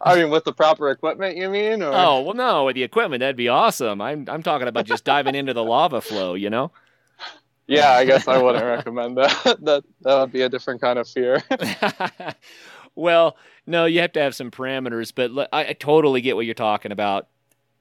I 0.00 0.16
mean, 0.16 0.30
with 0.30 0.44
the 0.44 0.52
proper 0.52 0.90
equipment, 0.90 1.36
you 1.36 1.48
mean? 1.48 1.82
Or? 1.82 1.92
Oh 1.92 2.20
well, 2.20 2.34
no, 2.34 2.64
with 2.64 2.74
the 2.74 2.82
equipment, 2.82 3.20
that'd 3.20 3.36
be 3.36 3.48
awesome. 3.48 4.00
I'm 4.02 4.28
I'm 4.28 4.42
talking 4.42 4.68
about 4.68 4.84
just 4.84 5.04
diving 5.04 5.34
into 5.34 5.54
the 5.54 5.64
lava 5.64 6.00
flow, 6.00 6.34
you 6.34 6.50
know. 6.50 6.72
Yeah, 7.66 7.92
I 7.92 8.04
guess 8.04 8.28
I 8.28 8.40
wouldn't 8.40 8.64
recommend 8.64 9.16
that. 9.16 9.58
that 9.62 9.84
that 10.02 10.20
would 10.20 10.32
be 10.32 10.42
a 10.42 10.48
different 10.48 10.80
kind 10.80 10.98
of 10.98 11.08
fear. 11.08 11.42
well, 12.94 13.36
no, 13.66 13.86
you 13.86 14.00
have 14.00 14.12
to 14.12 14.20
have 14.20 14.34
some 14.34 14.50
parameters, 14.50 15.12
but 15.14 15.48
I, 15.52 15.68
I 15.68 15.72
totally 15.72 16.20
get 16.20 16.36
what 16.36 16.44
you're 16.44 16.54
talking 16.54 16.92
about. 16.92 17.28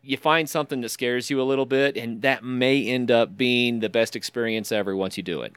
You 0.04 0.18
find 0.18 0.50
something 0.50 0.82
that 0.82 0.89
scares 0.89 1.30
you 1.30 1.42
a 1.42 1.44
little 1.44 1.66
bit, 1.66 1.96
and 1.96 2.22
that 2.22 2.44
may 2.44 2.86
end 2.86 3.10
up 3.10 3.38
being 3.38 3.80
the 3.80 3.89
best 3.89 4.16
experience 4.16 4.72
ever 4.72 4.96
once 4.96 5.16
you 5.16 5.24
do 5.24 5.42
it. 5.42 5.54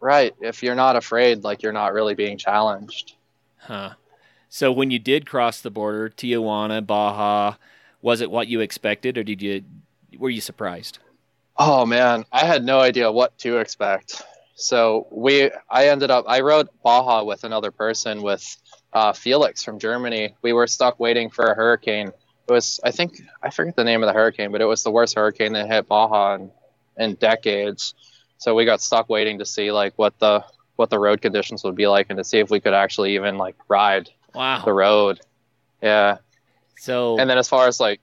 Right. 0.00 0.34
If 0.40 0.62
you're 0.62 0.74
not 0.74 0.96
afraid, 0.96 1.44
like 1.44 1.62
you're 1.62 1.72
not 1.72 1.94
really 1.94 2.14
being 2.14 2.36
challenged. 2.36 3.14
Huh. 3.56 3.94
So 4.50 4.70
when 4.70 4.90
you 4.90 4.98
did 4.98 5.26
cross 5.26 5.60
the 5.60 5.70
border, 5.70 6.10
Tijuana, 6.10 6.86
Baja, 6.86 7.54
was 8.02 8.20
it 8.20 8.30
what 8.30 8.48
you 8.48 8.60
expected, 8.60 9.18
or 9.18 9.24
did 9.24 9.42
you 9.42 9.64
were 10.18 10.30
you 10.30 10.40
surprised? 10.40 10.98
Oh 11.56 11.84
man, 11.84 12.24
I 12.32 12.44
had 12.44 12.64
no 12.64 12.80
idea 12.80 13.10
what 13.10 13.36
to 13.38 13.58
expect. 13.58 14.22
So 14.54 15.06
we, 15.10 15.50
I 15.70 15.88
ended 15.88 16.10
up, 16.10 16.24
I 16.28 16.40
rode 16.40 16.68
Baja 16.82 17.22
with 17.24 17.44
another 17.44 17.70
person 17.70 18.22
with 18.22 18.56
uh, 18.92 19.12
Felix 19.12 19.62
from 19.62 19.78
Germany. 19.78 20.34
We 20.42 20.52
were 20.52 20.66
stuck 20.66 20.98
waiting 20.98 21.30
for 21.30 21.46
a 21.46 21.54
hurricane. 21.54 22.12
It 22.48 22.52
was, 22.52 22.80
I 22.82 22.90
think, 22.90 23.20
I 23.42 23.50
forget 23.50 23.76
the 23.76 23.84
name 23.84 24.02
of 24.02 24.06
the 24.06 24.14
hurricane, 24.14 24.52
but 24.52 24.60
it 24.60 24.64
was 24.64 24.82
the 24.82 24.90
worst 24.90 25.14
hurricane 25.16 25.52
that 25.52 25.68
hit 25.68 25.86
Baja 25.86 26.34
in, 26.34 26.50
in 26.96 27.14
decades. 27.14 27.94
So 28.38 28.54
we 28.54 28.64
got 28.64 28.80
stuck 28.80 29.08
waiting 29.08 29.38
to 29.40 29.44
see 29.44 29.70
like 29.72 29.94
what 29.96 30.18
the 30.18 30.44
what 30.76 30.90
the 30.90 30.98
road 30.98 31.20
conditions 31.20 31.64
would 31.64 31.74
be 31.74 31.88
like 31.88 32.06
and 32.08 32.16
to 32.18 32.24
see 32.24 32.38
if 32.38 32.50
we 32.50 32.60
could 32.60 32.72
actually 32.72 33.16
even 33.16 33.36
like 33.36 33.56
ride 33.68 34.08
wow. 34.32 34.62
the 34.64 34.72
road. 34.72 35.20
Yeah. 35.82 36.18
So 36.78 37.18
and 37.18 37.28
then 37.28 37.36
as 37.36 37.48
far 37.48 37.66
as 37.66 37.80
like 37.80 38.00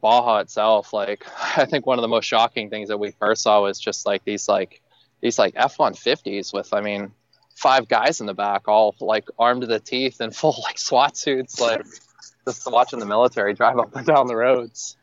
Baja 0.00 0.40
itself, 0.40 0.92
like 0.92 1.26
I 1.56 1.64
think 1.64 1.86
one 1.86 1.98
of 1.98 2.02
the 2.02 2.08
most 2.08 2.26
shocking 2.26 2.68
things 2.68 2.90
that 2.90 2.98
we 2.98 3.12
first 3.12 3.42
saw 3.42 3.62
was 3.62 3.80
just 3.80 4.04
like 4.04 4.22
these 4.24 4.48
like 4.48 4.82
these 5.22 5.38
like 5.38 5.54
F 5.56 5.78
one 5.78 5.94
fifties 5.94 6.52
with 6.52 6.74
I 6.74 6.82
mean 6.82 7.12
five 7.56 7.88
guys 7.88 8.20
in 8.20 8.26
the 8.26 8.34
back, 8.34 8.68
all 8.68 8.94
like 9.00 9.28
armed 9.38 9.62
to 9.62 9.66
the 9.66 9.80
teeth 9.80 10.20
and 10.20 10.36
full 10.36 10.56
like 10.62 10.78
SWAT 10.78 11.16
suits, 11.16 11.58
like 11.58 11.86
just 12.56 12.70
watching 12.70 12.98
the 12.98 13.06
military 13.06 13.54
drive 13.54 13.78
up 13.78 13.94
and 13.96 14.06
down 14.06 14.26
the 14.26 14.36
roads. 14.36 14.96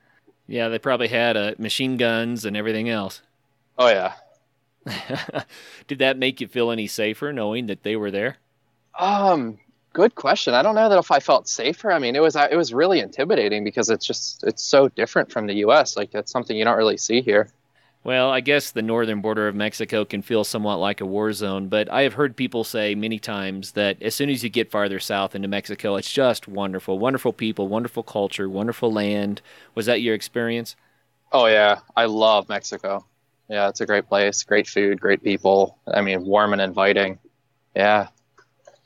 Yeah, 0.47 0.69
they 0.69 0.79
probably 0.79 1.09
had 1.09 1.35
uh, 1.35 1.53
machine 1.57 1.97
guns 1.97 2.45
and 2.45 2.55
everything 2.55 2.89
else. 2.89 3.21
Oh 3.79 3.89
yeah. 3.89 4.13
Did 5.87 5.99
that 5.99 6.17
make 6.17 6.41
you 6.41 6.47
feel 6.47 6.71
any 6.71 6.87
safer 6.87 7.31
knowing 7.31 7.67
that 7.67 7.83
they 7.83 7.95
were 7.95 8.09
there? 8.09 8.37
Um, 8.97 9.59
good 9.93 10.15
question. 10.15 10.55
I 10.55 10.63
don't 10.63 10.73
know 10.73 10.89
that 10.89 10.97
if 10.97 11.11
I 11.11 11.19
felt 11.19 11.47
safer. 11.47 11.91
I 11.91 11.99
mean, 11.99 12.15
it 12.15 12.21
was 12.21 12.35
it 12.35 12.55
was 12.55 12.73
really 12.73 12.99
intimidating 12.99 13.63
because 13.63 13.91
it's 13.91 14.05
just 14.05 14.43
it's 14.43 14.63
so 14.63 14.89
different 14.89 15.31
from 15.31 15.45
the 15.45 15.53
U.S. 15.55 15.95
Like 15.95 16.09
that's 16.09 16.31
something 16.31 16.57
you 16.57 16.65
don't 16.65 16.77
really 16.77 16.97
see 16.97 17.21
here. 17.21 17.49
Well, 18.07 18.31
I 18.31 18.39
guess 18.39 18.71
the 18.71 18.81
northern 18.81 19.19
border 19.19 19.49
of 19.49 19.55
Mexico 19.55 20.05
can 20.05 20.21
feel 20.21 20.45
somewhat 20.45 20.77
like 20.77 21.01
a 21.01 21.05
war 21.05 21.33
zone, 21.33 21.67
but 21.67 21.91
I 21.91 22.03
have 22.03 22.13
heard 22.13 22.37
people 22.37 22.63
say 22.63 22.95
many 22.95 23.19
times 23.19 23.73
that 23.73 24.01
as 24.01 24.15
soon 24.15 24.29
as 24.29 24.41
you 24.41 24.49
get 24.49 24.71
farther 24.71 24.97
south 24.97 25.35
into 25.35 25.49
Mexico, 25.49 25.97
it's 25.97 26.09
just 26.09 26.47
wonderful. 26.47 26.99
Wonderful 26.99 27.33
people, 27.33 27.67
wonderful 27.67 28.03
culture, 28.03 28.47
wonderful 28.47 28.93
land. 28.93 29.41
Was 29.75 29.87
that 29.87 30.01
your 30.01 30.15
experience? 30.15 30.77
Oh, 31.33 31.47
yeah. 31.47 31.79
I 31.97 32.05
love 32.05 32.47
Mexico. 32.47 33.05
Yeah, 33.49 33.67
it's 33.67 33.81
a 33.81 33.85
great 33.85 34.07
place. 34.07 34.41
Great 34.41 34.69
food, 34.69 35.01
great 35.01 35.21
people. 35.21 35.77
I 35.93 35.99
mean, 35.99 36.23
warm 36.23 36.53
and 36.53 36.61
inviting. 36.61 37.19
Yeah. 37.75 38.07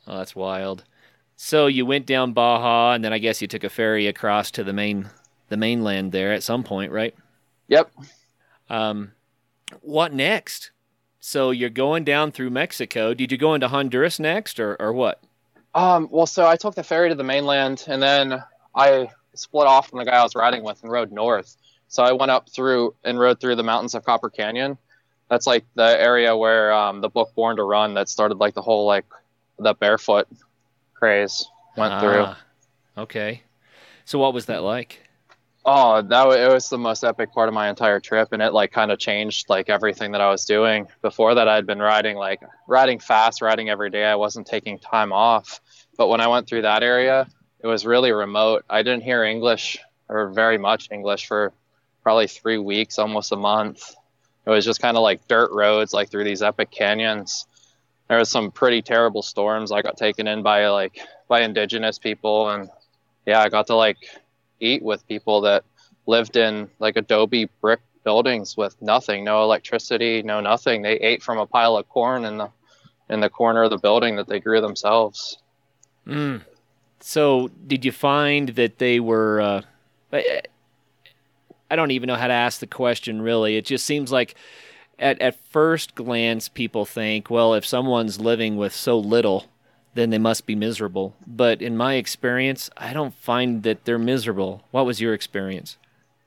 Oh, 0.07 0.17
that's 0.17 0.35
wild. 0.35 0.83
So 1.35 1.67
you 1.67 1.85
went 1.85 2.07
down 2.07 2.33
Baja, 2.33 2.93
and 2.93 3.05
then 3.05 3.13
I 3.13 3.19
guess 3.19 3.39
you 3.39 3.47
took 3.47 3.63
a 3.63 3.69
ferry 3.69 4.07
across 4.07 4.49
to 4.49 4.63
the 4.63 4.73
main 4.73 5.11
the 5.49 5.57
mainland 5.57 6.11
there 6.11 6.33
at 6.33 6.41
some 6.41 6.63
point, 6.63 6.91
right? 6.91 7.13
Yep. 7.67 7.91
Um, 8.71 9.11
what 9.81 10.13
next? 10.13 10.71
So 11.19 11.51
you're 11.51 11.69
going 11.69 12.03
down 12.03 12.31
through 12.31 12.49
Mexico. 12.49 13.13
Did 13.13 13.31
you 13.31 13.37
go 13.37 13.53
into 13.53 13.67
Honduras 13.67 14.19
next, 14.19 14.59
or 14.59 14.75
or 14.79 14.93
what? 14.93 15.21
Um, 15.75 16.07
well, 16.09 16.25
so 16.25 16.47
I 16.47 16.55
took 16.55 16.75
the 16.75 16.83
ferry 16.83 17.09
to 17.09 17.15
the 17.15 17.23
mainland, 17.23 17.83
and 17.87 18.01
then 18.01 18.41
I 18.73 19.09
split 19.35 19.67
off 19.67 19.89
from 19.89 19.99
the 19.99 20.05
guy 20.05 20.17
I 20.17 20.23
was 20.23 20.35
riding 20.35 20.63
with 20.63 20.81
and 20.83 20.91
rode 20.91 21.11
north. 21.11 21.55
So 21.89 22.01
I 22.01 22.13
went 22.13 22.31
up 22.31 22.49
through 22.49 22.95
and 23.03 23.19
rode 23.19 23.39
through 23.39 23.55
the 23.55 23.63
mountains 23.63 23.93
of 23.93 24.03
Copper 24.03 24.29
Canyon. 24.29 24.77
That's 25.29 25.45
like 25.45 25.65
the 25.75 26.01
area 26.01 26.35
where 26.35 26.73
um, 26.73 27.01
the 27.01 27.09
book 27.09 27.33
Born 27.35 27.57
to 27.57 27.63
Run 27.63 27.93
that 27.95 28.09
started 28.09 28.37
like 28.37 28.53
the 28.53 28.61
whole 28.61 28.85
like 28.85 29.05
the 29.59 29.73
barefoot 29.73 30.27
craze 30.93 31.45
went 31.75 31.93
ah, 31.93 31.99
through. 31.99 33.03
Okay. 33.03 33.43
So 34.05 34.17
what 34.19 34.33
was 34.33 34.45
that 34.47 34.63
like? 34.63 34.99
Oh, 35.63 36.01
that 36.01 36.27
was, 36.27 36.37
it 36.37 36.51
was 36.51 36.69
the 36.69 36.77
most 36.79 37.03
epic 37.03 37.33
part 37.33 37.47
of 37.47 37.53
my 37.53 37.69
entire 37.69 37.99
trip, 37.99 38.29
and 38.31 38.41
it 38.41 38.51
like 38.51 38.71
kind 38.71 38.91
of 38.91 38.97
changed 38.97 39.47
like 39.47 39.69
everything 39.69 40.13
that 40.13 40.21
I 40.21 40.31
was 40.31 40.45
doing. 40.45 40.87
Before 41.03 41.35
that, 41.35 41.47
I'd 41.47 41.67
been 41.67 41.79
riding 41.79 42.17
like 42.17 42.41
riding 42.67 42.97
fast, 42.97 43.43
riding 43.43 43.69
every 43.69 43.91
day. 43.91 44.03
I 44.03 44.15
wasn't 44.15 44.47
taking 44.47 44.79
time 44.79 45.13
off, 45.13 45.61
but 45.97 46.07
when 46.07 46.19
I 46.19 46.27
went 46.27 46.47
through 46.47 46.63
that 46.63 46.81
area, 46.81 47.27
it 47.59 47.67
was 47.67 47.85
really 47.85 48.11
remote. 48.11 48.65
I 48.67 48.81
didn't 48.81 49.03
hear 49.03 49.23
English 49.23 49.77
or 50.09 50.29
very 50.29 50.57
much 50.57 50.89
English 50.91 51.27
for 51.27 51.53
probably 52.01 52.27
three 52.27 52.57
weeks, 52.57 52.97
almost 52.97 53.31
a 53.31 53.35
month. 53.35 53.95
It 54.47 54.49
was 54.49 54.65
just 54.65 54.81
kind 54.81 54.97
of 54.97 55.03
like 55.03 55.27
dirt 55.27 55.51
roads, 55.51 55.93
like 55.93 56.09
through 56.09 56.23
these 56.23 56.41
epic 56.41 56.71
canyons. 56.71 57.45
There 58.07 58.17
was 58.17 58.29
some 58.29 58.49
pretty 58.49 58.81
terrible 58.81 59.21
storms. 59.21 59.71
I 59.71 59.83
got 59.83 59.95
taken 59.95 60.27
in 60.27 60.41
by 60.41 60.67
like 60.69 60.99
by 61.27 61.41
indigenous 61.41 61.99
people, 61.99 62.49
and 62.49 62.67
yeah, 63.27 63.39
I 63.41 63.49
got 63.49 63.67
to 63.67 63.75
like 63.75 63.97
eat 64.61 64.81
with 64.83 65.07
people 65.07 65.41
that 65.41 65.63
lived 66.05 66.37
in 66.37 66.69
like 66.79 66.97
adobe 66.97 67.49
brick 67.61 67.79
buildings 68.03 68.57
with 68.57 68.81
nothing, 68.81 69.23
no 69.23 69.43
electricity, 69.43 70.23
no 70.23 70.39
nothing. 70.41 70.81
They 70.81 70.93
ate 70.93 71.21
from 71.21 71.37
a 71.37 71.45
pile 71.45 71.77
of 71.77 71.87
corn 71.89 72.25
in 72.25 72.37
the 72.37 72.49
in 73.09 73.19
the 73.19 73.29
corner 73.29 73.63
of 73.63 73.69
the 73.69 73.77
building 73.77 74.15
that 74.15 74.27
they 74.27 74.39
grew 74.39 74.61
themselves. 74.61 75.37
Mm. 76.07 76.41
So, 77.01 77.49
did 77.67 77.83
you 77.83 77.91
find 77.91 78.49
that 78.49 78.77
they 78.77 78.99
were? 78.99 79.41
Uh, 79.41 79.61
I 81.69 81.75
don't 81.75 81.91
even 81.91 82.07
know 82.07 82.15
how 82.15 82.27
to 82.27 82.33
ask 82.33 82.59
the 82.59 82.67
question. 82.67 83.21
Really, 83.21 83.57
it 83.57 83.65
just 83.65 83.85
seems 83.85 84.11
like 84.11 84.35
at 84.97 85.19
at 85.21 85.35
first 85.49 85.95
glance, 85.95 86.47
people 86.47 86.85
think, 86.85 87.29
well, 87.29 87.53
if 87.53 87.65
someone's 87.65 88.19
living 88.19 88.55
with 88.55 88.73
so 88.73 88.97
little, 88.97 89.45
then 89.93 90.09
they 90.09 90.17
must 90.17 90.45
be 90.45 90.55
miserable. 90.55 91.15
But 91.27 91.61
in 91.61 91.77
my 91.77 91.95
experience, 91.95 92.69
I 92.77 92.93
don't 92.93 93.13
find 93.13 93.63
that 93.63 93.85
they're 93.85 93.99
miserable. 93.99 94.63
What 94.71 94.85
was 94.85 95.01
your 95.01 95.13
experience? 95.13 95.77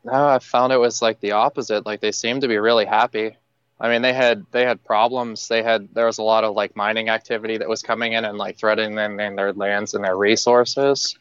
No, 0.04 0.28
I 0.28 0.38
found 0.38 0.72
it 0.72 0.78
was 0.78 1.00
like 1.00 1.20
the 1.20 1.32
opposite. 1.32 1.86
Like 1.86 2.00
they 2.00 2.12
seemed 2.12 2.42
to 2.42 2.48
be 2.48 2.58
really 2.58 2.84
happy. 2.84 3.36
I 3.80 3.88
mean, 3.88 4.02
they 4.02 4.12
had 4.12 4.46
they 4.50 4.64
had 4.64 4.84
problems. 4.84 5.48
They 5.48 5.62
had 5.62 5.88
there 5.94 6.06
was 6.06 6.18
a 6.18 6.22
lot 6.22 6.44
of 6.44 6.54
like 6.54 6.76
mining 6.76 7.08
activity 7.08 7.58
that 7.58 7.68
was 7.68 7.82
coming 7.82 8.12
in 8.12 8.24
and 8.24 8.38
like 8.38 8.58
threatening 8.58 8.94
them 8.94 9.18
and 9.18 9.36
their 9.36 9.52
lands 9.52 9.94
and 9.94 10.04
their 10.04 10.16
resources. 10.16 11.16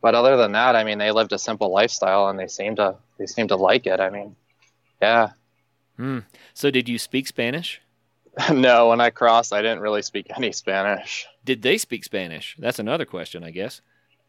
But 0.00 0.14
other 0.14 0.36
than 0.36 0.52
that, 0.52 0.76
I 0.76 0.84
mean, 0.84 0.98
they 0.98 1.10
lived 1.10 1.32
a 1.32 1.38
simple 1.38 1.70
lifestyle 1.70 2.28
and 2.28 2.38
they 2.38 2.46
seemed 2.46 2.76
to 2.76 2.96
they 3.18 3.26
seemed 3.26 3.48
to 3.50 3.56
like 3.56 3.86
it. 3.86 4.00
I 4.00 4.10
mean, 4.10 4.36
yeah. 5.02 5.30
Hmm. 5.96 6.20
So, 6.54 6.70
did 6.70 6.88
you 6.88 6.98
speak 6.98 7.26
Spanish? 7.26 7.80
no, 8.52 8.88
when 8.88 9.00
I 9.00 9.10
crossed, 9.10 9.52
I 9.52 9.62
didn't 9.62 9.80
really 9.80 10.02
speak 10.02 10.26
any 10.36 10.52
Spanish. 10.52 11.26
Did 11.44 11.62
they 11.62 11.78
speak 11.78 12.04
Spanish? 12.04 12.56
That's 12.58 12.78
another 12.78 13.04
question, 13.04 13.42
I 13.42 13.50
guess. 13.50 13.80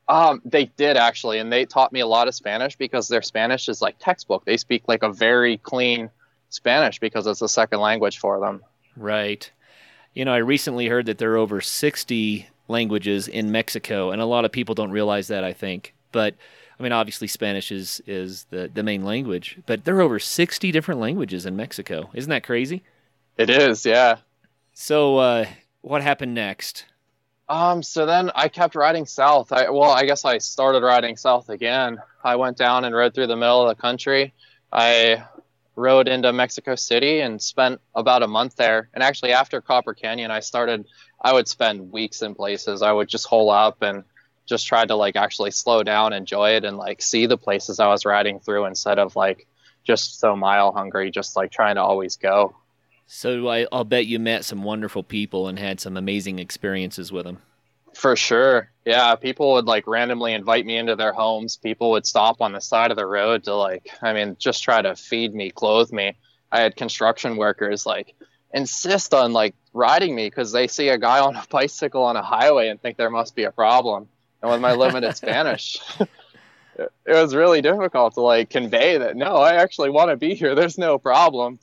Um, 0.08 0.42
they 0.44 0.66
did 0.66 0.98
actually, 0.98 1.38
and 1.38 1.52
they 1.54 1.66
taught 1.66 1.94
me 1.94 2.00
a 2.00 2.08
lot 2.08 2.28
of 2.28 2.34
Spanish 2.34 2.76
because 2.76 3.08
their 3.08 3.22
Spanish 3.22 3.70
is 3.70 3.82
like 3.82 4.00
textbook. 4.00 4.44
They 4.46 4.58
speak 4.58 4.84
like 4.88 5.04
a 5.04 5.14
very 5.14 5.58
clean 5.58 6.10
Spanish 6.50 7.00
because 7.00 7.28
it's 7.28 7.44
a 7.44 7.50
second 7.50 7.80
language 7.80 8.18
for 8.18 8.40
them. 8.40 8.64
Right. 8.98 9.50
You 10.16 10.26
know, 10.26 10.34
I 10.34 10.38
recently 10.38 10.88
heard 10.88 11.06
that 11.06 11.20
there 11.20 11.34
are 11.34 11.38
over 11.38 11.62
60 11.62 12.50
languages 12.68 13.28
in 13.28 13.52
Mexico, 13.52 14.10
and 14.10 14.20
a 14.20 14.26
lot 14.26 14.46
of 14.46 14.52
people 14.52 14.74
don't 14.74 14.92
realize 14.92 15.28
that, 15.28 15.44
I 15.44 15.54
think. 15.54 15.94
But 16.12 16.34
I 16.80 16.84
mean, 16.84 16.92
obviously 16.92 17.28
Spanish 17.28 17.72
is 17.72 18.02
is 18.08 18.46
the, 18.50 18.72
the 18.74 18.82
main 18.82 19.04
language, 19.04 19.60
but 19.68 19.86
there 19.86 19.98
are 19.98 20.02
over 20.02 20.18
60 20.18 20.72
different 20.72 21.00
languages 21.00 21.46
in 21.46 21.56
Mexico. 21.56 22.10
Isn't 22.16 22.32
that 22.32 22.44
crazy? 22.44 22.82
It 23.40 23.50
is, 23.50 23.86
yeah. 23.86 24.18
So, 24.74 25.16
uh, 25.18 25.46
what 25.80 26.02
happened 26.02 26.34
next? 26.34 26.86
Um, 27.48 27.82
so 27.82 28.06
then 28.06 28.32
I 28.36 28.50
kept 28.50 28.76
riding 28.76 29.06
south. 29.06 29.54
I 29.54 29.70
well, 29.70 29.92
I 29.92 30.06
guess 30.06 30.26
I 30.26 30.40
started 30.40 30.84
riding 30.84 31.16
south 31.16 31.48
again. 31.48 32.00
I 32.22 32.36
went 32.36 32.58
down 32.58 32.84
and 32.84 32.94
rode 32.94 33.16
through 33.16 33.28
the 33.28 33.38
middle 33.38 33.64
of 33.64 33.70
the 33.76 33.82
country. 33.82 34.34
I 34.74 35.24
rode 35.78 36.10
into 36.10 36.34
Mexico 36.34 36.76
City 36.76 37.22
and 37.22 37.42
spent 37.42 37.80
about 37.96 38.24
a 38.24 38.28
month 38.28 38.58
there. 38.58 38.90
And 38.94 39.02
actually, 39.02 39.32
after 39.32 39.62
Copper 39.62 39.94
Canyon, 39.94 40.32
I 40.32 40.42
started. 40.42 40.86
I 41.22 41.32
would 41.32 41.48
spend 41.48 41.94
weeks 41.94 42.22
in 42.22 42.36
places. 42.36 42.82
I 42.82 42.92
would 42.92 43.08
just 43.08 43.26
hole 43.26 43.50
up 43.50 43.82
and 43.82 44.04
just 44.48 44.68
try 44.68 44.86
to 44.86 44.96
like 44.96 45.16
actually 45.16 45.52
slow 45.52 45.82
down, 45.82 46.12
enjoy 46.12 46.58
it, 46.58 46.66
and 46.66 46.76
like 46.76 47.02
see 47.02 47.26
the 47.26 47.38
places 47.38 47.80
I 47.80 47.88
was 47.88 48.04
riding 48.06 48.42
through 48.42 48.66
instead 48.66 49.00
of 49.00 49.16
like 49.16 49.48
just 49.86 50.20
so 50.20 50.36
mile 50.36 50.74
hungry, 50.74 51.10
just 51.10 51.38
like 51.38 51.52
trying 51.52 51.76
to 51.76 51.82
always 51.82 52.18
go. 52.18 52.54
So 53.12 53.48
I, 53.48 53.66
I'll 53.72 53.86
bet 53.86 54.06
you 54.06 54.20
met 54.20 54.46
some 54.46 54.62
wonderful 54.62 55.02
people 55.02 55.48
and 55.48 55.58
had 55.58 55.80
some 55.80 55.98
amazing 55.98 56.38
experiences 56.38 57.12
with 57.12 57.26
them. 57.26 57.40
For 57.96 58.16
sure. 58.16 58.70
Yeah, 58.86 59.16
people 59.16 59.54
would 59.54 59.66
like 59.66 59.88
randomly 59.88 60.32
invite 60.32 60.64
me 60.64 60.78
into 60.78 60.96
their 60.96 61.12
homes. 61.12 61.58
People 61.58 61.90
would 61.90 62.06
stop 62.06 62.40
on 62.40 62.52
the 62.52 62.62
side 62.62 62.92
of 62.92 62.98
the 62.98 63.08
road 63.08 63.46
to 63.46 63.56
like, 63.56 63.90
I 64.04 64.14
mean, 64.14 64.38
just 64.38 64.64
try 64.64 64.84
to 64.84 64.96
feed 64.96 65.34
me, 65.34 65.50
clothe 65.50 65.92
me. 65.92 66.18
I 66.52 66.62
had 66.62 66.76
construction 66.76 67.36
workers 67.36 67.84
like 67.84 68.14
insist 68.54 69.12
on 69.16 69.34
like 69.34 69.56
riding 69.74 70.14
me 70.14 70.28
because 70.28 70.52
they 70.52 70.68
see 70.68 70.90
a 70.90 71.00
guy 71.00 71.20
on 71.20 71.36
a 71.36 71.44
bicycle 71.50 72.04
on 72.04 72.16
a 72.16 72.22
highway 72.22 72.68
and 72.68 72.80
think 72.80 72.98
there 72.98 73.10
must 73.10 73.36
be 73.36 73.44
a 73.44 73.52
problem. 73.52 74.08
And 74.44 74.52
with 74.52 74.62
my 74.62 74.76
limited 74.76 75.16
Spanish, 75.18 75.80
it 76.78 76.92
was 77.08 77.34
really 77.34 77.64
difficult 77.64 78.14
to 78.14 78.22
like 78.22 78.52
convey 78.52 79.00
that 79.00 79.16
no, 79.16 79.38
I 79.38 79.56
actually 79.56 79.90
want 79.90 80.12
to 80.12 80.16
be 80.16 80.36
here. 80.36 80.54
There's 80.54 80.78
no 80.78 81.00
problem. 81.00 81.58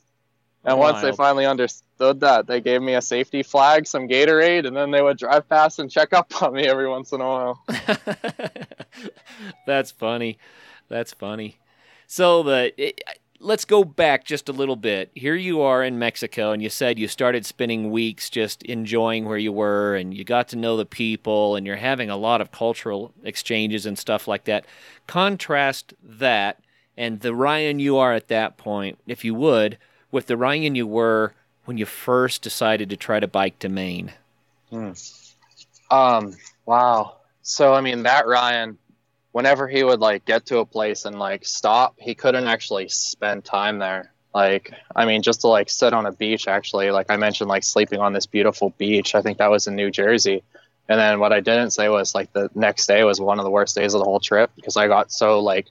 And 0.63 0.79
once 0.79 1.01
they 1.01 1.11
finally 1.13 1.45
understood 1.45 2.19
that, 2.21 2.47
they 2.47 2.59
gave 2.59 2.81
me 2.81 2.95
a 2.95 3.01
safety 3.01 3.41
flag, 3.43 3.87
some 3.87 4.07
Gatorade, 4.07 4.67
and 4.67 4.75
then 4.75 4.91
they 4.91 5.01
would 5.01 5.17
drive 5.17 5.47
past 5.47 5.79
and 5.79 5.89
check 5.89 6.13
up 6.13 6.41
on 6.41 6.53
me 6.53 6.67
every 6.67 6.89
once 6.89 7.11
in 7.13 7.21
a 7.21 7.25
while. 7.25 7.63
That's 9.67 9.91
funny. 9.91 10.37
That's 10.89 11.13
funny. 11.13 11.59
So 12.07 12.43
the 12.43 12.73
it, 12.77 13.01
let's 13.39 13.65
go 13.65 13.83
back 13.83 14.25
just 14.25 14.49
a 14.49 14.53
little 14.53 14.75
bit. 14.75 15.11
Here 15.13 15.35
you 15.35 15.61
are 15.61 15.83
in 15.83 15.99
Mexico, 15.99 16.51
and 16.51 16.61
you 16.61 16.69
said 16.69 16.99
you 16.99 17.07
started 17.07 17.45
spending 17.45 17.91
weeks 17.91 18.29
just 18.29 18.63
enjoying 18.63 19.25
where 19.25 19.37
you 19.37 19.53
were, 19.53 19.95
and 19.95 20.13
you 20.13 20.25
got 20.25 20.49
to 20.49 20.57
know 20.57 20.75
the 20.75 20.85
people, 20.85 21.55
and 21.55 21.65
you're 21.65 21.75
having 21.77 22.09
a 22.09 22.17
lot 22.17 22.41
of 22.41 22.51
cultural 22.51 23.13
exchanges 23.23 23.85
and 23.85 23.97
stuff 23.97 24.27
like 24.27 24.45
that. 24.45 24.65
Contrast 25.07 25.93
that 26.03 26.59
and 26.97 27.19
the 27.19 27.35
Ryan 27.35 27.79
you 27.79 27.97
are 27.97 28.13
at 28.13 28.27
that 28.29 28.57
point, 28.57 28.97
if 29.05 29.23
you 29.23 29.35
would 29.35 29.77
with 30.17 30.25
the 30.25 30.35
Ryan 30.35 30.73
you 30.73 30.87
were 30.87 31.31
when 31.65 31.77
you 31.77 31.85
first 31.85 32.41
decided 32.41 32.89
to 32.89 32.97
try 32.97 33.19
to 33.19 33.27
bike 33.27 33.59
to 33.59 33.69
Maine? 33.69 34.13
Hmm. 34.71 34.93
Um, 35.91 36.35
wow. 36.65 37.17
So, 37.43 37.75
I 37.75 37.81
mean, 37.81 38.01
that 38.01 38.25
Ryan, 38.25 38.79
whenever 39.31 39.67
he 39.67 39.83
would 39.83 39.99
like 39.99 40.25
get 40.25 40.47
to 40.47 40.57
a 40.57 40.65
place 40.65 41.05
and 41.05 41.19
like 41.19 41.45
stop, 41.45 41.93
he 41.99 42.15
couldn't 42.15 42.47
actually 42.47 42.87
spend 42.87 43.45
time 43.45 43.77
there. 43.77 44.11
Like, 44.33 44.73
I 44.95 45.05
mean, 45.05 45.21
just 45.21 45.41
to 45.41 45.49
like 45.49 45.69
sit 45.69 45.93
on 45.93 46.07
a 46.07 46.11
beach, 46.11 46.47
actually, 46.47 46.89
like 46.89 47.11
I 47.11 47.17
mentioned, 47.17 47.47
like 47.47 47.63
sleeping 47.63 47.99
on 47.99 48.13
this 48.13 48.25
beautiful 48.25 48.73
beach. 48.79 49.13
I 49.13 49.21
think 49.21 49.37
that 49.37 49.51
was 49.51 49.67
in 49.67 49.75
New 49.75 49.91
Jersey. 49.91 50.41
And 50.89 50.99
then 50.99 51.19
what 51.19 51.31
I 51.31 51.41
didn't 51.41 51.71
say 51.71 51.89
was 51.89 52.15
like 52.15 52.33
the 52.33 52.49
next 52.55 52.87
day 52.87 53.03
was 53.03 53.21
one 53.21 53.37
of 53.37 53.45
the 53.45 53.51
worst 53.51 53.75
days 53.75 53.93
of 53.93 53.99
the 53.99 54.05
whole 54.05 54.19
trip 54.19 54.49
because 54.55 54.77
I 54.77 54.87
got 54.87 55.11
so 55.11 55.41
like 55.41 55.67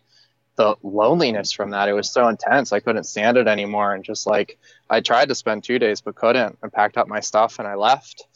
the 0.57 0.77
loneliness 0.83 1.53
from 1.53 1.71
that. 1.71 1.89
It 1.89 1.93
was 1.93 2.11
so 2.11 2.29
intense. 2.29 2.73
I 2.73 2.81
couldn't 2.81 3.05
stand 3.05 3.37
it 3.37 3.47
anymore. 3.47 3.95
And 3.95 4.03
just 4.03 4.27
like, 4.27 4.59
I 4.91 5.01
tried 5.01 5.29
to 5.29 5.35
spend 5.35 5.65
two 5.65 5.79
days, 5.79 6.01
but 6.01 6.15
couldn't. 6.15 6.59
I 6.63 6.69
packed 6.69 6.97
up 6.97 7.09
my 7.09 7.21
stuff 7.21 7.59
and 7.59 7.69
I 7.69 7.75
left. 7.75 8.27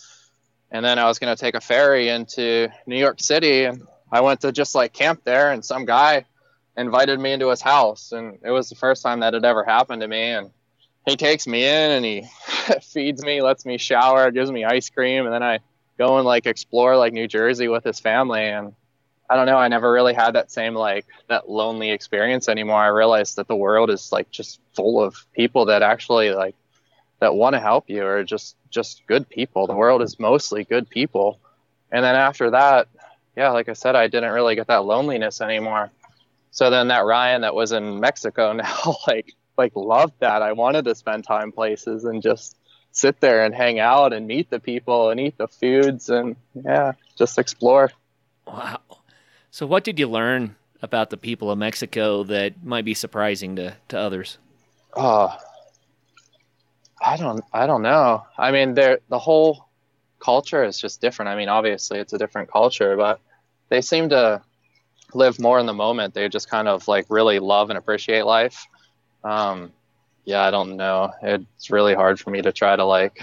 And 0.70 0.84
then 0.84 0.98
I 0.98 1.06
was 1.06 1.18
going 1.18 1.34
to 1.34 1.40
take 1.40 1.54
a 1.54 1.60
ferry 1.60 2.08
into 2.08 2.68
New 2.86 2.98
York 2.98 3.20
City. 3.20 3.64
And 3.64 3.86
I 4.12 4.20
went 4.20 4.42
to 4.42 4.52
just 4.52 4.74
like 4.74 4.92
camp 4.92 5.22
there. 5.24 5.50
And 5.50 5.64
some 5.64 5.84
guy 5.84 6.26
invited 6.76 7.18
me 7.18 7.32
into 7.32 7.48
his 7.48 7.60
house. 7.60 8.12
And 8.12 8.38
it 8.44 8.50
was 8.50 8.68
the 8.68 8.76
first 8.76 9.02
time 9.02 9.20
that 9.20 9.34
had 9.34 9.44
ever 9.44 9.64
happened 9.64 10.02
to 10.02 10.08
me. 10.08 10.22
And 10.22 10.50
he 11.06 11.16
takes 11.16 11.46
me 11.46 11.64
in 11.64 11.90
and 11.90 12.04
he 12.04 12.26
feeds 12.82 13.24
me, 13.24 13.42
lets 13.42 13.64
me 13.64 13.78
shower, 13.78 14.30
gives 14.30 14.52
me 14.52 14.64
ice 14.64 14.90
cream. 14.90 15.24
And 15.24 15.34
then 15.34 15.42
I 15.42 15.60
go 15.98 16.18
and 16.18 16.26
like 16.26 16.46
explore 16.46 16.96
like 16.96 17.12
New 17.12 17.26
Jersey 17.26 17.68
with 17.68 17.84
his 17.84 17.98
family. 17.98 18.44
And 18.44 18.74
I 19.30 19.36
don't 19.36 19.46
know. 19.46 19.58
I 19.58 19.68
never 19.68 19.92
really 19.92 20.12
had 20.12 20.32
that 20.32 20.50
same 20.50 20.74
like 20.74 21.06
that 21.28 21.48
lonely 21.48 21.92
experience 21.92 22.48
anymore. 22.48 22.80
I 22.80 22.88
realized 22.88 23.36
that 23.36 23.46
the 23.46 23.54
world 23.54 23.88
is 23.88 24.10
like 24.10 24.28
just 24.32 24.58
full 24.74 25.00
of 25.00 25.24
people 25.32 25.66
that 25.66 25.82
actually 25.82 26.32
like 26.32 26.56
that 27.20 27.36
want 27.36 27.54
to 27.54 27.60
help 27.60 27.88
you 27.88 28.04
or 28.04 28.24
just 28.24 28.56
just 28.70 29.06
good 29.06 29.28
people. 29.28 29.68
The 29.68 29.76
world 29.76 30.02
is 30.02 30.18
mostly 30.18 30.64
good 30.64 30.90
people. 30.90 31.38
And 31.92 32.04
then 32.04 32.16
after 32.16 32.50
that, 32.50 32.88
yeah, 33.36 33.50
like 33.50 33.68
I 33.68 33.74
said, 33.74 33.94
I 33.94 34.08
didn't 34.08 34.32
really 34.32 34.56
get 34.56 34.66
that 34.66 34.84
loneliness 34.84 35.40
anymore. 35.40 35.92
So 36.50 36.70
then 36.70 36.88
that 36.88 37.04
Ryan 37.04 37.42
that 37.42 37.54
was 37.54 37.70
in 37.70 38.00
Mexico 38.00 38.52
now 38.52 38.96
like 39.06 39.32
like 39.56 39.76
loved 39.76 40.14
that. 40.18 40.42
I 40.42 40.54
wanted 40.54 40.86
to 40.86 40.96
spend 40.96 41.22
time 41.22 41.52
places 41.52 42.04
and 42.04 42.20
just 42.20 42.56
sit 42.90 43.20
there 43.20 43.44
and 43.44 43.54
hang 43.54 43.78
out 43.78 44.12
and 44.12 44.26
meet 44.26 44.50
the 44.50 44.58
people 44.58 45.10
and 45.10 45.20
eat 45.20 45.38
the 45.38 45.46
foods 45.46 46.08
and 46.08 46.34
yeah, 46.52 46.94
just 47.16 47.38
explore. 47.38 47.92
Wow. 48.44 48.80
So, 49.50 49.66
what 49.66 49.84
did 49.84 49.98
you 49.98 50.06
learn 50.06 50.56
about 50.82 51.10
the 51.10 51.16
people 51.16 51.50
of 51.50 51.58
Mexico 51.58 52.22
that 52.24 52.64
might 52.64 52.84
be 52.84 52.94
surprising 52.94 53.56
to, 53.56 53.76
to 53.88 53.98
others? 53.98 54.38
Oh, 54.94 55.36
I 57.02 57.16
don't, 57.16 57.42
I 57.52 57.66
don't 57.66 57.82
know. 57.82 58.24
I 58.38 58.52
mean, 58.52 58.74
the 58.74 59.00
whole 59.12 59.66
culture 60.20 60.62
is 60.62 60.78
just 60.78 61.00
different. 61.00 61.30
I 61.30 61.36
mean, 61.36 61.48
obviously, 61.48 61.98
it's 61.98 62.12
a 62.12 62.18
different 62.18 62.50
culture, 62.50 62.96
but 62.96 63.20
they 63.70 63.80
seem 63.80 64.10
to 64.10 64.42
live 65.14 65.40
more 65.40 65.58
in 65.58 65.66
the 65.66 65.74
moment. 65.74 66.14
They 66.14 66.28
just 66.28 66.48
kind 66.48 66.68
of 66.68 66.86
like 66.86 67.06
really 67.08 67.38
love 67.38 67.70
and 67.70 67.78
appreciate 67.78 68.26
life. 68.26 68.66
Um, 69.24 69.72
yeah, 70.24 70.42
I 70.42 70.50
don't 70.50 70.76
know. 70.76 71.10
It's 71.22 71.70
really 71.70 71.94
hard 71.94 72.20
for 72.20 72.30
me 72.30 72.42
to 72.42 72.52
try 72.52 72.76
to 72.76 72.84
like 72.84 73.20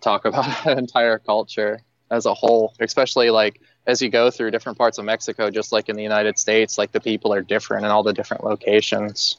talk 0.00 0.24
about 0.24 0.66
an 0.66 0.78
entire 0.78 1.18
culture 1.18 1.80
as 2.10 2.26
a 2.26 2.34
whole, 2.34 2.72
especially 2.80 3.30
like 3.30 3.60
as 3.86 4.00
you 4.00 4.08
go 4.08 4.30
through 4.30 4.50
different 4.50 4.78
parts 4.78 4.98
of 4.98 5.04
Mexico, 5.04 5.50
just 5.50 5.72
like 5.72 5.88
in 5.88 5.96
the 5.96 6.02
United 6.02 6.38
States, 6.38 6.78
like 6.78 6.92
the 6.92 7.00
people 7.00 7.32
are 7.32 7.42
different 7.42 7.84
in 7.84 7.90
all 7.90 8.02
the 8.02 8.12
different 8.12 8.44
locations. 8.44 9.36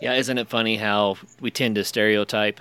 Yeah, 0.00 0.14
isn't 0.14 0.36
it 0.36 0.48
funny 0.48 0.76
how 0.76 1.16
we 1.40 1.50
tend 1.50 1.76
to 1.76 1.84
stereotype? 1.84 2.60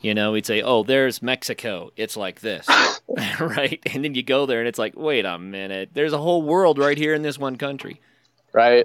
You 0.00 0.14
know, 0.14 0.32
we'd 0.32 0.46
say, 0.46 0.62
"Oh, 0.62 0.82
there's 0.82 1.22
Mexico. 1.22 1.90
It's 1.96 2.16
like 2.16 2.40
this." 2.40 2.66
right? 3.40 3.80
And 3.92 4.04
then 4.04 4.14
you 4.14 4.22
go 4.22 4.46
there 4.46 4.60
and 4.60 4.68
it's 4.68 4.78
like, 4.78 4.96
"Wait 4.96 5.24
a 5.24 5.38
minute. 5.38 5.90
There's 5.92 6.12
a 6.12 6.18
whole 6.18 6.42
world 6.42 6.78
right 6.78 6.96
here 6.96 7.14
in 7.14 7.22
this 7.22 7.38
one 7.38 7.56
country." 7.56 8.00
Right. 8.52 8.84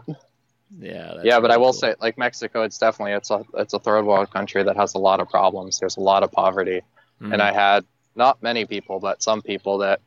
Yeah. 0.78 1.22
yeah, 1.24 1.39
but 1.39 1.51
I 1.51 1.57
will 1.57 1.68
cool. 1.68 1.74
say 1.74 1.95
like 2.01 2.18
Mexico, 2.18 2.63
it's 2.63 2.78
definitely 2.78 3.13
it's 3.13 3.32
a 3.32 3.45
it's 3.53 3.74
a 3.74 3.80
third 3.80 4.05
world 4.05 4.32
country 4.32 4.63
that 4.63 4.76
has 4.76 4.93
a 4.95 4.97
lot 4.97 5.20
of 5.20 5.30
problems. 5.30 5.80
There's 5.80 5.97
a 5.97 6.01
lot 6.01 6.24
of 6.24 6.32
poverty. 6.32 6.82
Mm-hmm. 7.22 7.34
And 7.34 7.41
I 7.41 7.53
had 7.53 7.86
not 8.16 8.43
many 8.43 8.66
people, 8.66 8.99
but 8.99 9.24
some 9.24 9.41
people 9.41 9.78
that 9.80 10.01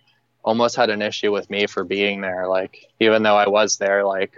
almost 0.49 0.76
had 0.76 0.88
an 0.88 1.03
issue 1.03 1.30
with 1.30 1.51
me 1.51 1.66
for 1.66 1.84
being 1.84 2.22
there. 2.22 2.49
Like, 2.49 2.86
even 3.01 3.22
though 3.22 3.36
I 3.36 3.49
was 3.49 3.76
there, 3.76 4.03
like, 4.03 4.34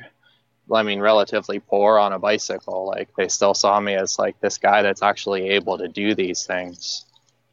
I 0.72 0.82
mean, 0.82 0.98
relatively 0.98 1.60
poor 1.60 1.98
on 2.00 2.12
a 2.12 2.18
bicycle, 2.18 2.84
like, 2.86 3.14
they 3.16 3.28
still 3.28 3.54
saw 3.54 3.78
me 3.78 3.94
as 3.94 4.18
like 4.18 4.40
this 4.40 4.58
guy 4.58 4.82
that's 4.82 5.02
actually 5.02 5.50
able 5.50 5.78
to 5.78 5.86
do 5.86 6.16
these 6.16 6.44
things. 6.44 7.04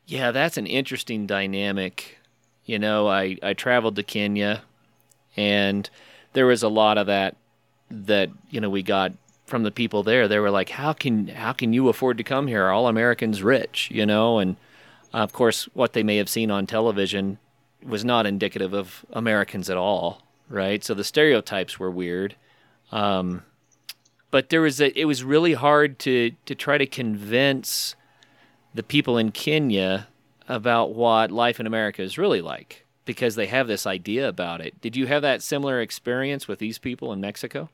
Yeah, 0.07 0.31
that's 0.31 0.57
an 0.57 0.65
interesting 0.65 1.27
dynamic. 1.27 2.17
You 2.65 2.79
know, 2.79 3.07
I, 3.07 3.37
I 3.43 3.53
traveled 3.53 3.95
to 3.97 4.03
Kenya 4.03 4.63
and 5.35 5.87
there 6.33 6.47
was 6.47 6.63
a 6.63 6.67
lot 6.67 6.97
of 6.97 7.05
that 7.07 7.35
that, 7.91 8.31
you 8.49 8.59
know, 8.59 8.71
we 8.71 8.81
got 8.81 9.13
from 9.45 9.61
the 9.61 9.71
people 9.71 10.01
there. 10.01 10.27
They 10.27 10.39
were 10.39 10.49
like, 10.49 10.69
How 10.69 10.93
can 10.93 11.27
how 11.27 11.53
can 11.53 11.73
you 11.73 11.89
afford 11.89 12.17
to 12.17 12.23
come 12.23 12.47
here? 12.47 12.69
All 12.69 12.87
Americans 12.87 13.43
rich? 13.43 13.91
You 13.91 14.07
know, 14.07 14.39
and 14.39 14.55
of 15.13 15.31
course 15.31 15.69
what 15.75 15.93
they 15.93 16.01
may 16.01 16.17
have 16.17 16.27
seen 16.27 16.49
on 16.49 16.65
television 16.65 17.37
was 17.83 18.03
not 18.03 18.25
indicative 18.25 18.73
of 18.73 19.05
Americans 19.11 19.69
at 19.69 19.77
all, 19.77 20.21
right? 20.49 20.83
So 20.83 20.93
the 20.93 21.03
stereotypes 21.03 21.79
were 21.79 21.91
weird. 21.91 22.35
Um, 22.91 23.43
but 24.31 24.49
there 24.49 24.61
was 24.61 24.81
a, 24.81 24.97
it 24.99 25.05
was 25.05 25.23
really 25.23 25.53
hard 25.53 25.99
to 25.99 26.31
to 26.45 26.55
try 26.55 26.77
to 26.77 26.85
convince 26.85 27.95
the 28.73 28.83
people 28.83 29.17
in 29.17 29.31
Kenya 29.31 30.07
about 30.47 30.93
what 30.93 31.31
life 31.31 31.59
in 31.59 31.67
America 31.67 32.01
is 32.01 32.17
really 32.17 32.41
like 32.41 32.85
because 33.05 33.35
they 33.35 33.47
have 33.47 33.67
this 33.67 33.87
idea 33.87 34.27
about 34.27 34.61
it. 34.61 34.79
Did 34.81 34.95
you 34.95 35.07
have 35.07 35.21
that 35.21 35.41
similar 35.41 35.81
experience 35.81 36.47
with 36.47 36.59
these 36.59 36.77
people 36.77 37.11
in 37.13 37.21
Mexico? 37.21 37.69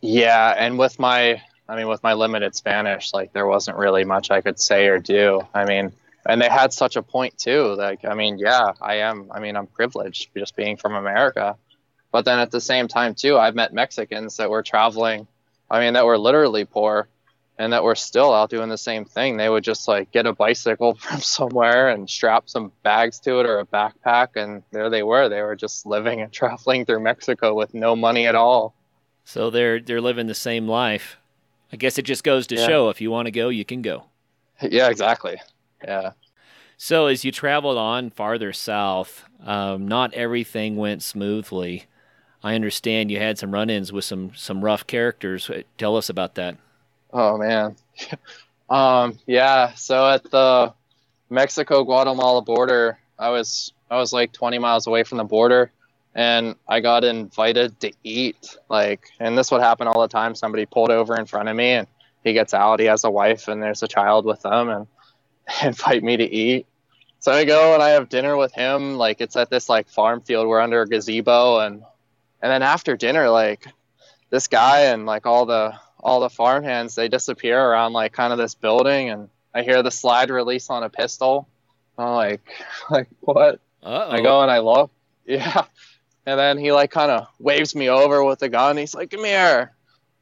Yeah, 0.00 0.54
and 0.56 0.78
with 0.78 0.98
my 0.98 1.42
I 1.68 1.76
mean 1.76 1.88
with 1.88 2.02
my 2.02 2.12
limited 2.12 2.54
Spanish, 2.54 3.12
like 3.12 3.32
there 3.32 3.46
wasn't 3.46 3.78
really 3.78 4.04
much 4.04 4.30
I 4.30 4.40
could 4.40 4.60
say 4.60 4.86
or 4.86 4.98
do. 4.98 5.46
I 5.54 5.64
mean, 5.64 5.92
and 6.26 6.40
they 6.40 6.48
had 6.48 6.72
such 6.72 6.96
a 6.96 7.02
point 7.02 7.36
too. 7.38 7.74
Like 7.74 8.04
i 8.04 8.14
mean 8.14 8.38
yeah 8.38 8.72
i 8.80 8.96
am 8.96 9.30
i 9.30 9.40
mean 9.40 9.56
i'm 9.56 9.66
privileged 9.66 10.30
just 10.36 10.56
being 10.56 10.76
from 10.76 10.94
america. 10.94 11.56
But 12.12 12.24
then 12.24 12.38
at 12.38 12.52
the 12.52 12.60
same 12.60 12.86
time 12.88 13.14
too 13.14 13.38
i've 13.38 13.54
met 13.54 13.72
mexicans 13.72 14.36
that 14.36 14.48
were 14.48 14.62
traveling 14.62 15.26
i 15.70 15.80
mean 15.80 15.94
that 15.94 16.06
were 16.06 16.18
literally 16.18 16.64
poor 16.64 17.08
and 17.58 17.72
that 17.72 17.84
were 17.84 17.94
still 17.94 18.32
out 18.34 18.50
doing 18.50 18.68
the 18.68 18.78
same 18.78 19.04
thing. 19.04 19.36
They 19.36 19.48
would 19.48 19.64
just 19.64 19.86
like 19.86 20.10
get 20.10 20.26
a 20.26 20.32
bicycle 20.32 20.94
from 20.98 21.20
somewhere 21.20 21.88
and 21.88 22.08
strap 22.08 22.48
some 22.48 22.72
bags 22.82 23.20
to 23.20 23.40
it 23.40 23.46
or 23.46 23.60
a 23.60 23.66
backpack 23.66 24.36
and 24.36 24.62
there 24.72 24.90
they 24.90 25.02
were. 25.02 25.28
They 25.28 25.42
were 25.42 25.56
just 25.56 25.86
living 25.86 26.20
and 26.20 26.32
traveling 26.40 26.84
through 26.84 27.00
mexico 27.00 27.54
with 27.54 27.74
no 27.74 27.94
money 27.94 28.26
at 28.26 28.34
all. 28.34 28.74
So 29.24 29.50
they're 29.50 29.80
they're 29.80 30.00
living 30.00 30.26
the 30.26 30.34
same 30.34 30.68
life. 30.68 31.18
I 31.72 31.76
guess 31.76 31.98
it 31.98 32.02
just 32.02 32.24
goes 32.24 32.46
to 32.48 32.56
yeah. 32.56 32.66
show 32.66 32.88
if 32.88 33.00
you 33.00 33.10
want 33.10 33.26
to 33.26 33.32
go 33.32 33.48
you 33.48 33.64
can 33.64 33.82
go. 33.82 34.04
Yeah 34.60 34.88
exactly 34.88 35.40
yeah. 35.86 36.12
So 36.76 37.06
as 37.06 37.24
you 37.24 37.32
traveled 37.32 37.78
on 37.78 38.10
farther 38.10 38.52
south, 38.52 39.24
um, 39.44 39.86
not 39.86 40.12
everything 40.14 40.76
went 40.76 41.02
smoothly. 41.02 41.84
I 42.42 42.54
understand 42.54 43.10
you 43.10 43.18
had 43.18 43.38
some 43.38 43.52
run-ins 43.52 43.92
with 43.92 44.04
some 44.04 44.32
some 44.34 44.64
rough 44.64 44.86
characters. 44.86 45.50
Tell 45.78 45.96
us 45.96 46.08
about 46.08 46.34
that. 46.34 46.58
Oh 47.12 47.38
man, 47.38 47.76
Um, 48.68 49.18
yeah. 49.26 49.74
So 49.74 50.08
at 50.08 50.30
the 50.30 50.72
Mexico 51.30 51.84
Guatemala 51.84 52.42
border, 52.42 52.98
I 53.18 53.30
was 53.30 53.72
I 53.90 53.96
was 53.96 54.12
like 54.12 54.32
20 54.32 54.58
miles 54.58 54.86
away 54.86 55.04
from 55.04 55.18
the 55.18 55.24
border, 55.24 55.70
and 56.14 56.56
I 56.68 56.80
got 56.80 57.04
invited 57.04 57.78
to 57.80 57.92
eat. 58.02 58.56
Like, 58.68 59.10
and 59.20 59.36
this 59.36 59.50
would 59.50 59.60
happen 59.60 59.86
all 59.86 60.00
the 60.00 60.08
time. 60.08 60.34
Somebody 60.34 60.66
pulled 60.66 60.90
over 60.90 61.16
in 61.16 61.26
front 61.26 61.48
of 61.48 61.56
me, 61.56 61.70
and 61.72 61.86
he 62.24 62.32
gets 62.32 62.54
out. 62.54 62.80
He 62.80 62.86
has 62.86 63.04
a 63.04 63.10
wife, 63.10 63.48
and 63.48 63.62
there's 63.62 63.82
a 63.82 63.88
child 63.88 64.24
with 64.24 64.42
them, 64.42 64.68
and 64.70 64.86
invite 65.62 66.02
me 66.02 66.16
to 66.16 66.24
eat. 66.24 66.66
So 67.20 67.32
I 67.32 67.44
go 67.44 67.72
and 67.72 67.82
I 67.82 67.90
have 67.90 68.08
dinner 68.08 68.36
with 68.36 68.52
him. 68.52 68.96
Like 68.96 69.20
it's 69.20 69.36
at 69.36 69.50
this 69.50 69.68
like 69.68 69.88
farm 69.88 70.20
field. 70.20 70.46
We're 70.46 70.60
under 70.60 70.82
a 70.82 70.86
gazebo, 70.86 71.60
and 71.60 71.82
and 72.42 72.52
then 72.52 72.62
after 72.62 72.96
dinner, 72.96 73.30
like 73.30 73.66
this 74.30 74.46
guy 74.46 74.86
and 74.86 75.06
like 75.06 75.26
all 75.26 75.46
the 75.46 75.74
all 76.00 76.20
the 76.20 76.28
farm 76.28 76.64
hands, 76.64 76.94
they 76.94 77.08
disappear 77.08 77.58
around 77.58 77.94
like 77.94 78.12
kind 78.12 78.32
of 78.32 78.38
this 78.38 78.54
building, 78.54 79.08
and 79.08 79.30
I 79.54 79.62
hear 79.62 79.82
the 79.82 79.90
slide 79.90 80.30
release 80.30 80.68
on 80.68 80.82
a 80.82 80.90
pistol. 80.90 81.48
I'm 81.96 82.12
like, 82.12 82.42
like 82.90 83.08
what? 83.20 83.60
Uh-oh. 83.82 84.10
I 84.10 84.20
go 84.22 84.40
and 84.40 84.50
I 84.50 84.58
look, 84.60 84.90
yeah, 85.26 85.64
and 86.26 86.38
then 86.38 86.58
he 86.58 86.72
like 86.72 86.90
kind 86.90 87.10
of 87.10 87.26
waves 87.38 87.74
me 87.74 87.88
over 87.88 88.22
with 88.22 88.42
a 88.42 88.48
gun. 88.48 88.76
He's 88.76 88.94
like, 88.94 89.10
"Come 89.10 89.24
here," 89.24 89.73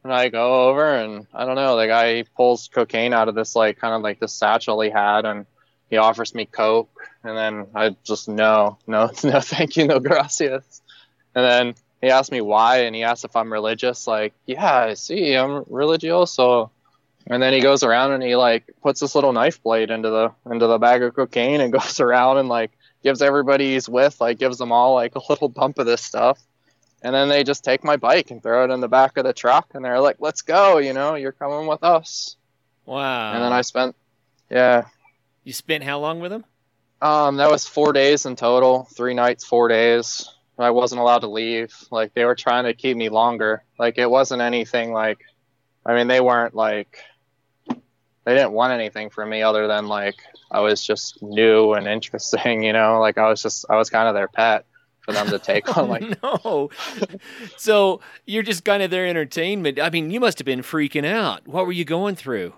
and 0.04 0.12
I 0.12 0.28
go 0.28 0.68
over, 0.68 0.94
and 0.94 1.26
I 1.32 1.44
don't 1.44 1.54
know. 1.54 1.76
The 1.76 1.86
guy 1.86 2.24
pulls 2.36 2.68
cocaine 2.68 3.12
out 3.12 3.28
of 3.28 3.34
this 3.34 3.54
like 3.54 3.78
kind 3.78 3.94
of 3.94 4.02
like 4.02 4.20
this 4.20 4.32
satchel 4.32 4.80
he 4.80 4.90
had, 4.90 5.24
and 5.24 5.46
he 5.90 5.96
offers 5.96 6.34
me 6.34 6.46
coke, 6.46 6.90
and 7.22 7.36
then 7.36 7.66
I 7.74 7.96
just 8.04 8.28
no, 8.28 8.78
no, 8.86 9.10
no, 9.24 9.40
thank 9.40 9.76
you, 9.76 9.86
no 9.86 10.00
gracias. 10.00 10.82
And 11.34 11.44
then 11.44 11.74
he 12.00 12.10
asked 12.10 12.32
me 12.32 12.40
why, 12.40 12.78
and 12.78 12.94
he 12.94 13.04
asked 13.04 13.24
if 13.24 13.36
I'm 13.36 13.52
religious. 13.52 14.06
Like, 14.06 14.34
yeah, 14.46 14.74
I 14.74 14.94
see, 14.94 15.34
I'm 15.36 15.64
religioso. 15.64 16.70
And 17.28 17.40
then 17.40 17.52
he 17.52 17.60
goes 17.60 17.84
around 17.84 18.12
and 18.12 18.22
he 18.22 18.34
like 18.34 18.64
puts 18.82 19.00
this 19.00 19.14
little 19.14 19.32
knife 19.32 19.62
blade 19.62 19.90
into 19.90 20.10
the 20.10 20.32
into 20.50 20.66
the 20.66 20.78
bag 20.78 21.02
of 21.02 21.14
cocaine 21.14 21.60
and 21.60 21.72
goes 21.72 22.00
around 22.00 22.38
and 22.38 22.48
like 22.48 22.72
gives 23.02 23.22
everybody 23.22 23.74
he's 23.74 23.88
with 23.88 24.20
like 24.20 24.38
gives 24.38 24.58
them 24.58 24.72
all 24.72 24.94
like 24.94 25.14
a 25.14 25.20
little 25.28 25.48
bump 25.48 25.78
of 25.78 25.86
this 25.86 26.02
stuff. 26.02 26.40
And 27.04 27.14
then 27.14 27.28
they 27.28 27.42
just 27.42 27.64
take 27.64 27.82
my 27.82 27.96
bike 27.96 28.30
and 28.30 28.42
throw 28.42 28.64
it 28.64 28.70
in 28.70 28.80
the 28.80 28.88
back 28.88 29.16
of 29.16 29.24
the 29.24 29.32
truck 29.32 29.70
and 29.74 29.84
they're 29.84 30.00
like, 30.00 30.16
"Let's 30.20 30.42
go, 30.42 30.78
you 30.78 30.92
know, 30.92 31.16
you're 31.16 31.32
coming 31.32 31.66
with 31.66 31.82
us." 31.82 32.36
Wow. 32.86 33.32
And 33.32 33.42
then 33.42 33.52
I 33.52 33.62
spent 33.62 33.96
yeah, 34.52 34.84
You 35.44 35.54
spent 35.54 35.82
how 35.82 35.98
long 35.98 36.20
with 36.20 36.30
them? 36.30 36.44
Um, 37.00 37.36
that 37.36 37.50
was 37.50 37.66
four 37.66 37.94
days 37.94 38.26
in 38.26 38.36
total, 38.36 38.86
three 38.94 39.14
nights, 39.14 39.44
four 39.44 39.68
days. 39.68 40.28
I 40.58 40.70
wasn't 40.70 41.00
allowed 41.00 41.20
to 41.20 41.28
leave. 41.28 41.74
Like 41.90 42.12
they 42.12 42.24
were 42.24 42.34
trying 42.34 42.64
to 42.64 42.74
keep 42.74 42.96
me 42.96 43.08
longer. 43.08 43.64
Like 43.78 43.96
it 43.96 44.08
wasn't 44.08 44.42
anything 44.42 44.92
like, 44.92 45.24
I 45.86 45.94
mean, 45.94 46.06
they 46.06 46.20
weren't 46.20 46.54
like, 46.54 46.98
they 47.66 48.34
didn't 48.34 48.52
want 48.52 48.74
anything 48.74 49.08
from 49.08 49.30
me 49.30 49.42
other 49.42 49.66
than 49.66 49.88
like 49.88 50.16
I 50.50 50.60
was 50.60 50.84
just 50.84 51.22
new 51.22 51.72
and 51.72 51.88
interesting. 51.96 52.62
You 52.62 52.74
know, 52.74 53.00
like 53.00 53.16
I 53.16 53.28
was 53.28 53.42
just 53.42 53.64
I 53.70 53.76
was 53.76 53.88
kind 53.88 54.06
of 54.06 54.14
their 54.14 54.28
pet 54.28 54.66
for 55.02 55.12
them 55.12 55.28
to 55.28 55.38
take 55.38 55.76
on. 55.76 55.88
Like 55.88 56.22
no. 56.22 56.70
so 57.56 58.00
you're 58.26 58.42
just 58.42 58.64
kind 58.64 58.82
of 58.82 58.90
their 58.90 59.06
entertainment. 59.06 59.78
I 59.80 59.90
mean, 59.90 60.10
you 60.10 60.20
must 60.20 60.38
have 60.38 60.46
been 60.46 60.62
freaking 60.62 61.04
out. 61.04 61.46
What 61.46 61.66
were 61.66 61.72
you 61.72 61.84
going 61.84 62.16
through? 62.16 62.54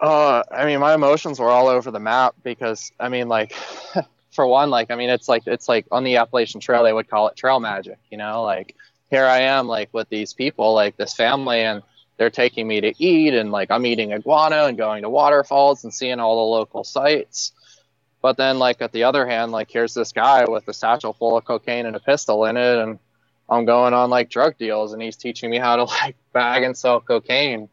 Uh, 0.00 0.42
I 0.50 0.64
mean, 0.64 0.78
my 0.78 0.94
emotions 0.94 1.40
were 1.40 1.50
all 1.50 1.66
over 1.66 1.90
the 1.90 2.00
map 2.00 2.34
because 2.44 2.92
I 3.00 3.08
mean, 3.08 3.28
like, 3.28 3.52
for 4.30 4.46
one, 4.46 4.70
like, 4.70 4.90
I 4.90 4.94
mean, 4.94 5.10
it's 5.10 5.28
like 5.28 5.42
it's 5.46 5.68
like 5.68 5.86
on 5.90 6.04
the 6.04 6.16
Appalachian 6.16 6.60
Trail, 6.60 6.84
they 6.84 6.92
would 6.92 7.08
call 7.08 7.28
it 7.28 7.36
trail 7.36 7.58
magic, 7.58 7.98
you 8.10 8.16
know. 8.16 8.42
Like, 8.44 8.76
here 9.10 9.24
I 9.24 9.40
am, 9.40 9.66
like, 9.66 9.88
with 9.92 10.08
these 10.08 10.34
people, 10.34 10.74
like 10.74 10.96
this 10.96 11.14
family, 11.14 11.62
and 11.62 11.82
they're 12.16 12.30
taking 12.30 12.68
me 12.68 12.80
to 12.80 12.92
eat, 13.02 13.34
and 13.34 13.50
like 13.50 13.70
I'm 13.70 13.86
eating 13.86 14.12
iguana 14.12 14.64
and 14.64 14.76
going 14.78 15.02
to 15.02 15.10
waterfalls 15.10 15.82
and 15.84 15.92
seeing 15.92 16.20
all 16.20 16.36
the 16.36 16.58
local 16.58 16.84
sites. 16.84 17.52
But 18.20 18.36
then, 18.36 18.58
like, 18.58 18.82
at 18.82 18.92
the 18.92 19.04
other 19.04 19.26
hand, 19.26 19.52
like, 19.52 19.70
here's 19.70 19.94
this 19.94 20.12
guy 20.12 20.44
with 20.48 20.66
a 20.68 20.74
satchel 20.74 21.12
full 21.12 21.36
of 21.36 21.44
cocaine 21.44 21.86
and 21.86 21.94
a 21.94 22.00
pistol 22.00 22.44
in 22.46 22.56
it, 22.56 22.78
and 22.78 22.98
I'm 23.48 23.64
going 23.64 23.94
on 23.94 24.10
like 24.10 24.28
drug 24.28 24.58
deals, 24.58 24.92
and 24.92 25.00
he's 25.00 25.16
teaching 25.16 25.50
me 25.50 25.58
how 25.58 25.76
to 25.76 25.84
like 25.84 26.16
bag 26.32 26.62
and 26.62 26.76
sell 26.76 27.00
cocaine. 27.00 27.68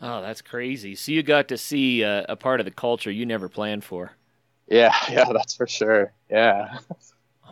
Oh, 0.00 0.20
that's 0.20 0.42
crazy. 0.42 0.94
So 0.94 1.12
you 1.12 1.22
got 1.22 1.48
to 1.48 1.56
see 1.56 2.04
uh, 2.04 2.24
a 2.28 2.36
part 2.36 2.60
of 2.60 2.66
the 2.66 2.72
culture 2.72 3.10
you 3.10 3.24
never 3.24 3.48
planned 3.48 3.84
for. 3.84 4.12
Yeah, 4.68 4.94
yeah, 5.10 5.32
that's 5.32 5.54
for 5.54 5.66
sure. 5.66 6.12
Yeah. 6.30 6.78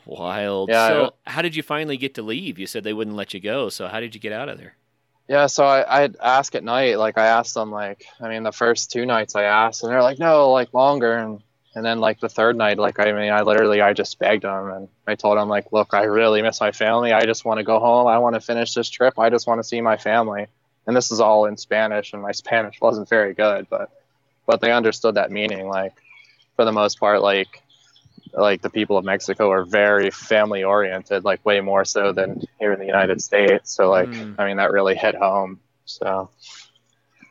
Wild. 0.05 0.69
Yeah, 0.69 0.89
so 0.89 1.15
how 1.27 1.43
did 1.43 1.55
you 1.55 1.63
finally 1.63 1.97
get 1.97 2.15
to 2.15 2.23
leave? 2.23 2.59
You 2.59 2.67
said 2.67 2.85
they 2.85 2.93
wouldn't 2.93 3.17
let 3.17 3.33
you 3.33 3.41
go. 3.41 3.69
So 3.69 3.87
how 3.87 4.01
did 4.01 4.15
you 4.15 4.21
get 4.21 4.33
out 4.33 4.49
of 4.49 4.59
there? 4.59 4.75
Yeah, 5.29 5.47
so 5.47 5.65
I, 5.65 6.03
I'd 6.03 6.17
ask 6.17 6.55
at 6.57 6.65
night, 6.65 6.99
like 6.99 7.17
I 7.17 7.27
asked 7.27 7.55
them, 7.55 7.71
like 7.71 8.05
I 8.21 8.29
mean, 8.29 8.43
the 8.43 8.53
first 8.53 8.91
two 8.91 9.07
nights 9.07 9.37
I 9.37 9.45
asked, 9.45 9.83
and 9.83 9.93
they're 9.93 10.03
like, 10.03 10.19
no, 10.19 10.51
like 10.51 10.75
longer, 10.75 11.17
and 11.17 11.41
and 11.75 11.85
then 11.85 11.99
like 12.01 12.21
the 12.21 12.29
third 12.29 12.57
night, 12.57 12.79
like 12.79 12.99
I 13.01 13.13
mean, 13.13 13.33
I 13.33 13.43
literally 13.43 13.81
I 13.81 13.93
just 13.93 14.19
begged 14.19 14.45
them, 14.45 14.71
and 14.71 14.89
I 15.07 15.15
told 15.15 15.39
them 15.39 15.49
like, 15.49 15.73
look, 15.73 15.95
I 15.95 16.05
really 16.05 16.43
miss 16.43 16.61
my 16.61 16.73
family. 16.73 17.13
I 17.13 17.25
just 17.25 17.45
want 17.45 17.59
to 17.59 17.65
go 17.65 17.79
home. 17.79 18.07
I 18.07 18.19
want 18.19 18.35
to 18.35 18.41
finish 18.41 18.75
this 18.75 18.91
trip. 18.91 19.19
I 19.19 19.31
just 19.31 19.47
want 19.47 19.59
to 19.61 19.65
see 19.65 19.81
my 19.81 19.97
family. 19.97 20.47
And 20.87 20.97
this 20.97 21.13
is 21.13 21.21
all 21.21 21.47
in 21.47 21.57
Spanish, 21.57 22.13
and 22.13 22.23
my 22.23 22.33
Spanish 22.43 22.81
wasn't 22.81 23.09
very 23.09 23.35
good, 23.35 23.69
but 23.71 23.91
but 24.47 24.61
they 24.61 24.73
understood 24.73 25.15
that 25.15 25.31
meaning. 25.31 25.69
Like 25.69 25.95
for 26.57 26.65
the 26.65 26.73
most 26.73 27.01
part, 27.01 27.23
like 27.23 27.63
like 28.35 28.63
the 28.63 28.71
people 28.71 28.97
of 28.97 29.05
Mexico 29.05 29.51
are 29.51 29.65
very 29.65 30.11
family 30.11 30.65
oriented, 30.65 31.25
like 31.25 31.45
way 31.45 31.61
more 31.61 31.85
so 31.85 32.13
than 32.13 32.43
here 32.59 32.73
in 32.73 32.79
the 32.79 32.87
United 32.87 33.21
States. 33.23 33.75
So 33.75 33.91
like 33.91 34.09
Mm. 34.11 34.35
I 34.39 34.47
mean 34.47 34.57
that 34.59 34.73
really 34.73 34.95
hit 34.95 35.15
home. 35.15 35.61
So 35.85 36.31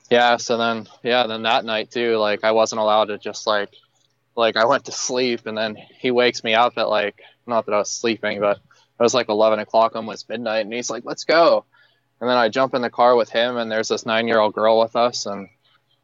yeah, 0.09 0.37
so 0.37 0.57
then 0.57 0.87
yeah, 1.03 1.27
then 1.27 1.43
that 1.43 1.63
night 1.65 1.91
too, 1.91 2.17
like 2.17 2.43
I 2.43 2.51
wasn't 2.51 2.81
allowed 2.81 3.05
to 3.05 3.17
just 3.17 3.47
like 3.47 3.69
like 4.35 4.57
I 4.57 4.65
went 4.65 4.85
to 4.85 4.91
sleep 4.91 5.45
and 5.45 5.57
then 5.57 5.75
he 5.75 6.11
wakes 6.11 6.43
me 6.43 6.53
up 6.53 6.73
at 6.77 6.89
like 6.89 7.21
not 7.47 7.65
that 7.65 7.73
I 7.73 7.79
was 7.79 7.91
sleeping, 7.91 8.39
but 8.39 8.57
it 8.57 9.03
was 9.03 9.13
like 9.13 9.29
eleven 9.29 9.59
o'clock, 9.59 9.95
almost 9.95 10.29
midnight, 10.29 10.65
and 10.65 10.73
he's 10.73 10.89
like, 10.89 11.03
Let's 11.05 11.23
go. 11.23 11.65
And 12.19 12.29
then 12.29 12.37
I 12.37 12.49
jump 12.49 12.75
in 12.75 12.83
the 12.83 12.89
car 12.89 13.15
with 13.15 13.29
him 13.29 13.57
and 13.57 13.71
there's 13.71 13.87
this 13.87 14.05
nine 14.05 14.27
year 14.27 14.39
old 14.39 14.53
girl 14.53 14.79
with 14.79 14.95
us 14.95 15.25
and 15.25 15.49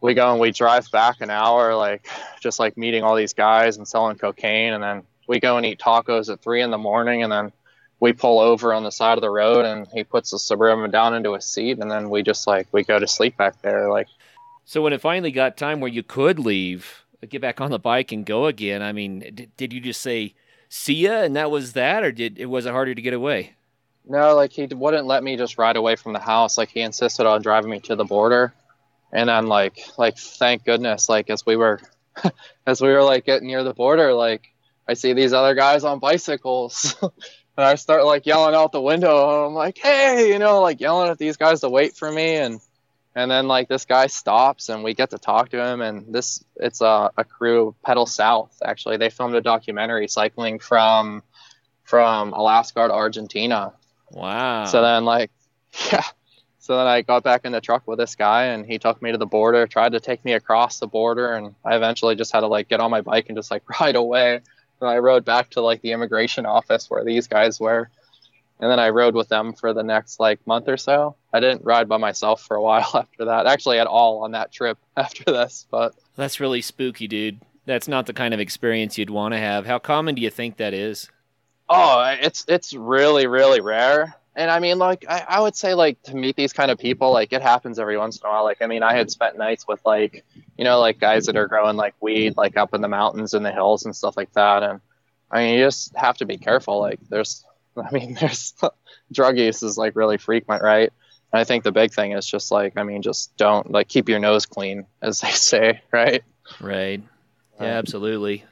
we 0.02 0.14
go 0.14 0.32
and 0.32 0.40
we 0.40 0.52
drive 0.52 0.90
back 0.92 1.22
an 1.22 1.30
hour, 1.30 1.76
like 1.76 2.08
just 2.40 2.60
like 2.60 2.78
meeting 2.78 3.04
all 3.04 3.16
these 3.16 3.34
guys 3.34 3.78
and 3.78 3.88
selling 3.88 4.18
cocaine. 4.18 4.74
And 4.74 4.84
then 4.84 5.04
we 5.28 5.40
go 5.40 5.58
and 5.58 5.66
eat 5.66 5.80
tacos 5.80 6.32
at 6.32 6.42
three 6.42 6.62
in 6.62 6.72
the 6.72 6.78
morning. 6.78 7.24
And 7.24 7.32
then 7.32 7.52
we 8.00 8.14
pull 8.14 8.40
over 8.40 8.74
on 8.74 8.84
the 8.84 8.92
side 8.92 9.18
of 9.18 9.22
the 9.22 9.30
road 9.30 9.66
and 9.66 9.88
he 9.94 10.04
puts 10.04 10.32
the 10.32 10.40
Suburban 10.40 10.92
down 10.92 11.16
into 11.16 11.34
a 11.34 11.42
seat. 11.42 11.80
And 11.80 11.90
then 11.90 12.10
we 12.10 12.22
just 12.22 12.46
like, 12.46 12.68
we 12.72 12.84
go 12.84 13.00
to 13.00 13.08
sleep 13.08 13.38
back 13.38 13.62
there. 13.62 13.90
Like, 13.90 14.08
So 14.66 14.82
when 14.82 14.94
it 14.94 15.02
finally 15.02 15.32
got 15.32 15.58
time 15.58 15.80
where 15.80 15.92
you 15.92 16.04
could 16.04 16.38
leave, 16.38 17.04
get 17.26 17.42
back 17.42 17.60
on 17.62 17.72
the 17.72 17.80
bike 17.80 18.12
and 18.12 18.26
go 18.26 18.46
again, 18.46 18.82
I 18.82 18.92
mean, 18.92 19.20
did, 19.20 19.52
did 19.58 19.74
you 19.74 19.82
just 19.82 20.02
say 20.02 20.36
see 20.70 20.94
ya 20.94 21.24
and 21.24 21.36
that 21.36 21.50
was 21.50 21.74
that, 21.74 22.04
or 22.04 22.12
did 22.12 22.38
it 22.38 22.46
was 22.46 22.66
it 22.66 22.72
harder 22.72 22.94
to 22.94 23.02
get 23.02 23.14
away? 23.14 23.56
no, 24.10 24.36
like 24.36 24.52
he 24.52 24.66
wouldn't 24.66 25.06
let 25.06 25.24
me 25.24 25.38
just 25.38 25.58
ride 25.58 25.76
away 25.76 25.96
from 25.96 26.14
the 26.14 26.20
house. 26.20 26.58
Like 26.58 26.70
he 26.70 26.82
insisted 26.82 27.26
on 27.26 27.42
driving 27.42 27.70
me 27.70 27.80
to 27.82 27.96
the 27.96 28.06
border. 28.06 28.54
And 29.12 29.30
then 29.30 29.48
like, 29.48 29.80
like, 29.98 30.18
thank 30.18 30.66
goodness, 30.66 31.10
like 31.10 31.30
as 31.30 31.46
we 31.46 31.56
were, 31.56 31.80
as 32.68 32.82
we 32.82 32.90
were 32.90 33.04
like 33.04 33.26
getting 33.26 33.48
near 33.48 33.64
the 33.64 33.74
border, 33.74 34.14
like 34.14 34.54
I 34.88 34.94
see 34.94 35.14
these 35.14 35.34
other 35.34 35.56
guys 35.56 35.84
on 35.84 36.00
bicycles. 36.00 36.96
and 37.02 37.12
I 37.66 37.76
start 37.76 38.06
like 38.06 38.26
yelling 38.26 38.56
out 38.56 38.72
the 38.72 38.82
window. 38.82 39.46
I'm 39.46 39.54
like, 39.54 39.78
hey, 39.78 40.30
you 40.32 40.40
know, 40.40 40.62
like 40.62 40.80
yelling 40.80 41.10
at 41.10 41.18
these 41.18 41.38
guys 41.38 41.62
to 41.62 41.70
wait 41.70 41.96
for 41.96 42.12
me. 42.12 42.36
And 42.36 42.60
and 43.18 43.32
then 43.32 43.48
like 43.48 43.68
this 43.68 43.86
guy 43.86 44.06
stops 44.06 44.70
and 44.70 44.84
we 44.84 44.94
get 44.94 45.10
to 45.10 45.18
talk 45.18 45.50
to 45.50 45.66
him. 45.66 45.82
And 45.82 46.14
this 46.14 46.46
it's 46.56 46.82
a, 46.82 47.10
a 47.18 47.24
crew 47.24 47.76
pedal 47.84 48.06
south. 48.06 48.56
Actually, 48.64 48.98
they 48.98 49.10
filmed 49.10 49.34
a 49.34 49.42
documentary 49.42 50.08
cycling 50.08 50.60
from 50.60 51.24
from 51.84 52.34
Alaska 52.34 52.88
to 52.88 52.94
Argentina. 52.94 53.74
Wow. 54.12 54.66
So 54.66 54.84
then 54.84 55.04
like, 55.04 55.32
yeah. 55.92 56.04
So 56.60 56.78
then 56.78 56.86
I 56.86 57.02
got 57.02 57.24
back 57.24 57.42
in 57.44 57.54
the 57.54 57.62
truck 57.62 57.88
with 57.88 57.98
this 57.98 58.14
guy 58.14 58.46
and 58.46 58.64
he 58.64 58.78
took 58.78 59.02
me 59.02 59.12
to 59.12 59.18
the 59.18 59.26
border, 59.26 59.66
tried 59.66 59.94
to 59.94 60.00
take 60.00 60.24
me 60.24 60.34
across 60.34 60.78
the 60.78 60.88
border, 60.88 61.34
and 61.34 61.56
I 61.66 61.76
eventually 61.76 62.16
just 62.16 62.32
had 62.32 62.42
to 62.42 62.48
like 62.48 62.68
get 62.68 62.82
on 62.82 62.92
my 62.92 63.02
bike 63.02 63.30
and 63.30 63.38
just 63.38 63.50
like 63.50 63.68
ride 63.80 63.96
away. 63.96 64.42
And 64.80 64.90
I 64.90 65.00
rode 65.00 65.26
back 65.26 65.50
to 65.52 65.62
like 65.62 65.82
the 65.82 65.94
immigration 65.94 66.46
office 66.46 66.88
where 66.88 67.04
these 67.04 67.26
guys 67.26 67.60
were. 67.60 67.90
And 68.60 68.72
then 68.72 68.80
I 68.80 68.90
rode 68.90 69.16
with 69.16 69.28
them 69.28 69.54
for 69.54 69.74
the 69.74 69.84
next 69.84 70.20
like 70.20 70.46
month 70.46 70.68
or 70.68 70.78
so. 70.78 71.16
I 71.38 71.40
didn't 71.40 71.64
ride 71.64 71.88
by 71.88 71.98
myself 71.98 72.42
for 72.42 72.56
a 72.58 72.62
while 72.62 72.90
after 72.94 73.26
that. 73.26 73.46
Actually 73.48 73.80
at 73.80 73.88
all 73.88 74.24
on 74.24 74.32
that 74.32 74.52
trip 74.52 74.78
after 74.98 75.24
this, 75.26 75.66
but 75.72 75.94
That's 76.16 76.40
really 76.40 76.62
spooky, 76.62 77.08
dude. 77.08 77.40
That's 77.66 77.88
not 77.88 78.06
the 78.06 78.14
kind 78.14 78.34
of 78.34 78.40
experience 78.40 78.98
you'd 78.98 79.10
want 79.10 79.34
to 79.34 79.38
have. 79.40 79.66
How 79.66 79.78
common 79.78 80.16
do 80.16 80.22
you 80.22 80.30
think 80.30 80.58
that 80.58 80.74
is? 80.74 81.10
Oh, 81.70 82.02
it's 82.22 82.46
it's 82.48 82.74
really 82.74 83.28
really 83.28 83.60
rare. 83.60 84.16
And 84.38 84.52
I 84.52 84.60
mean, 84.60 84.78
like 84.78 85.04
I, 85.10 85.26
I 85.28 85.40
would 85.42 85.56
say, 85.56 85.74
like 85.74 86.02
to 86.04 86.16
meet 86.16 86.36
these 86.36 86.54
kind 86.54 86.72
of 86.72 86.78
people, 86.78 87.12
like 87.12 87.34
it 87.34 87.42
happens 87.42 87.80
every 87.80 87.98
once 87.98 88.20
in 88.20 88.28
a 88.28 88.30
while. 88.30 88.44
Like 88.44 88.62
I 88.62 88.68
mean, 88.68 88.84
I 88.84 88.96
had 88.96 89.12
spent 89.12 89.38
nights 89.38 89.68
with 89.68 89.82
like 89.86 90.24
you 90.58 90.64
know 90.64 90.80
like 90.80 91.00
guys 91.00 91.26
that 91.26 91.36
are 91.36 91.48
growing 91.48 91.76
like 91.76 91.96
weed 92.00 92.38
like 92.38 92.56
up 92.56 92.74
in 92.74 92.82
the 92.82 92.88
mountains 92.88 93.34
and 93.34 93.46
the 93.46 93.52
hills 93.52 93.84
and 93.84 93.96
stuff 93.96 94.16
like 94.16 94.32
that. 94.34 94.64
And 94.64 94.80
I 95.32 95.40
mean, 95.40 95.58
you 95.58 95.66
just 95.66 95.96
have 95.96 96.18
to 96.18 96.26
be 96.26 96.38
careful. 96.38 96.80
Like 96.80 97.00
there's, 97.10 97.44
I 97.78 97.92
mean, 97.92 98.14
there's 98.14 98.54
drug 99.12 99.38
use 99.38 99.64
is 99.64 99.78
like 99.78 99.96
really 99.96 100.18
frequent, 100.18 100.62
right? 100.62 100.94
I 101.34 101.44
think 101.44 101.64
the 101.64 101.72
big 101.72 101.94
thing 101.94 102.14
is 102.14 102.26
just 102.26 102.52
like, 102.52 102.78
I 102.78 102.84
mean, 102.84 103.02
just 103.02 103.36
don't 103.38 103.72
like 103.72 103.88
keep 103.90 104.10
your 104.10 104.20
nose 104.20 104.46
clean, 104.46 104.88
as 105.02 105.22
they 105.22 105.32
say, 105.32 105.82
right? 105.92 106.24
Right. 106.60 107.02
Yeah, 107.60 107.78
Um, 107.78 107.78
absolutely. 107.78 108.46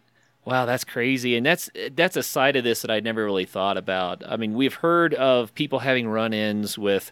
Wow, 0.46 0.66
that's 0.68 0.84
crazy, 0.84 1.36
and 1.36 1.46
that's 1.46 1.70
that's 1.94 2.16
a 2.18 2.22
side 2.24 2.56
of 2.56 2.64
this 2.64 2.82
that 2.84 2.92
I'd 2.92 3.04
never 3.04 3.26
really 3.26 3.46
thought 3.46 3.78
about. 3.78 4.24
I 4.28 4.38
mean, 4.38 4.54
we've 4.54 4.76
heard 4.76 5.14
of 5.16 5.54
people 5.56 5.80
having 5.80 6.08
run-ins 6.08 6.78
with 6.78 7.12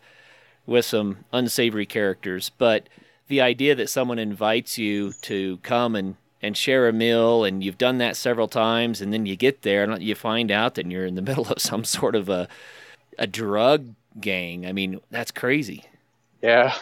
with 0.66 0.86
some 0.86 1.26
unsavory 1.34 1.86
characters, 1.88 2.52
but 2.52 2.90
the 3.28 3.42
idea 3.42 3.76
that 3.76 3.90
someone 3.90 4.20
invites 4.20 4.78
you 4.78 5.14
to 5.24 5.58
come 5.60 5.96
and 5.96 6.18
and 6.42 6.58
share 6.58 6.88
a 6.90 6.94
meal, 6.94 7.44
and 7.46 7.64
you've 7.64 7.78
done 7.80 8.00
that 8.00 8.18
several 8.18 8.48
times, 8.50 9.02
and 9.02 9.14
then 9.14 9.26
you 9.26 9.36
get 9.36 9.64
there 9.64 9.84
and 9.84 10.04
you 10.04 10.16
find 10.16 10.52
out 10.52 10.76
that 10.76 10.92
you're 10.92 11.06
in 11.08 11.16
the 11.16 11.22
middle 11.30 11.48
of 11.50 11.62
some 11.62 11.84
sort 11.86 12.16
of 12.16 12.30
a 12.30 12.48
a 13.20 13.28
drug 13.28 13.96
gang. 14.20 14.66
I 14.66 14.72
mean, 14.72 15.00
that's 15.12 15.32
crazy. 15.32 15.86
Yeah. 16.42 16.74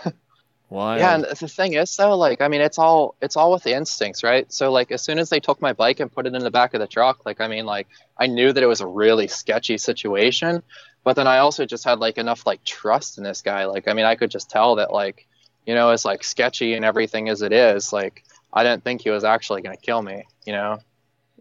Wild. 0.72 1.02
Yeah, 1.02 1.16
and 1.16 1.26
the 1.26 1.50
thing 1.50 1.74
is 1.74 1.94
though, 1.98 2.16
like 2.16 2.40
I 2.40 2.48
mean, 2.48 2.62
it's 2.62 2.80
all 2.80 3.16
it's 3.22 3.36
all 3.36 3.52
with 3.52 3.64
the 3.64 3.76
instincts, 3.76 4.24
right? 4.24 4.50
So 4.52 4.72
like 4.72 4.90
as 4.90 5.02
soon 5.02 5.20
as 5.20 5.30
they 5.30 5.42
took 5.42 5.62
my 5.62 5.74
bike 5.74 6.00
and 6.00 6.10
put 6.10 6.26
it 6.26 6.34
in 6.34 6.42
the 6.42 6.50
back 6.50 6.74
of 6.74 6.80
the 6.80 6.88
truck, 6.88 7.26
like 7.26 7.42
I 7.42 7.50
mean, 7.50 7.66
like 7.66 7.90
I 8.18 8.28
knew 8.28 8.54
that 8.54 8.64
it 8.64 8.68
was 8.68 8.80
a 8.80 8.88
really 8.88 9.28
sketchy 9.28 9.78
situation, 9.78 10.64
but 11.04 11.18
then 11.18 11.28
I 11.28 11.40
also 11.40 11.66
just 11.66 11.84
had 11.84 12.00
like 12.00 12.18
enough 12.18 12.48
like 12.48 12.64
trust 12.64 13.18
in 13.18 13.26
this 13.26 13.42
guy. 13.42 13.66
Like 13.66 13.90
I 13.90 13.94
mean, 13.94 14.06
I 14.06 14.16
could 14.16 14.32
just 14.32 14.50
tell 14.50 14.76
that 14.76 14.94
like, 14.94 15.28
you 15.66 15.76
know, 15.76 15.90
as 15.90 16.06
like 16.06 16.24
sketchy 16.24 16.74
and 16.74 16.86
everything 16.86 17.28
as 17.28 17.42
it 17.42 17.52
is, 17.52 17.92
like 17.92 18.24
I 18.54 18.64
didn't 18.64 18.86
think 18.86 19.02
he 19.02 19.10
was 19.10 19.26
actually 19.26 19.64
gonna 19.64 19.76
kill 19.76 20.02
me, 20.02 20.26
you 20.46 20.54
know? 20.54 20.80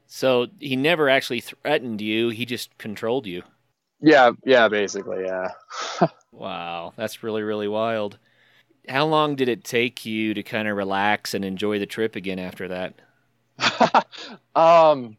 so 0.08 0.48
he 0.58 0.74
never 0.74 1.08
actually 1.08 1.40
threatened 1.40 2.00
you; 2.00 2.30
he 2.30 2.44
just 2.44 2.76
controlled 2.78 3.28
you. 3.28 3.44
Yeah, 4.02 4.32
yeah, 4.44 4.68
basically, 4.68 5.24
yeah. 5.24 5.48
Wow, 6.32 6.94
that's 6.96 7.22
really 7.22 7.42
really 7.42 7.68
wild. 7.68 8.18
How 8.88 9.04
long 9.06 9.36
did 9.36 9.48
it 9.48 9.64
take 9.64 10.06
you 10.06 10.32
to 10.34 10.42
kind 10.42 10.68
of 10.68 10.76
relax 10.76 11.34
and 11.34 11.44
enjoy 11.44 11.78
the 11.78 11.86
trip 11.86 12.16
again 12.16 12.38
after 12.38 12.68
that? 12.68 12.94
um, 14.56 15.16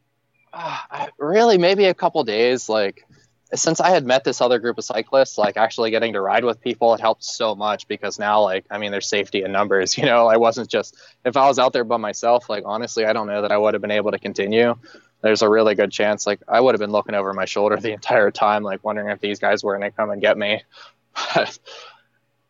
ah, 0.53 1.09
really, 1.19 1.57
maybe 1.57 1.85
a 1.85 1.93
couple 1.93 2.23
days. 2.23 2.69
Like, 2.69 3.05
since 3.53 3.79
I 3.79 3.89
had 3.91 4.05
met 4.05 4.23
this 4.23 4.41
other 4.41 4.59
group 4.59 4.77
of 4.77 4.85
cyclists, 4.85 5.37
like 5.37 5.57
actually 5.57 5.91
getting 5.91 6.13
to 6.13 6.21
ride 6.21 6.45
with 6.45 6.61
people, 6.61 6.93
it 6.93 7.01
helped 7.01 7.23
so 7.23 7.55
much 7.55 7.87
because 7.87 8.17
now, 8.17 8.41
like, 8.43 8.65
I 8.71 8.77
mean, 8.77 8.91
there's 8.91 9.07
safety 9.07 9.43
in 9.43 9.51
numbers. 9.51 9.97
You 9.99 10.05
know, 10.05 10.27
I 10.27 10.37
wasn't 10.37 10.69
just 10.69 10.95
if 11.25 11.37
I 11.37 11.47
was 11.47 11.59
out 11.59 11.73
there 11.73 11.83
by 11.83 11.97
myself. 11.97 12.49
Like, 12.49 12.63
honestly, 12.65 13.05
I 13.05 13.13
don't 13.13 13.27
know 13.27 13.41
that 13.43 13.51
I 13.51 13.57
would 13.57 13.73
have 13.75 13.81
been 13.81 13.91
able 13.91 14.11
to 14.11 14.19
continue. 14.19 14.75
There's 15.21 15.41
a 15.41 15.49
really 15.49 15.75
good 15.75 15.91
chance, 15.91 16.25
like, 16.25 16.39
I 16.47 16.59
would 16.59 16.73
have 16.73 16.79
been 16.79 16.91
looking 16.91 17.13
over 17.15 17.31
my 17.33 17.45
shoulder 17.45 17.77
the 17.77 17.91
entire 17.93 18.31
time, 18.31 18.63
like, 18.63 18.83
wondering 18.83 19.09
if 19.09 19.19
these 19.19 19.39
guys 19.39 19.63
were 19.63 19.77
going 19.77 19.89
to 19.91 19.95
come 19.95 20.09
and 20.09 20.21
get 20.21 20.37
me. 20.37 20.61
But, 21.35 21.59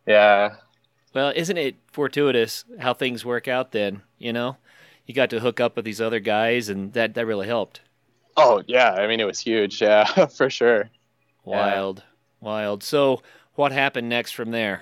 yeah, 0.06 0.56
Well, 1.14 1.34
isn't 1.36 1.58
it 1.58 1.76
fortuitous 1.92 2.64
how 2.80 2.94
things 2.94 3.26
work 3.26 3.48
out 3.48 3.72
then? 3.72 4.02
You 4.18 4.34
know, 4.34 4.58
you 5.06 5.14
got 5.14 5.30
to 5.32 5.40
hook 5.40 5.60
up 5.60 5.76
with 5.76 5.86
these 5.86 6.00
other 6.02 6.20
guys, 6.20 6.70
and 6.70 6.94
that 6.94 7.14
that 7.16 7.26
really 7.26 7.48
helped. 7.48 7.82
oh 8.38 8.64
yeah, 8.68 8.92
I 8.94 9.08
mean, 9.08 9.20
it 9.20 9.26
was 9.26 9.40
huge. 9.40 9.82
Yeah, 9.82 10.06
for 10.28 10.50
sure. 10.50 10.90
Yeah. 11.46 11.52
Wild, 11.74 12.04
wild. 12.40 12.84
So, 12.84 13.22
what 13.56 13.72
happened 13.72 14.10
next 14.10 14.32
from 14.32 14.52
there? 14.52 14.82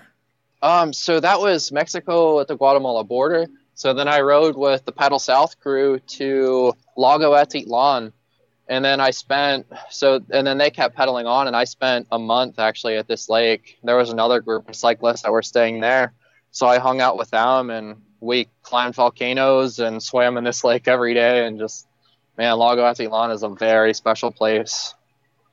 Um, 0.62 0.92
so 0.92 1.20
that 1.22 1.40
was 1.40 1.72
Mexico 1.72 2.40
at 2.42 2.48
the 2.50 2.58
Guatemala 2.58 3.04
border. 3.06 3.48
So 3.76 3.94
then 3.94 4.10
I 4.10 4.20
rode 4.20 4.58
with 4.58 4.84
the 4.84 4.92
Pedal 4.92 5.20
South 5.20 5.58
crew 5.62 6.00
to 6.00 6.74
Lago 7.00 7.32
Atitlan. 7.34 8.12
And 8.68 8.86
then 8.86 9.00
I 9.00 9.10
spent, 9.10 9.66
so, 9.89 10.22
and 10.30 10.45
then 10.45 10.60
they 10.60 10.70
kept 10.70 10.95
pedaling 10.95 11.26
on, 11.26 11.47
and 11.47 11.56
I 11.56 11.64
spent 11.64 12.08
a 12.12 12.20
month 12.20 12.60
actually 12.60 12.97
at 12.97 13.08
this 13.08 13.28
lake. 13.28 13.80
There 13.84 13.97
was 13.97 14.12
another 14.12 14.41
group 14.41 14.70
of 14.70 14.76
cyclists 14.76 15.24
that 15.24 15.32
were 15.32 15.41
staying 15.41 15.80
there. 15.80 16.14
So 16.52 16.68
I 16.68 16.78
hung 16.78 17.02
out 17.02 17.18
with 17.18 17.32
them, 17.32 17.72
and 17.72 18.02
we 18.20 18.47
climbed 18.62 18.93
volcanoes 18.93 19.80
and 19.80 20.04
swam 20.04 20.38
in 20.38 20.43
this 20.43 20.64
lake 20.64 20.88
every 20.88 21.16
day. 21.16 21.47
And 21.47 21.58
just, 21.58 21.88
man, 22.38 22.58
Lago 22.58 22.84
Atitlan 22.84 23.34
is 23.34 23.41
a 23.41 23.50
very 23.50 23.95
special 23.95 24.30
place. 24.30 24.93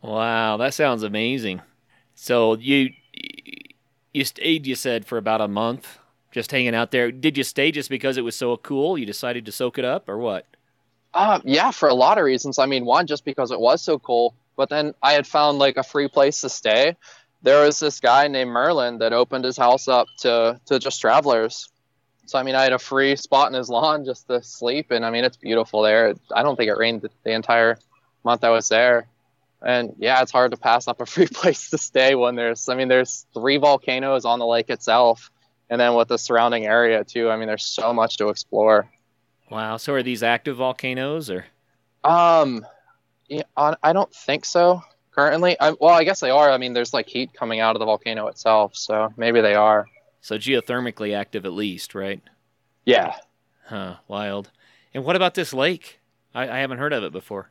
Wow, 0.02 0.58
that 0.58 0.74
sounds 0.74 1.02
amazing. 1.02 1.62
So 2.14 2.56
you 2.56 2.90
you 4.12 4.24
stayed, 4.24 4.66
you 4.66 4.74
said, 4.74 5.06
for 5.06 5.16
about 5.16 5.40
a 5.40 5.48
month, 5.48 5.98
just 6.32 6.50
hanging 6.50 6.74
out 6.74 6.90
there. 6.90 7.10
Did 7.10 7.38
you 7.38 7.44
stay 7.44 7.70
just 7.70 7.88
because 7.88 8.16
it 8.16 8.24
was 8.24 8.36
so 8.36 8.56
cool? 8.56 8.98
You 8.98 9.06
decided 9.06 9.46
to 9.46 9.52
soak 9.52 9.78
it 9.78 9.84
up, 9.84 10.08
or 10.08 10.18
what? 10.18 10.46
Uh, 11.16 11.40
yeah, 11.44 11.70
for 11.70 11.88
a 11.88 11.94
lot 11.94 12.18
of 12.18 12.24
reasons. 12.24 12.58
I 12.58 12.66
mean, 12.66 12.84
one, 12.84 13.06
just 13.06 13.24
because 13.24 13.50
it 13.50 13.58
was 13.58 13.80
so 13.80 13.98
cool, 13.98 14.34
but 14.54 14.68
then 14.68 14.92
I 15.02 15.14
had 15.14 15.26
found 15.26 15.58
like 15.58 15.78
a 15.78 15.82
free 15.82 16.08
place 16.08 16.42
to 16.42 16.50
stay. 16.50 16.94
There 17.40 17.64
was 17.64 17.80
this 17.80 18.00
guy 18.00 18.28
named 18.28 18.50
Merlin 18.50 18.98
that 18.98 19.14
opened 19.14 19.46
his 19.46 19.56
house 19.56 19.88
up 19.88 20.08
to, 20.18 20.60
to 20.66 20.78
just 20.78 21.00
travelers. 21.00 21.70
So, 22.26 22.38
I 22.38 22.42
mean, 22.42 22.54
I 22.54 22.64
had 22.64 22.74
a 22.74 22.78
free 22.78 23.16
spot 23.16 23.48
in 23.50 23.54
his 23.54 23.70
lawn 23.70 24.04
just 24.04 24.28
to 24.28 24.42
sleep. 24.42 24.90
And 24.90 25.06
I 25.06 25.10
mean, 25.10 25.24
it's 25.24 25.38
beautiful 25.38 25.80
there. 25.80 26.12
I 26.34 26.42
don't 26.42 26.54
think 26.56 26.68
it 26.68 26.76
rained 26.76 27.00
the, 27.00 27.10
the 27.24 27.32
entire 27.32 27.78
month 28.22 28.44
I 28.44 28.50
was 28.50 28.68
there. 28.68 29.06
And 29.62 29.94
yeah, 29.98 30.20
it's 30.20 30.32
hard 30.32 30.50
to 30.50 30.58
pass 30.58 30.86
up 30.86 31.00
a 31.00 31.06
free 31.14 31.28
place 31.28 31.70
to 31.70 31.78
stay 31.78 32.14
when 32.14 32.34
there's, 32.34 32.68
I 32.68 32.74
mean, 32.74 32.88
there's 32.88 33.24
three 33.32 33.56
volcanoes 33.56 34.26
on 34.26 34.38
the 34.38 34.46
lake 34.46 34.68
itself. 34.68 35.30
And 35.70 35.80
then 35.80 35.94
with 35.94 36.08
the 36.08 36.18
surrounding 36.18 36.66
area 36.66 37.04
too. 37.04 37.30
I 37.30 37.38
mean, 37.38 37.48
there's 37.48 37.64
so 37.64 37.94
much 37.94 38.18
to 38.18 38.28
explore. 38.28 38.90
Wow. 39.50 39.76
So 39.76 39.92
are 39.94 40.02
these 40.02 40.22
active 40.22 40.56
volcanoes, 40.56 41.30
or 41.30 41.46
Um, 42.04 42.66
yeah, 43.28 43.42
I 43.56 43.92
don't 43.92 44.12
think 44.14 44.44
so 44.44 44.82
currently. 45.12 45.58
I, 45.58 45.70
well, 45.72 45.94
I 45.94 46.04
guess 46.04 46.20
they 46.20 46.30
are. 46.30 46.50
I 46.50 46.58
mean, 46.58 46.72
there's 46.72 46.94
like 46.94 47.08
heat 47.08 47.32
coming 47.32 47.60
out 47.60 47.76
of 47.76 47.80
the 47.80 47.86
volcano 47.86 48.26
itself, 48.28 48.76
so 48.76 49.12
maybe 49.16 49.40
they 49.40 49.54
are. 49.54 49.86
so 50.20 50.36
geothermically 50.38 51.16
active 51.16 51.44
at 51.46 51.52
least, 51.52 51.94
right? 51.94 52.20
Yeah. 52.84 53.14
Huh. 53.66 53.96
Wild. 54.08 54.50
And 54.94 55.04
what 55.04 55.16
about 55.16 55.34
this 55.34 55.52
lake? 55.52 56.00
I, 56.34 56.48
I 56.48 56.58
haven't 56.58 56.78
heard 56.78 56.92
of 56.92 57.02
it 57.04 57.12
before. 57.12 57.50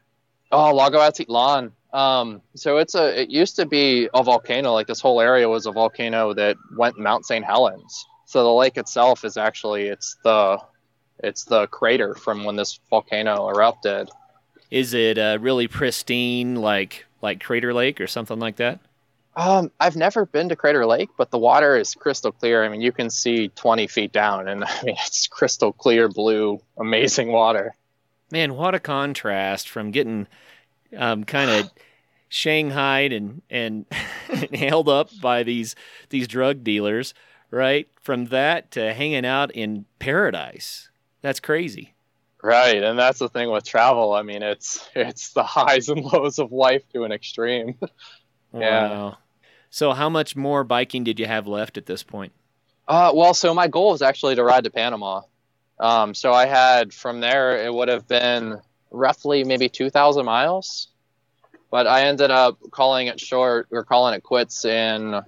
Oh, 0.52 0.74
Lago 0.74 1.00
Atitlan. 1.00 1.72
Um, 1.91 2.41
so 2.56 2.78
it's 2.78 2.96
a. 2.96 3.22
It 3.22 3.30
used 3.30 3.56
to 3.58 3.66
be 3.66 4.10
a 4.14 4.24
volcano. 4.24 4.74
Like 4.74 4.88
this 4.88 5.02
whole 5.02 5.20
area 5.22 5.48
was 5.50 5.66
a 5.66 5.72
volcano 5.72 6.34
that 6.34 6.56
went 6.78 6.98
Mount 7.00 7.26
St. 7.26 7.43
Helens. 7.43 8.06
So 8.26 8.43
the 8.43 8.54
lake 8.54 8.78
itself 8.78 9.24
is 9.26 9.38
actually 9.38 9.88
it's 9.88 10.18
the 10.24 10.58
it's 11.20 11.45
the 11.45 11.68
crater 11.68 12.16
from 12.16 12.43
when 12.43 12.55
this 12.55 12.80
volcano 12.89 13.49
erupted. 13.49 14.09
Is 14.72 14.93
it 14.93 15.18
uh, 15.18 15.38
really 15.39 15.68
pristine, 15.68 16.55
like 16.55 17.05
like 17.22 17.43
Crater 17.43 17.74
Lake 17.74 18.01
or 18.01 18.07
something 18.07 18.39
like 18.39 18.57
that? 18.57 18.80
Um, 19.36 19.72
I've 19.80 19.97
never 19.97 20.26
been 20.26 20.49
to 20.49 20.55
Crater 20.55 20.86
Lake, 20.86 21.09
but 21.18 21.30
the 21.30 21.38
water 21.38 21.76
is 21.76 21.93
crystal 21.93 22.32
clear. 22.32 22.63
I 22.63 22.70
mean, 22.70 22.82
you 22.82 22.91
can 22.91 23.09
see 23.09 23.49
20 23.49 23.88
feet 23.88 24.11
down, 24.11 24.47
and 24.47 24.63
I 24.66 24.84
mean, 24.84 24.95
it's 25.05 25.28
crystal 25.28 25.74
clear 25.74 26.07
blue, 26.07 26.61
amazing 26.78 27.32
water. 27.32 27.76
Man, 28.32 28.55
what 28.55 28.76
a 28.76 28.80
contrast 28.80 29.70
from 29.70 29.91
getting 29.91 30.28
um, 30.97 31.24
kind 31.26 31.49
of 31.49 31.72
shanghaied 32.30 33.13
and 33.13 33.41
and 33.49 33.86
held 34.53 34.89
up 34.89 35.09
by 35.22 35.43
these 35.43 35.76
these 36.09 36.28
drug 36.28 36.63
dealers, 36.63 37.13
right? 37.51 37.88
From 38.01 38.26
that 38.26 38.72
to 38.72 38.93
hanging 38.93 39.26
out 39.26 39.51
in 39.51 39.86
paradise. 39.99 40.89
That's 41.26 41.39
crazy. 41.39 41.95
Right, 42.43 42.84
and 42.84 42.99
that's 42.99 43.17
the 43.17 43.30
thing 43.30 43.49
with 43.49 43.63
travel. 43.63 44.13
I 44.13 44.21
mean, 44.21 44.43
it's 44.43 44.88
it's 44.95 45.34
the 45.34 45.41
highs 45.41 45.89
and 45.89 46.03
lows 46.05 46.38
of 46.38 46.51
life 46.51 46.88
to 46.93 47.03
an 47.03 47.11
extreme. 47.11 47.76
Yeah. 48.53 48.89
Wow. 48.89 49.17
So, 49.69 49.91
how 49.91 50.07
much 50.07 50.38
more 50.38 50.63
biking 50.63 51.03
did 51.03 51.19
you 51.19 51.26
have 51.26 51.45
left 51.45 51.78
at 51.78 51.88
this 51.88 52.03
point? 52.03 52.32
Uh, 52.88 53.11
well, 53.13 53.34
so 53.34 53.53
my 53.53 53.67
goal 53.67 53.91
was 53.91 54.01
actually 54.01 54.36
to 54.36 54.45
ride 54.45 54.63
to 54.63 54.69
Panama. 54.69 55.23
Um, 55.78 56.13
so 56.13 56.32
I 56.32 56.45
had 56.45 56.93
from 56.93 57.19
there 57.19 57.65
it 57.65 57.73
would 57.73 57.89
have 57.89 58.07
been 58.07 58.61
roughly 58.91 59.43
maybe 59.43 59.67
2,000 59.67 60.23
miles, 60.23 60.88
but 61.69 61.86
I 61.86 62.03
ended 62.03 62.32
up 62.32 62.59
calling 62.71 63.07
it 63.07 63.19
short 63.19 63.67
or 63.71 63.84
calling 63.84 64.13
it 64.13 64.23
quits 64.23 64.63
in 64.63 65.21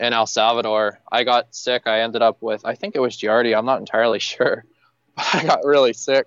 in 0.00 0.12
El 0.12 0.26
Salvador. 0.26 0.98
I 1.12 1.22
got 1.22 1.54
sick. 1.54 1.82
I 1.86 2.00
ended 2.00 2.22
up 2.22 2.38
with 2.40 2.64
I 2.64 2.74
think 2.74 2.96
it 2.96 3.00
was 3.00 3.16
Giardia. 3.16 3.56
I'm 3.56 3.66
not 3.66 3.78
entirely 3.78 4.18
sure. 4.32 4.64
I 5.32 5.44
got 5.44 5.64
really 5.64 5.92
sick, 5.92 6.26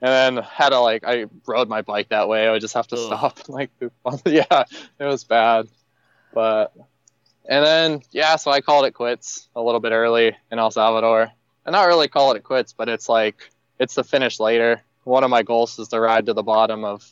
and 0.00 0.36
then 0.36 0.44
had 0.44 0.70
to 0.70 0.80
like 0.80 1.04
I 1.06 1.26
rode 1.46 1.68
my 1.68 1.82
bike 1.82 2.08
that 2.10 2.28
way. 2.28 2.46
I 2.46 2.52
would 2.52 2.60
just 2.60 2.74
have 2.74 2.86
to 2.88 2.96
Ugh. 2.96 3.06
stop 3.06 3.38
and 3.46 3.48
like 3.54 3.70
poop 3.78 3.92
on- 4.04 4.20
yeah, 4.26 4.64
it 4.98 5.04
was 5.04 5.24
bad, 5.24 5.68
but 6.32 6.72
and 7.48 7.64
then 7.64 8.02
yeah, 8.10 8.36
so 8.36 8.50
I 8.50 8.60
called 8.60 8.84
it 8.86 8.92
quits 8.94 9.48
a 9.56 9.62
little 9.62 9.80
bit 9.80 9.92
early 9.92 10.36
in 10.52 10.58
El 10.58 10.70
Salvador. 10.70 11.30
And 11.66 11.72
not 11.74 11.86
really 11.86 12.08
call 12.08 12.32
it 12.32 12.42
quits, 12.44 12.72
but 12.72 12.88
it's 12.88 13.08
like 13.10 13.50
it's 13.78 13.94
the 13.94 14.02
finish 14.04 14.40
later. 14.40 14.82
One 15.04 15.22
of 15.22 15.28
my 15.30 15.42
goals 15.42 15.78
is 15.78 15.88
to 15.88 16.00
ride 16.00 16.26
to 16.26 16.32
the 16.32 16.42
bottom 16.42 16.82
of 16.84 17.06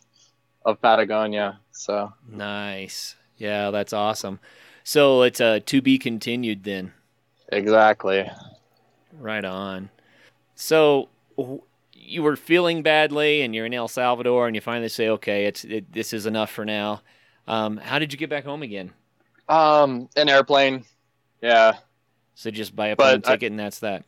of 0.65 0.81
Patagonia. 0.81 1.61
So 1.73 2.13
Nice. 2.27 3.17
Yeah, 3.37 3.71
that's 3.71 3.93
awesome. 3.93 4.41
So, 4.83 5.23
it's 5.23 5.41
uh, 5.43 5.61
to 5.67 5.83
be 5.83 5.99
continued 5.99 6.65
then. 6.65 6.93
exactly. 7.53 8.31
Right 9.13 9.45
on. 9.45 9.91
So 10.57 11.09
you 11.93 12.23
were 12.23 12.35
feeling 12.37 12.83
badly, 12.83 13.43
and 13.43 13.55
you're 13.55 13.67
in 13.67 13.75
El 13.75 13.89
Salvador, 13.89 14.47
and 14.47 14.55
you 14.57 14.61
finally 14.61 14.89
say, 14.89 15.09
"Okay, 15.11 15.47
it's 15.47 15.65
it, 15.65 15.93
this 15.93 16.13
is 16.13 16.27
enough 16.27 16.51
for 16.51 16.65
now." 16.65 17.03
Um, 17.47 17.77
how 17.77 17.99
did 18.01 18.13
you 18.13 18.19
get 18.19 18.29
back 18.31 18.45
home 18.45 18.63
again? 18.63 18.93
Um, 19.49 20.09
an 20.17 20.29
airplane. 20.29 20.85
Yeah, 21.41 21.75
So 22.35 22.51
just 22.51 22.75
buy 22.75 22.89
a 22.89 22.97
plane 22.97 23.23
I- 23.25 23.31
ticket 23.33 23.53
and 23.53 23.61
that's 23.61 23.79
that. 23.81 24.05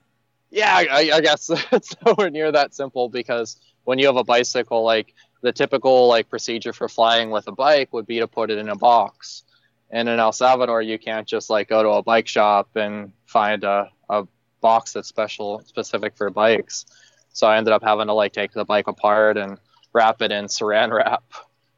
Yeah, 0.51 0.75
I, 0.75 1.11
I 1.13 1.21
guess 1.21 1.51
it's 1.73 1.95
nowhere 2.05 2.31
near 2.31 2.51
that 2.51 2.75
simple 2.75 3.09
because 3.11 3.59
when 3.85 3.99
you 3.99 4.07
have 4.07 4.17
a 4.17 4.25
bicycle, 4.25 4.83
like 4.83 5.15
the 5.43 5.53
typical 5.53 6.09
like 6.09 6.29
procedure 6.31 6.73
for 6.73 6.89
flying 6.89 7.31
with 7.31 7.47
a 7.49 7.53
bike 7.53 7.93
would 7.93 8.07
be 8.07 8.19
to 8.19 8.27
put 8.27 8.51
it 8.51 8.57
in 8.59 8.71
a 8.71 8.75
box. 8.75 9.45
And 9.91 10.09
in 10.09 10.19
El 10.19 10.33
Salvador, 10.33 10.81
you 10.83 10.99
can't 10.99 11.29
just 11.29 11.51
like 11.51 11.69
go 11.69 11.83
to 11.83 11.91
a 11.91 12.03
bike 12.03 12.27
shop 12.27 12.71
and 12.77 13.13
find 13.27 13.63
a, 13.63 13.91
a 14.09 14.27
box 14.61 14.93
that's 14.93 15.09
special 15.09 15.63
specific 15.67 16.17
for 16.17 16.31
bikes. 16.31 16.87
So 17.33 17.47
I 17.47 17.57
ended 17.57 17.73
up 17.73 17.83
having 17.83 18.07
to 18.09 18.15
like 18.15 18.33
take 18.33 18.53
the 18.53 18.65
bike 18.65 18.89
apart 18.89 19.37
and 19.37 19.59
wrap 19.93 20.23
it 20.23 20.33
in 20.33 20.47
saran 20.47 20.93
wrap. 20.93 21.23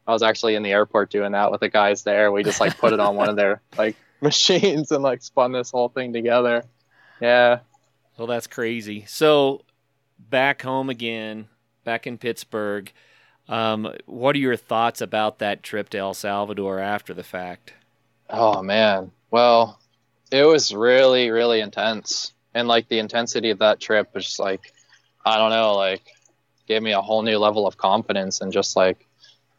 I 0.07 0.12
was 0.12 0.22
actually 0.22 0.55
in 0.55 0.62
the 0.62 0.72
airport 0.72 1.11
doing 1.11 1.33
that 1.33 1.51
with 1.51 1.61
the 1.61 1.68
guys 1.68 2.03
there. 2.03 2.33
We 2.33 2.43
just 2.43 2.61
like 2.61 2.78
put 2.78 2.93
it 2.93 3.01
on 3.01 3.16
one 3.16 3.28
of 3.28 3.37
their 3.37 3.61
like 3.78 3.97
machines 4.20 4.91
and 4.91 5.03
like 5.03 5.22
spun 5.22 5.53
this 5.53 5.70
whole 5.70 5.89
thing 5.89 6.12
together. 6.12 6.64
Yeah. 7.20 7.61
Well, 8.16 8.26
that's 8.26 8.47
crazy. 8.47 9.05
So 9.07 9.62
back 10.18 10.62
home 10.62 10.91
again, 10.91 11.49
back 11.85 12.07
in 12.07 12.18
Pittsburgh. 12.18 12.93
Um, 13.49 13.93
what 14.07 14.37
are 14.37 14.41
your 14.41 14.57
thoughts 14.57 15.01
about 15.01 15.39
that 15.41 15.62
trip 15.62 15.89
to 15.91 15.99
El 15.99 16.14
Salvador 16.14 16.78
after 16.78 17.12
the 17.12 17.24
fact? 17.24 17.74
Oh 18.28 18.62
man. 18.62 19.11
Well, 19.31 19.81
it 20.31 20.45
was 20.45 20.72
really, 20.72 21.31
really 21.31 21.61
intense. 21.61 22.33
And 22.55 22.68
like 22.68 22.88
the 22.88 22.98
intensity 22.98 23.51
of 23.51 23.59
that 23.59 23.80
trip 23.80 24.09
was 24.14 24.24
just 24.24 24.40
like 24.40 24.72
I 25.24 25.36
don't 25.36 25.51
know, 25.51 25.74
like 25.74 26.03
gave 26.66 26.82
me 26.82 26.92
a 26.92 27.01
whole 27.01 27.22
new 27.22 27.38
level 27.38 27.66
of 27.66 27.76
confidence 27.76 28.40
and 28.40 28.53
just 28.53 28.76
like 28.76 29.07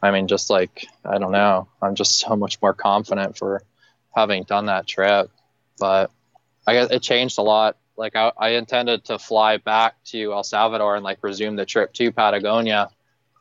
I 0.02 0.12
mean 0.12 0.28
just 0.28 0.50
like 0.50 0.88
I 1.06 1.18
don't 1.18 1.32
know. 1.32 1.68
I'm 1.82 1.96
just 1.96 2.20
so 2.20 2.36
much 2.36 2.62
more 2.62 2.74
confident 2.74 3.38
for 3.38 3.64
having 4.16 4.44
done 4.44 4.66
that 4.68 4.88
trip. 4.88 5.30
But 5.80 6.12
I 6.68 6.74
guess 6.74 6.92
it 6.92 7.02
changed 7.02 7.38
a 7.38 7.42
lot. 7.44 7.78
Like 7.98 8.16
I, 8.16 8.32
I 8.38 8.50
intended 8.52 9.06
to 9.06 9.20
fly 9.20 9.58
back 9.58 9.96
to 10.06 10.34
El 10.34 10.44
Salvador 10.44 10.96
and 10.96 11.04
like 11.04 11.20
resume 11.22 11.56
the 11.56 11.66
trip 11.66 11.94
to 11.94 12.12
Patagonia, 12.12 12.90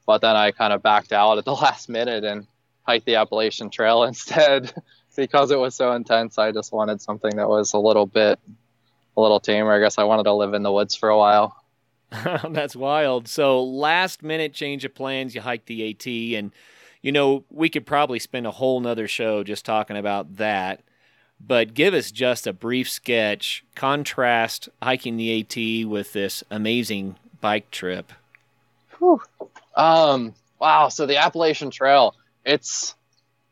but 0.06 0.20
then 0.20 0.36
I 0.36 0.50
kind 0.50 0.72
of 0.72 0.82
backed 0.82 1.12
out 1.12 1.38
at 1.38 1.44
the 1.44 1.54
last 1.66 1.88
minute 1.88 2.24
and 2.24 2.46
hiked 2.82 3.06
the 3.06 3.16
Appalachian 3.16 3.70
Trail 3.70 4.02
instead 4.10 4.72
because 5.16 5.50
it 5.50 5.58
was 5.58 5.74
so 5.74 5.92
intense. 5.92 6.38
I 6.38 6.52
just 6.52 6.72
wanted 6.72 7.00
something 7.00 7.36
that 7.36 7.48
was 7.48 7.72
a 7.72 7.78
little 7.78 8.06
bit, 8.06 8.38
a 9.16 9.20
little 9.20 9.40
tamer. 9.40 9.72
I 9.72 9.80
guess 9.80 9.98
I 9.98 10.04
wanted 10.04 10.24
to 10.24 10.32
live 10.32 10.54
in 10.54 10.62
the 10.62 10.72
woods 10.72 10.94
for 10.94 11.08
a 11.08 11.18
while. 11.18 11.56
That's 12.48 12.74
wild. 12.74 13.28
So 13.28 13.62
last 13.62 14.22
minute 14.22 14.52
change 14.52 14.84
of 14.84 14.94
plans, 14.94 15.34
you 15.34 15.40
hiked 15.40 15.66
the 15.66 15.90
AT 15.90 16.06
and 16.38 16.52
you 17.02 17.12
know, 17.12 17.44
we 17.50 17.68
could 17.68 17.86
probably 17.86 18.18
spend 18.18 18.46
a 18.46 18.50
whole 18.50 18.80
nother 18.80 19.08
show 19.08 19.42
just 19.42 19.64
talking 19.64 19.96
about 19.96 20.36
that. 20.36 20.82
But 21.40 21.72
give 21.72 21.94
us 21.94 22.10
just 22.10 22.46
a 22.46 22.52
brief 22.52 22.90
sketch, 22.90 23.64
contrast 23.74 24.68
hiking 24.82 25.16
the 25.16 25.40
AT 25.40 25.88
with 25.88 26.12
this 26.12 26.44
amazing 26.50 27.16
bike 27.40 27.70
trip. 27.70 28.12
Um, 29.74 30.34
wow. 30.58 30.88
So 30.88 31.06
the 31.06 31.16
Appalachian 31.16 31.70
Trail, 31.70 32.14
it's 32.44 32.94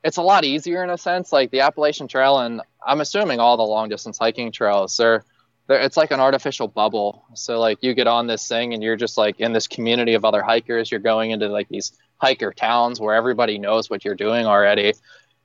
it's 0.05 0.19
a 0.19 0.23
lot 0.23 0.45
easier 0.45 0.85
in 0.85 0.91
a 0.91 0.99
sense. 0.99 1.33
Like 1.33 1.51
the 1.51 1.61
Appalachian 1.61 2.09
Trail, 2.09 2.39
and 2.39 2.61
I'm 2.87 3.01
assuming 3.01 3.41
all 3.41 3.57
the 3.57 3.63
long 3.63 3.89
distance 3.89 4.19
hiking 4.19 4.53
trails, 4.53 4.97
they're, 4.97 5.17
they're 5.17 5.25
it's 5.69 5.97
like 5.97 6.11
an 6.11 6.21
artificial 6.21 6.69
bubble. 6.69 7.25
So 7.35 7.59
like 7.61 7.79
you 7.83 7.95
get 7.95 8.07
on 8.07 8.27
this 8.27 8.47
thing, 8.49 8.75
and 8.75 8.83
you're 8.83 8.97
just 8.97 9.19
like 9.19 9.41
in 9.41 9.53
this 9.53 9.66
community 9.66 10.14
of 10.14 10.25
other 10.25 10.43
hikers. 10.43 10.91
You're 10.91 11.01
going 11.01 11.31
into 11.31 11.49
like 11.49 11.69
these 11.69 11.93
hiker 12.16 12.53
towns 12.53 13.01
where 13.01 13.14
everybody 13.14 13.59
knows 13.59 13.89
what 13.91 14.05
you're 14.05 14.14
doing 14.14 14.47
already. 14.47 14.95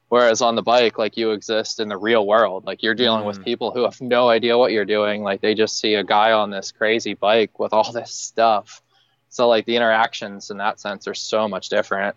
Whereas 0.10 0.42
on 0.42 0.56
the 0.56 0.62
bike, 0.62 0.98
like 1.00 1.18
you 1.18 1.32
exist 1.32 1.80
in 1.80 1.90
the 1.90 1.98
real 1.98 2.26
world. 2.28 2.66
Like 2.66 2.84
you're 2.84 2.94
dealing 2.94 3.26
with 3.26 3.40
Mm. 3.40 3.46
people 3.46 3.72
who 3.72 3.84
have 3.84 4.00
no 4.00 4.30
idea 4.30 4.58
what 4.58 4.72
you're 4.72 4.86
doing. 4.86 5.24
Like 5.24 5.42
they 5.42 5.56
just 5.56 5.80
see 5.80 5.96
a 5.96 6.04
guy 6.04 6.32
on 6.34 6.52
this 6.52 6.72
crazy 6.72 7.16
bike 7.16 7.58
with 7.60 7.74
all 7.74 7.92
this 7.92 8.12
stuff. 8.12 8.82
So 9.30 9.48
like 9.48 9.66
the 9.66 9.76
interactions 9.76 10.52
in 10.52 10.58
that 10.58 10.80
sense 10.80 11.08
are 11.08 11.16
so 11.16 11.48
much 11.48 11.70
different. 11.70 12.16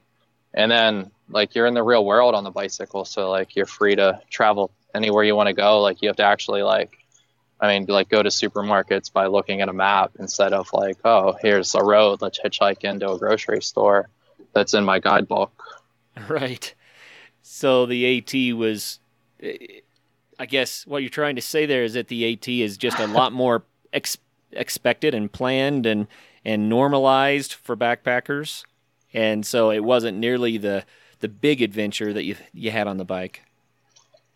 And 0.52 0.70
then 0.70 1.10
like 1.30 1.54
you're 1.54 1.66
in 1.66 1.74
the 1.74 1.82
real 1.82 2.04
world 2.04 2.34
on 2.34 2.44
the 2.44 2.50
bicycle, 2.50 3.04
so 3.06 3.30
like 3.30 3.56
you're 3.56 3.66
free 3.66 3.96
to 3.96 4.20
travel 4.30 4.70
anywhere 4.94 5.24
you 5.24 5.34
want 5.34 5.48
to 5.48 5.54
go. 5.54 5.80
Like 5.80 6.02
you 6.02 6.08
have 6.08 6.16
to 6.16 6.24
actually 6.24 6.62
like 6.62 6.98
I 7.60 7.68
mean 7.68 7.86
like 7.86 8.08
go 8.08 8.22
to 8.22 8.28
supermarkets 8.28 9.12
by 9.12 9.26
looking 9.26 9.60
at 9.60 9.68
a 9.68 9.72
map 9.72 10.12
instead 10.18 10.52
of 10.52 10.72
like, 10.72 10.98
oh, 11.04 11.36
here's 11.40 11.74
a 11.74 11.82
road, 11.82 12.20
let's 12.22 12.38
hitchhike 12.38 12.84
into 12.84 13.10
a 13.10 13.18
grocery 13.18 13.62
store 13.62 14.08
that's 14.52 14.74
in 14.74 14.84
my 14.84 14.98
guidebook. 14.98 15.52
Right. 16.30 16.74
So 17.42 17.84
the 17.84 18.18
AT 18.18 18.56
was, 18.56 19.00
I 20.38 20.46
guess, 20.46 20.86
what 20.86 21.02
you're 21.02 21.10
trying 21.10 21.36
to 21.36 21.42
say 21.42 21.66
there 21.66 21.84
is 21.84 21.92
that 21.92 22.08
the 22.08 22.32
AT 22.32 22.48
is 22.48 22.78
just 22.78 22.98
a 22.98 23.06
lot 23.18 23.34
more 23.34 23.64
ex- 23.92 24.16
expected 24.50 25.14
and 25.14 25.30
planned 25.30 25.84
and 25.86 26.06
and 26.44 26.68
normalized 26.68 27.52
for 27.52 27.76
backpackers, 27.76 28.64
and 29.12 29.44
so 29.44 29.70
it 29.70 29.84
wasn't 29.84 30.16
nearly 30.16 30.56
the 30.58 30.84
the 31.20 31.28
big 31.28 31.60
adventure 31.60 32.12
that 32.12 32.24
you 32.24 32.36
you 32.54 32.70
had 32.70 32.88
on 32.88 32.96
the 32.96 33.04
bike. 33.04 33.42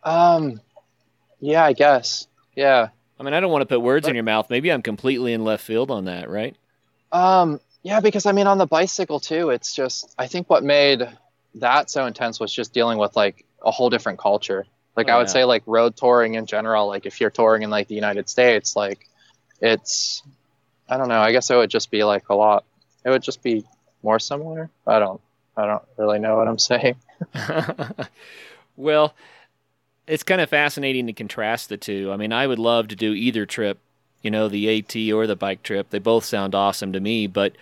Um 0.02 0.60
yeah, 1.40 1.64
I 1.64 1.72
guess. 1.72 2.26
Yeah. 2.54 2.88
I 3.20 3.22
mean, 3.22 3.34
I 3.34 3.40
don't 3.40 3.52
want 3.52 3.60
to 3.60 3.66
put 3.66 3.82
words 3.82 4.08
in 4.08 4.14
your 4.14 4.24
mouth. 4.24 4.48
Maybe 4.48 4.72
I'm 4.72 4.80
completely 4.80 5.34
in 5.34 5.44
left 5.44 5.62
field 5.62 5.90
on 5.90 6.06
that, 6.06 6.30
right? 6.30 6.56
Um, 7.12 7.60
yeah, 7.82 8.00
because 8.00 8.24
I 8.24 8.32
mean, 8.32 8.46
on 8.46 8.56
the 8.56 8.66
bicycle 8.66 9.20
too, 9.20 9.50
it's 9.50 9.74
just 9.74 10.14
I 10.18 10.26
think 10.26 10.48
what 10.48 10.64
made 10.64 11.06
that 11.56 11.90
so 11.90 12.06
intense 12.06 12.40
was 12.40 12.50
just 12.50 12.72
dealing 12.72 12.96
with 12.96 13.14
like 13.16 13.44
a 13.62 13.70
whole 13.70 13.90
different 13.90 14.18
culture. 14.18 14.64
Like 14.96 15.08
Oh, 15.08 15.12
I 15.12 15.18
would 15.18 15.28
yeah. 15.28 15.32
say, 15.34 15.44
like 15.44 15.62
road 15.66 15.96
touring 15.96 16.34
in 16.34 16.46
general. 16.46 16.86
Like 16.86 17.04
if 17.04 17.20
you're 17.20 17.30
touring 17.30 17.62
in 17.62 17.68
like 17.68 17.88
the 17.88 17.94
United 17.94 18.28
States, 18.30 18.74
like 18.74 19.06
it's 19.60 20.22
I 20.88 20.96
don't 20.96 21.08
know. 21.08 21.20
I 21.20 21.32
guess 21.32 21.50
it 21.50 21.56
would 21.56 21.70
just 21.70 21.90
be 21.90 22.04
like 22.04 22.30
a 22.30 22.34
lot. 22.34 22.64
It 23.04 23.10
would 23.10 23.22
just 23.22 23.42
be 23.42 23.64
more 24.02 24.18
similar. 24.18 24.70
I 24.86 24.98
don't. 24.98 25.20
I 25.58 25.66
don't 25.66 25.82
really 25.98 26.20
know 26.20 26.36
what 26.36 26.48
I'm 26.48 26.58
saying. 26.58 26.96
well, 28.76 29.14
it's 30.10 30.24
kind 30.24 30.40
of 30.40 30.50
fascinating 30.50 31.06
to 31.06 31.12
contrast 31.12 31.68
the 31.68 31.76
two. 31.76 32.10
I 32.12 32.16
mean, 32.16 32.32
I 32.32 32.46
would 32.46 32.58
love 32.58 32.88
to 32.88 32.96
do 32.96 33.12
either 33.12 33.46
trip, 33.46 33.78
you 34.22 34.30
know, 34.30 34.48
the 34.48 34.78
AT 34.78 35.14
or 35.14 35.28
the 35.28 35.36
bike 35.36 35.62
trip. 35.62 35.90
They 35.90 36.00
both 36.00 36.24
sound 36.24 36.52
awesome 36.52 36.92
to 36.94 37.00
me. 37.00 37.28
But 37.28 37.52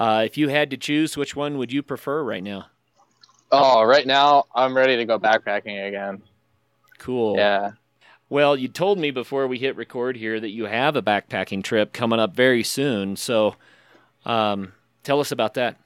uh, 0.00 0.22
if 0.26 0.36
you 0.36 0.48
had 0.48 0.70
to 0.70 0.76
choose, 0.76 1.16
which 1.16 1.36
one 1.36 1.58
would 1.58 1.72
you 1.72 1.80
prefer 1.80 2.24
right 2.24 2.42
now? 2.42 2.66
Oh, 3.52 3.84
right 3.84 4.06
now 4.06 4.46
I'm 4.52 4.76
ready 4.76 4.96
to 4.96 5.04
go 5.04 5.20
backpacking 5.20 5.86
again. 5.86 6.22
Cool. 6.98 7.36
Yeah. 7.36 7.72
Well, 8.28 8.56
you 8.56 8.66
told 8.66 8.98
me 8.98 9.12
before 9.12 9.46
we 9.46 9.58
hit 9.58 9.76
record 9.76 10.16
here 10.16 10.40
that 10.40 10.50
you 10.50 10.64
have 10.64 10.96
a 10.96 11.02
backpacking 11.02 11.62
trip 11.62 11.92
coming 11.92 12.18
up 12.18 12.34
very 12.34 12.64
soon. 12.64 13.14
So 13.14 13.54
um, 14.24 14.72
tell 15.04 15.20
us 15.20 15.30
about 15.30 15.54
that. 15.54 15.76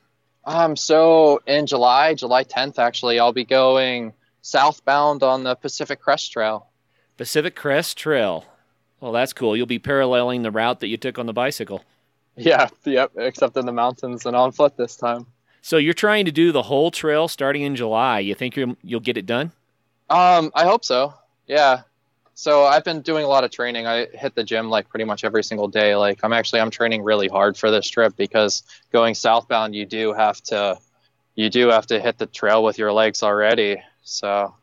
Um, 0.47 0.77
so 0.77 1.43
in 1.47 1.67
July, 1.67 2.15
July 2.15 2.45
10th, 2.45 2.79
actually, 2.79 3.19
I'll 3.19 3.33
be 3.33 3.45
going 3.45 4.15
southbound 4.47 5.23
on 5.23 5.43
the 5.43 5.57
Pacific 5.57 6.01
Crest 6.01 6.33
Trail. 6.33 6.69
Pacific 7.17 7.57
Crest 7.57 7.99
Trail. 7.99 8.45
Well, 9.01 9.13
that's 9.13 9.33
cool. 9.33 9.57
You'll 9.57 9.67
be 9.67 9.79
paralleling 9.79 10.43
the 10.43 10.51
route 10.51 10.81
that 10.81 10.89
you 10.89 10.97
took 10.97 11.19
on 11.19 11.27
the 11.27 11.33
bicycle. 11.33 11.83
Yeah, 12.37 12.69
yep, 12.85 13.13
except 13.17 13.57
in 13.57 13.67
the 13.67 13.73
mountains 13.73 14.25
and 14.25 14.37
on 14.37 14.53
foot 14.53 14.77
this 14.77 14.97
time. 14.97 15.27
So 15.63 15.79
you're 15.79 15.95
trying 15.95 16.27
to 16.27 16.33
do 16.33 16.53
the 16.53 16.63
whole 16.63 16.91
trail 16.91 17.29
starting 17.29 17.63
in 17.63 17.75
July. 17.75 18.21
You 18.21 18.35
think 18.35 18.57
you'll 18.57 18.77
you'll 18.83 19.01
get 19.01 19.17
it 19.17 19.27
done? 19.27 19.51
Um, 20.09 20.53
I 20.55 20.65
hope 20.65 20.85
so. 20.85 21.15
Yeah. 21.47 21.83
So 22.35 22.65
I've 22.65 22.85
been 22.85 23.01
doing 23.01 23.25
a 23.25 23.29
lot 23.29 23.43
of 23.43 23.51
training. 23.51 23.87
I 23.87 24.07
hit 24.13 24.35
the 24.35 24.45
gym 24.45 24.69
like 24.69 24.89
pretty 24.89 25.05
much 25.05 25.25
every 25.25 25.43
single 25.43 25.67
day. 25.67 25.97
Like 25.97 26.21
I'm 26.23 26.33
actually 26.33 26.61
I'm 26.61 26.71
training 26.71 27.03
really 27.03 27.27
hard 27.29 27.57
for 27.57 27.71
this 27.71 27.89
trip 27.89 28.15
because 28.17 28.63
going 28.93 29.15
southbound 29.15 29.75
you 29.75 29.87
do 29.87 30.13
have 30.13 30.41
to 30.45 30.79
you 31.35 31.51
do 31.51 31.69
have 31.69 31.87
to 31.87 31.99
hit 31.99 32.19
the 32.19 32.27
trail 32.27 32.63
with 32.63 32.79
your 32.79 32.93
legs 32.93 33.23
already. 33.23 33.83
So 34.07 34.55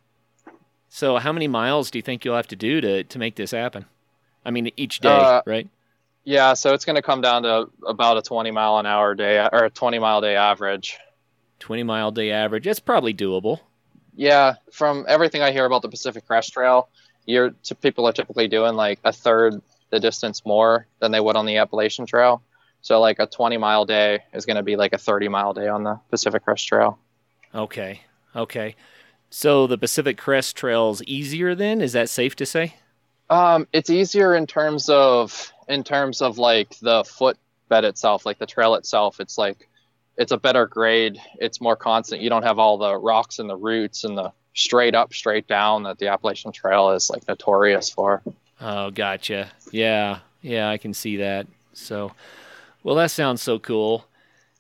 So 0.88 1.18
how 1.18 1.34
many 1.34 1.48
miles 1.48 1.92
do 1.92 1.98
you 1.98 2.02
think 2.02 2.24
you'll 2.24 2.36
have 2.38 2.48
to 2.48 2.56
do 2.56 2.80
to 2.82 3.04
to 3.04 3.20
make 3.20 3.36
this 3.36 3.52
happen? 3.52 3.86
I 4.46 4.52
mean, 4.52 4.72
each 4.78 5.00
day, 5.00 5.10
Uh, 5.10 5.42
right? 5.46 5.68
yeah, 6.24 6.54
so 6.54 6.74
it's 6.74 6.86
going 6.86 6.96
to 6.96 7.02
come 7.02 7.22
down 7.22 7.44
to 7.44 7.70
about 7.86 8.18
a 8.18 8.22
20 8.22 8.52
mile 8.52 8.78
an 8.78 8.86
hour 8.86 9.16
day 9.16 9.38
or 9.52 9.66
a 9.66 9.70
20 9.70 10.00
mile 10.00 10.22
day 10.22 10.36
average. 10.36 10.98
20 11.60 11.84
mile 11.84 12.12
day 12.12 12.32
average. 12.32 12.66
That's 12.66 12.80
probably 12.80 13.14
doable. 13.14 13.60
Yeah, 14.16 14.56
from 14.72 15.06
everything 15.08 15.42
I 15.42 15.52
hear 15.52 15.66
about 15.66 15.82
the 15.82 15.90
Pacific 15.90 16.26
Crest 16.26 16.54
Trail, 16.54 16.88
you're 17.26 17.52
people 17.82 18.08
are 18.08 18.14
typically 18.14 18.48
doing 18.48 18.76
like 18.76 19.00
a 19.04 19.12
third 19.12 19.62
the 19.90 20.00
distance 20.00 20.46
more 20.46 20.88
than 21.00 21.12
they 21.12 21.20
would 21.20 21.36
on 21.36 21.46
the 21.46 21.58
Appalachian 21.58 22.06
Trail. 22.06 22.42
So 22.82 23.00
like 23.02 23.20
a 23.20 23.28
20 23.28 23.58
mile 23.58 23.86
day 23.86 24.24
is 24.34 24.46
going 24.46 24.58
to 24.58 24.64
be 24.64 24.76
like 24.78 24.94
a 24.94 24.98
30 24.98 25.28
mile 25.28 25.54
day 25.54 25.68
on 25.68 25.84
the 25.84 26.00
Pacific 26.10 26.44
Crest 26.44 26.66
Trail. 26.68 26.98
Okay. 27.54 28.02
Okay. 28.36 28.76
So 29.36 29.66
the 29.66 29.80
Pacific 29.80 30.16
Crest 30.16 30.56
Trail's 30.56 31.02
easier 31.06 31.56
then? 31.56 31.82
Is 31.82 31.94
that 31.94 32.08
safe 32.08 32.36
to 32.36 32.46
say? 32.46 32.76
Um, 33.32 33.68
it's 33.74 33.90
easier 33.90 34.36
in 34.36 34.46
terms 34.46 34.90
of 34.90 35.52
in 35.68 35.84
terms 35.84 36.22
of 36.22 36.38
like 36.38 36.78
the 36.82 37.04
footbed 37.04 37.84
itself, 37.84 38.28
like 38.28 38.38
the 38.38 38.46
trail 38.46 38.76
itself. 38.76 39.20
It's 39.20 39.36
like 39.36 39.68
it's 40.18 40.32
a 40.32 40.38
better 40.38 40.68
grade. 40.68 41.20
It's 41.40 41.60
more 41.60 41.76
constant. 41.76 42.22
You 42.22 42.30
don't 42.30 42.44
have 42.44 42.60
all 42.60 42.78
the 42.78 42.96
rocks 42.96 43.40
and 43.40 43.50
the 43.50 43.56
roots 43.56 44.04
and 44.04 44.16
the 44.16 44.32
straight 44.54 44.94
up, 44.94 45.16
straight 45.16 45.48
down 45.48 45.82
that 45.84 45.98
the 45.98 46.10
Appalachian 46.10 46.52
Trail 46.52 46.92
is 46.92 47.10
like 47.10 47.28
notorious 47.28 47.90
for. 47.90 48.22
Oh, 48.62 48.92
gotcha. 48.92 49.52
Yeah, 49.72 50.20
yeah, 50.44 50.70
I 50.70 50.78
can 50.78 50.94
see 50.94 51.18
that. 51.18 51.48
So, 51.74 52.12
well, 52.84 52.96
that 52.98 53.10
sounds 53.10 53.42
so 53.42 53.58
cool. 53.58 54.06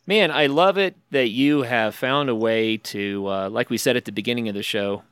Man, 0.06 0.32
I 0.32 0.48
love 0.48 0.78
it 0.78 0.98
that 1.12 1.30
you 1.30 1.62
have 1.62 1.96
found 1.96 2.30
a 2.30 2.36
way 2.36 2.76
to, 2.76 3.26
uh, 3.28 3.50
like 3.50 3.70
we 3.70 3.78
said 3.78 3.96
at 3.96 4.04
the 4.04 4.12
beginning 4.12 4.50
of 4.50 4.56
the 4.56 4.62
show, 4.64 5.04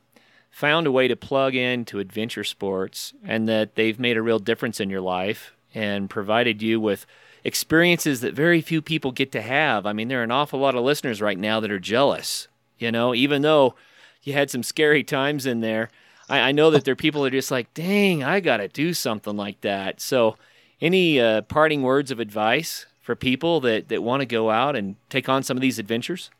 found 0.50 0.86
a 0.86 0.92
way 0.92 1.08
to 1.08 1.16
plug 1.16 1.54
into 1.54 1.98
adventure 1.98 2.44
sports 2.44 3.14
and 3.24 3.48
that 3.48 3.74
they've 3.74 3.98
made 3.98 4.18
a 4.18 4.22
real 4.22 4.38
difference 4.38 4.80
in 4.80 4.90
your 4.90 5.00
life 5.00 5.54
and 5.74 6.10
provided 6.10 6.60
you 6.60 6.78
with 6.78 7.06
experiences 7.42 8.20
that 8.20 8.34
very 8.34 8.60
few 8.60 8.82
people 8.82 9.12
get 9.12 9.32
to 9.32 9.40
have. 9.40 9.86
I 9.86 9.94
mean, 9.94 10.08
there 10.08 10.20
are 10.20 10.24
an 10.24 10.30
awful 10.30 10.60
lot 10.60 10.74
of 10.74 10.84
listeners 10.84 11.22
right 11.22 11.38
now 11.38 11.58
that 11.60 11.70
are 11.70 11.78
jealous, 11.78 12.48
you 12.78 12.92
know, 12.92 13.14
even 13.14 13.40
though 13.40 13.74
you 14.22 14.34
had 14.34 14.50
some 14.50 14.62
scary 14.62 15.02
times 15.02 15.46
in 15.46 15.60
there. 15.60 15.88
I, 16.28 16.40
I 16.40 16.52
know 16.52 16.70
that 16.70 16.84
there 16.84 16.92
are 16.92 16.96
people 16.96 17.22
that 17.22 17.28
are 17.28 17.38
just 17.38 17.50
like, 17.50 17.72
dang, 17.72 18.22
I 18.22 18.40
got 18.40 18.58
to 18.58 18.68
do 18.68 18.92
something 18.92 19.38
like 19.38 19.62
that. 19.62 20.02
So, 20.02 20.36
any 20.82 21.18
uh, 21.20 21.42
parting 21.42 21.82
words 21.82 22.10
of 22.10 22.18
advice 22.18 22.86
for 23.02 23.14
people 23.14 23.60
that, 23.60 23.88
that 23.88 24.02
want 24.02 24.20
to 24.20 24.26
go 24.26 24.50
out 24.50 24.76
and 24.76 24.96
take 25.10 25.28
on 25.28 25.42
some 25.42 25.56
of 25.56 25.60
these 25.60 25.78
adventures? 25.78 26.30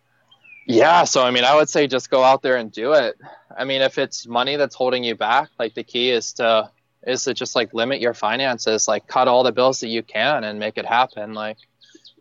Yeah, 0.66 1.04
so 1.04 1.24
I 1.24 1.32
mean, 1.32 1.44
I 1.44 1.54
would 1.56 1.68
say 1.68 1.86
just 1.88 2.08
go 2.08 2.22
out 2.22 2.40
there 2.40 2.56
and 2.56 2.70
do 2.70 2.92
it. 2.92 3.16
I 3.56 3.64
mean, 3.64 3.82
if 3.82 3.98
it's 3.98 4.26
money 4.26 4.56
that's 4.56 4.76
holding 4.76 5.02
you 5.02 5.16
back, 5.16 5.50
like 5.58 5.74
the 5.74 5.82
key 5.82 6.10
is 6.10 6.32
to 6.34 6.70
is 7.04 7.24
to 7.24 7.34
just 7.34 7.56
like 7.56 7.74
limit 7.74 8.00
your 8.00 8.14
finances, 8.14 8.86
like 8.86 9.08
cut 9.08 9.26
all 9.26 9.42
the 9.42 9.50
bills 9.50 9.80
that 9.80 9.88
you 9.88 10.04
can 10.04 10.44
and 10.44 10.60
make 10.60 10.78
it 10.78 10.86
happen. 10.86 11.34
Like, 11.34 11.58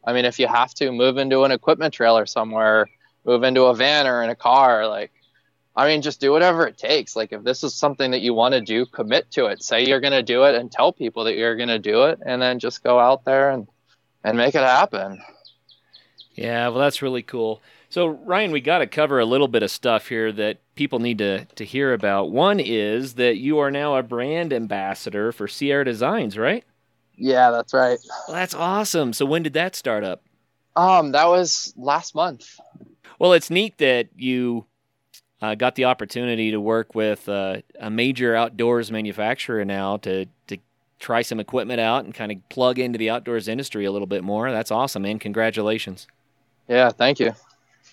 I 0.04 0.14
mean, 0.14 0.26
if 0.26 0.40
you 0.40 0.48
have 0.48 0.74
to 0.76 0.92
move 0.92 1.18
into 1.18 1.44
an 1.44 1.52
equipment 1.52 1.94
trailer 1.94 2.26
somewhere, 2.26 2.88
move 3.24 3.44
into 3.44 3.66
a 3.66 3.76
van 3.76 4.08
or 4.08 4.24
in 4.24 4.32
a 4.32 4.36
car, 4.36 4.88
like, 4.88 5.12
I 5.76 5.86
mean, 5.86 6.02
just 6.02 6.20
do 6.20 6.32
whatever 6.32 6.66
it 6.66 6.80
takes. 6.80 7.16
Like, 7.16 7.32
if 7.32 7.44
this 7.44 7.64
is 7.64 7.76
something 7.76 8.12
that 8.12 8.22
you 8.22 8.34
want 8.34 8.56
to 8.56 8.62
do, 8.62 8.88
commit 8.88 9.30
to 9.32 9.46
it. 9.46 9.62
Say 9.62 9.86
you're 9.86 10.02
going 10.02 10.14
to 10.14 10.24
do 10.24 10.44
it 10.46 10.56
and 10.56 10.72
tell 10.72 10.92
people 10.92 11.26
that 11.26 11.36
you're 11.36 11.56
going 11.56 11.70
to 11.70 11.80
do 11.80 12.06
it, 12.06 12.20
and 12.26 12.42
then 12.42 12.58
just 12.58 12.84
go 12.84 13.00
out 13.00 13.24
there 13.24 13.52
and 13.52 13.68
and 14.24 14.38
make 14.38 14.56
it 14.56 14.62
happen. 14.62 15.22
Yeah, 16.34 16.70
well, 16.70 16.80
that's 16.80 17.02
really 17.02 17.24
cool. 17.24 17.62
So, 17.90 18.08
Ryan, 18.08 18.52
we 18.52 18.62
got 18.62 18.80
to 18.80 18.88
cover 18.88 19.20
a 19.20 19.26
little 19.26 19.50
bit 19.50 19.64
of 19.64 19.72
stuff 19.72 20.08
here 20.08 20.32
that 20.32 20.60
people 20.76 21.00
need 21.00 21.18
to, 21.18 21.46
to 21.46 21.66
hear 21.66 21.94
about. 21.94 22.32
One 22.32 22.60
is 22.60 23.16
that 23.16 23.38
you 23.38 23.60
are 23.60 23.70
now 23.70 23.96
a 23.96 24.04
brand 24.04 24.54
ambassador 24.54 25.32
for 25.32 25.48
Sierra 25.48 25.84
Designs, 25.84 26.38
right? 26.38 26.64
Yeah, 27.16 27.52
that's 27.52 27.74
right. 27.74 28.00
Well, 28.28 28.38
that's 28.38 28.54
awesome. 28.54 29.12
So, 29.12 29.26
when 29.26 29.44
did 29.44 29.54
that 29.54 29.76
start 29.76 30.04
up? 30.04 30.24
Um, 30.76 31.12
that 31.12 31.28
was 31.28 31.74
last 31.76 32.16
month. 32.16 32.60
Well, 33.20 33.34
it's 33.34 33.50
neat 33.50 33.78
that 33.80 34.08
you 34.16 34.66
uh, 35.42 35.56
got 35.56 35.76
the 35.76 35.86
opportunity 35.86 36.52
to 36.52 36.62
work 36.62 36.96
with 36.96 37.28
uh, 37.28 37.58
a 37.80 37.90
major 37.90 38.36
outdoors 38.36 38.92
manufacturer 38.92 39.66
now 39.66 39.98
to 39.98 40.28
to 40.48 40.58
try 41.02 41.24
some 41.24 41.40
equipment 41.40 41.82
out 41.82 42.06
and 42.06 42.14
kind 42.14 42.32
of 42.32 42.38
plug 42.50 42.80
into 42.80 42.98
the 42.98 43.10
outdoors 43.10 43.48
industry 43.48 43.86
a 43.86 43.92
little 43.92 44.08
bit 44.08 44.24
more. 44.24 44.52
That's 44.52 44.72
awesome, 44.72 45.02
man. 45.02 45.20
Congratulations. 45.20 46.08
Yeah, 46.70 46.92
thank 46.92 47.20
you. 47.20 47.34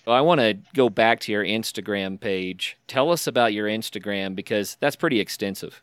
I 0.07 0.21
want 0.21 0.41
to 0.41 0.57
go 0.75 0.89
back 0.89 1.21
to 1.21 1.33
your 1.33 1.45
Instagram 1.45 2.21
page. 2.21 2.77
Tell 2.87 3.11
us 3.11 3.27
about 3.27 3.53
your 3.53 3.67
Instagram 3.67 4.35
because 4.35 4.77
that's 4.81 4.97
pretty 4.97 5.21
extensive. 5.21 5.83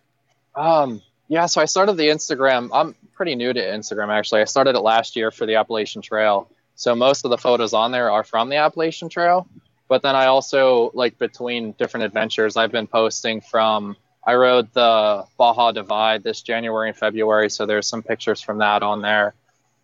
Um, 0.55 1.01
yeah, 1.27 1.47
so 1.47 1.61
I 1.61 1.65
started 1.65 1.97
the 1.97 2.07
Instagram. 2.07 2.69
I'm 2.73 2.95
pretty 3.13 3.35
new 3.35 3.53
to 3.53 3.59
Instagram 3.59 4.09
actually. 4.09 4.41
I 4.41 4.45
started 4.45 4.75
it 4.75 4.79
last 4.79 5.15
year 5.15 5.31
for 5.31 5.45
the 5.45 5.55
Appalachian 5.55 6.01
Trail. 6.01 6.49
So 6.75 6.95
most 6.95 7.25
of 7.25 7.31
the 7.31 7.37
photos 7.37 7.73
on 7.73 7.91
there 7.91 8.11
are 8.11 8.23
from 8.23 8.49
the 8.49 8.57
Appalachian 8.57 9.09
Trail. 9.09 9.47
But 9.87 10.01
then 10.01 10.15
I 10.15 10.25
also 10.25 10.91
like 10.93 11.17
between 11.19 11.73
different 11.73 12.05
adventures, 12.05 12.57
I've 12.57 12.71
been 12.71 12.87
posting 12.87 13.41
from 13.41 13.95
I 14.25 14.35
rode 14.35 14.73
the 14.73 15.25
Baja 15.37 15.71
Divide 15.71 16.23
this 16.23 16.41
January 16.41 16.89
and 16.89 16.97
February, 16.97 17.49
so 17.49 17.65
there's 17.65 17.87
some 17.87 18.01
pictures 18.01 18.41
from 18.41 18.57
that 18.57 18.81
on 18.81 19.01
there, 19.01 19.33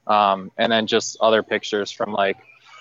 um, 0.08 0.52
and 0.58 0.72
then 0.72 0.88
just 0.88 1.18
other 1.22 1.44
pictures 1.44 1.92
from 1.92 2.12
like 2.12 2.38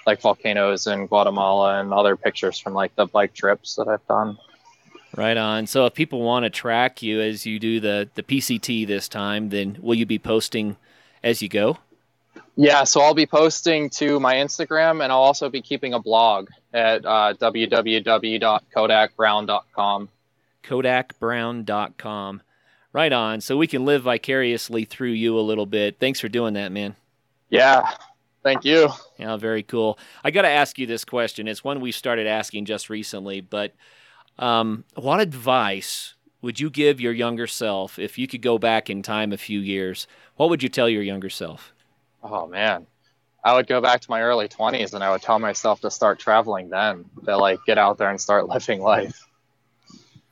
like 0.06 0.22
volcanoes 0.22 0.86
in 0.86 1.06
Guatemala 1.06 1.80
and 1.80 1.92
other 1.92 2.16
pictures 2.16 2.58
from 2.58 2.72
like 2.72 2.96
the 2.96 3.04
bike 3.04 3.34
trips 3.34 3.74
that 3.76 3.88
I've 3.88 4.06
done. 4.06 4.38
Right 5.14 5.36
on. 5.36 5.66
So 5.66 5.84
if 5.84 5.92
people 5.92 6.22
want 6.22 6.44
to 6.44 6.50
track 6.50 7.02
you 7.02 7.20
as 7.20 7.44
you 7.44 7.58
do 7.58 7.80
the 7.80 8.08
the 8.14 8.22
PCT 8.22 8.86
this 8.86 9.06
time, 9.08 9.50
then 9.50 9.76
will 9.80 9.96
you 9.96 10.06
be 10.06 10.18
posting 10.18 10.76
as 11.22 11.42
you 11.42 11.50
go? 11.50 11.76
Yeah, 12.56 12.84
so 12.84 13.02
I'll 13.02 13.14
be 13.14 13.26
posting 13.26 13.90
to 13.90 14.18
my 14.18 14.36
Instagram, 14.36 15.02
and 15.02 15.12
I'll 15.12 15.18
also 15.18 15.50
be 15.50 15.60
keeping 15.60 15.92
a 15.94 15.98
blog 15.98 16.48
at 16.72 17.04
uh, 17.04 17.34
www.kodakbrown.com 17.38 20.08
kodakbrown.com. 20.62 22.42
Right 22.92 23.12
on. 23.12 23.40
So 23.40 23.56
we 23.56 23.68
can 23.68 23.84
live 23.84 24.02
vicariously 24.02 24.84
through 24.84 25.12
you 25.12 25.38
a 25.38 25.40
little 25.40 25.66
bit. 25.66 26.00
Thanks 26.00 26.18
for 26.18 26.28
doing 26.28 26.54
that, 26.54 26.72
man. 26.72 26.96
Yeah. 27.48 27.88
Thank 28.42 28.64
you. 28.64 28.88
Yeah, 29.18 29.36
very 29.36 29.62
cool. 29.62 29.98
I 30.24 30.30
got 30.30 30.42
to 30.42 30.48
ask 30.48 30.78
you 30.78 30.86
this 30.86 31.04
question. 31.04 31.46
It's 31.46 31.62
one 31.62 31.80
we 31.80 31.92
started 31.92 32.26
asking 32.26 32.64
just 32.64 32.90
recently, 32.90 33.40
but 33.40 33.74
um, 34.38 34.84
what 34.94 35.20
advice 35.20 36.14
would 36.40 36.58
you 36.58 36.70
give 36.70 37.00
your 37.00 37.12
younger 37.12 37.46
self 37.46 37.98
if 37.98 38.18
you 38.18 38.26
could 38.26 38.42
go 38.42 38.58
back 38.58 38.88
in 38.88 39.02
time 39.02 39.32
a 39.32 39.36
few 39.36 39.60
years? 39.60 40.06
What 40.36 40.48
would 40.48 40.62
you 40.62 40.70
tell 40.70 40.88
your 40.88 41.02
younger 41.02 41.28
self? 41.28 41.74
Oh, 42.22 42.46
man. 42.46 42.86
I 43.44 43.54
would 43.54 43.66
go 43.66 43.80
back 43.80 44.00
to 44.00 44.10
my 44.10 44.22
early 44.22 44.48
20s 44.48 44.94
and 44.94 45.04
I 45.04 45.10
would 45.10 45.22
tell 45.22 45.38
myself 45.38 45.80
to 45.82 45.90
start 45.90 46.18
traveling 46.18 46.70
then, 46.70 47.04
to 47.24 47.36
like 47.36 47.60
get 47.66 47.78
out 47.78 47.98
there 47.98 48.10
and 48.10 48.20
start 48.20 48.48
living 48.48 48.80
life. 48.80 49.26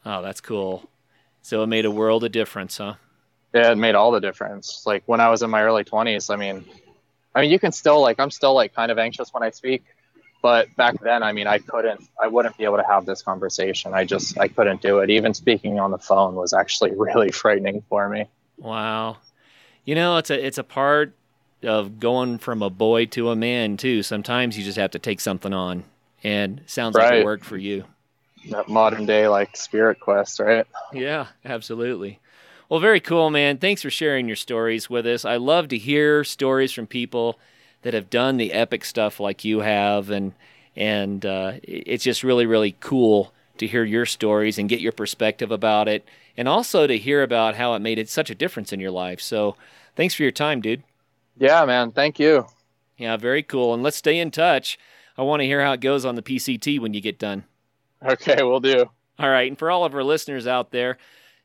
Oh, 0.09 0.23
that's 0.23 0.41
cool. 0.41 0.89
So 1.43 1.63
it 1.63 1.67
made 1.67 1.85
a 1.85 1.91
world 1.91 2.25
of 2.25 2.33
difference, 2.33 2.79
huh? 2.79 2.95
Yeah, 3.53 3.73
it 3.73 3.77
made 3.77 3.95
all 3.95 4.11
the 4.11 4.21
difference. 4.21 4.85
Like 4.87 5.03
when 5.05 5.21
I 5.21 5.29
was 5.29 5.43
in 5.43 5.51
my 5.51 5.63
early 5.63 5.85
20s, 5.85 6.33
I 6.33 6.37
mean, 6.37 6.65
I 7.35 7.43
mean, 7.43 7.51
you 7.51 7.59
can 7.59 7.73
still 7.73 8.01
like 8.01 8.19
I'm 8.19 8.31
still 8.31 8.55
like 8.55 8.75
kind 8.75 8.91
of 8.91 8.99
anxious 8.99 9.35
when 9.35 9.43
I 9.43 9.51
speak, 9.51 9.85
but 10.41 10.75
back 10.77 10.99
then, 11.03 11.23
I 11.23 11.33
mean, 11.33 11.47
I 11.47 11.59
couldn't, 11.59 12.09
I 12.19 12.27
wouldn't 12.27 12.57
be 12.57 12.65
able 12.65 12.79
to 12.79 12.87
have 12.87 13.05
this 13.05 13.21
conversation. 13.21 13.93
I 13.93 14.07
just, 14.07 14.39
I 14.39 14.49
couldn't 14.49 14.81
do 14.81 15.01
it. 15.01 15.11
Even 15.11 15.35
speaking 15.35 15.79
on 15.79 15.91
the 15.91 15.99
phone 15.99 16.37
was 16.37 16.55
actually 16.55 16.93
really 16.97 17.31
frightening 17.31 17.83
for 17.91 18.09
me. 18.09 18.25
Wow, 18.57 19.19
you 19.85 19.95
know, 19.95 20.17
it's 20.17 20.31
a, 20.31 20.47
it's 20.47 20.59
a 20.59 20.65
part 20.65 21.15
of 21.63 22.01
going 22.01 22.39
from 22.39 22.63
a 22.63 22.71
boy 22.71 23.05
to 23.07 23.29
a 23.29 23.37
man 23.37 23.77
too. 23.77 24.03
Sometimes 24.03 24.57
you 24.57 24.65
just 24.65 24.79
have 24.79 24.93
to 24.93 24.99
take 24.99 25.21
something 25.21 25.53
on, 25.53 25.85
and 26.25 26.63
sounds 26.65 26.97
right. 26.97 27.11
like 27.11 27.15
it 27.21 27.25
worked 27.27 27.45
for 27.45 27.59
you 27.59 27.85
that 28.51 28.69
modern 28.69 29.07
day 29.07 29.29
like 29.29 29.57
spirit 29.57 30.01
quest, 30.01 30.41
right? 30.41 30.67
Yeah, 30.93 31.29
absolutely. 31.45 32.21
Well, 32.69 32.81
very 32.81 33.01
cool, 33.01 33.31
man. 33.31 33.59
Thanks 33.59 33.83
for 33.83 33.91
sharing 33.91 34.27
your 34.27 34.37
stories 34.37 34.91
with 34.91 35.07
us. 35.07 35.25
I 35.25 35.37
love 35.37 35.69
to 35.69 35.79
hear 35.79 36.23
stories 36.23 36.73
from 36.73 36.87
people 36.87 37.39
that 37.83 37.95
have 37.95 38.11
done 38.11 38.37
the 38.37 38.53
epic 38.53 38.85
stuff 38.85 39.21
like 39.21 39.45
you 39.45 39.61
have, 39.61 40.11
and 40.11 40.35
and 40.77 41.25
uh, 41.25 41.55
it's 41.63 42.05
just 42.05 42.23
really, 42.23 42.47
really 42.47 42.77
cool 42.81 43.33
to 43.57 43.67
hear 43.67 43.85
your 43.85 44.07
stories 44.07 44.59
and 44.59 44.69
get 44.69 44.81
your 44.81 44.93
perspective 44.93 45.51
about 45.51 45.89
it, 45.89 46.05
and 46.37 46.47
also 46.47 46.87
to 46.87 46.99
hear 46.99 47.23
about 47.23 47.57
how 47.57 47.75
it 47.75 47.81
made 47.81 47.99
it 47.99 48.09
such 48.09 48.31
a 48.31 48.35
difference 48.35 48.73
in 48.73 48.81
your 48.81 48.91
life. 48.91 49.21
So, 49.21 49.57
thanks 49.97 50.15
for 50.15 50.23
your 50.23 50.33
time, 50.33 50.61
dude. 50.61 50.83
Yeah, 51.39 51.65
man. 51.65 51.93
Thank 51.93 52.19
you. 52.19 52.47
Yeah, 52.99 53.17
very 53.17 53.43
cool. 53.43 53.73
And 53.73 53.83
let's 53.83 53.97
stay 53.97 54.19
in 54.19 54.31
touch. 54.31 54.79
I 55.17 55.23
want 55.23 55.41
to 55.41 55.47
hear 55.47 55.65
how 55.65 55.73
it 55.73 55.81
goes 55.81 56.05
on 56.05 56.17
the 56.17 56.23
PCT 56.23 56.79
when 56.81 56.95
you 56.95 57.01
get 57.01 57.19
done. 57.19 57.45
Okay, 58.07 58.43
we'll 58.43 58.61
do. 58.61 58.87
All 59.19 59.29
right. 59.29 59.49
And 59.49 59.59
for 59.59 59.71
all 59.71 59.85
of 59.85 59.95
our 59.95 60.05
listeners 60.05 60.47
out 60.47 60.71
there, 60.71 60.99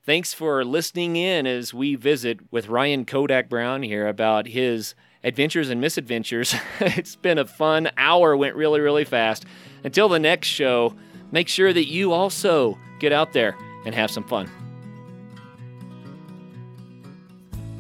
thanks 0.06 0.34
for 0.34 0.64
listening 0.64 1.16
in 1.16 1.48
as 1.48 1.74
we 1.74 1.96
visit 1.96 2.40
with 2.52 2.68
Ryan 2.68 3.06
Kodak 3.06 3.50
Brown 3.50 3.82
here 3.82 4.08
about 4.08 4.48
his 4.48 4.94
adventures 5.24 5.70
and 5.70 5.82
misadventures. 5.82 6.54
it's 6.80 7.16
been 7.16 7.40
a 7.40 7.46
fun 7.46 7.90
hour, 7.98 8.38
went 8.38 8.56
really, 8.56 8.80
really 8.80 9.06
fast. 9.06 9.46
Until 9.84 10.08
the 10.10 10.20
next 10.20 10.48
show, 10.48 10.96
make 11.32 11.48
sure 11.48 11.74
that 11.74 11.88
you 11.88 12.12
also 12.12 12.78
get 13.00 13.12
out 13.12 13.34
there 13.34 13.58
and 13.86 13.96
have 13.96 14.12
some 14.12 14.24
fun. 14.24 14.50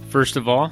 First 0.10 0.36
of 0.36 0.48
all, 0.48 0.72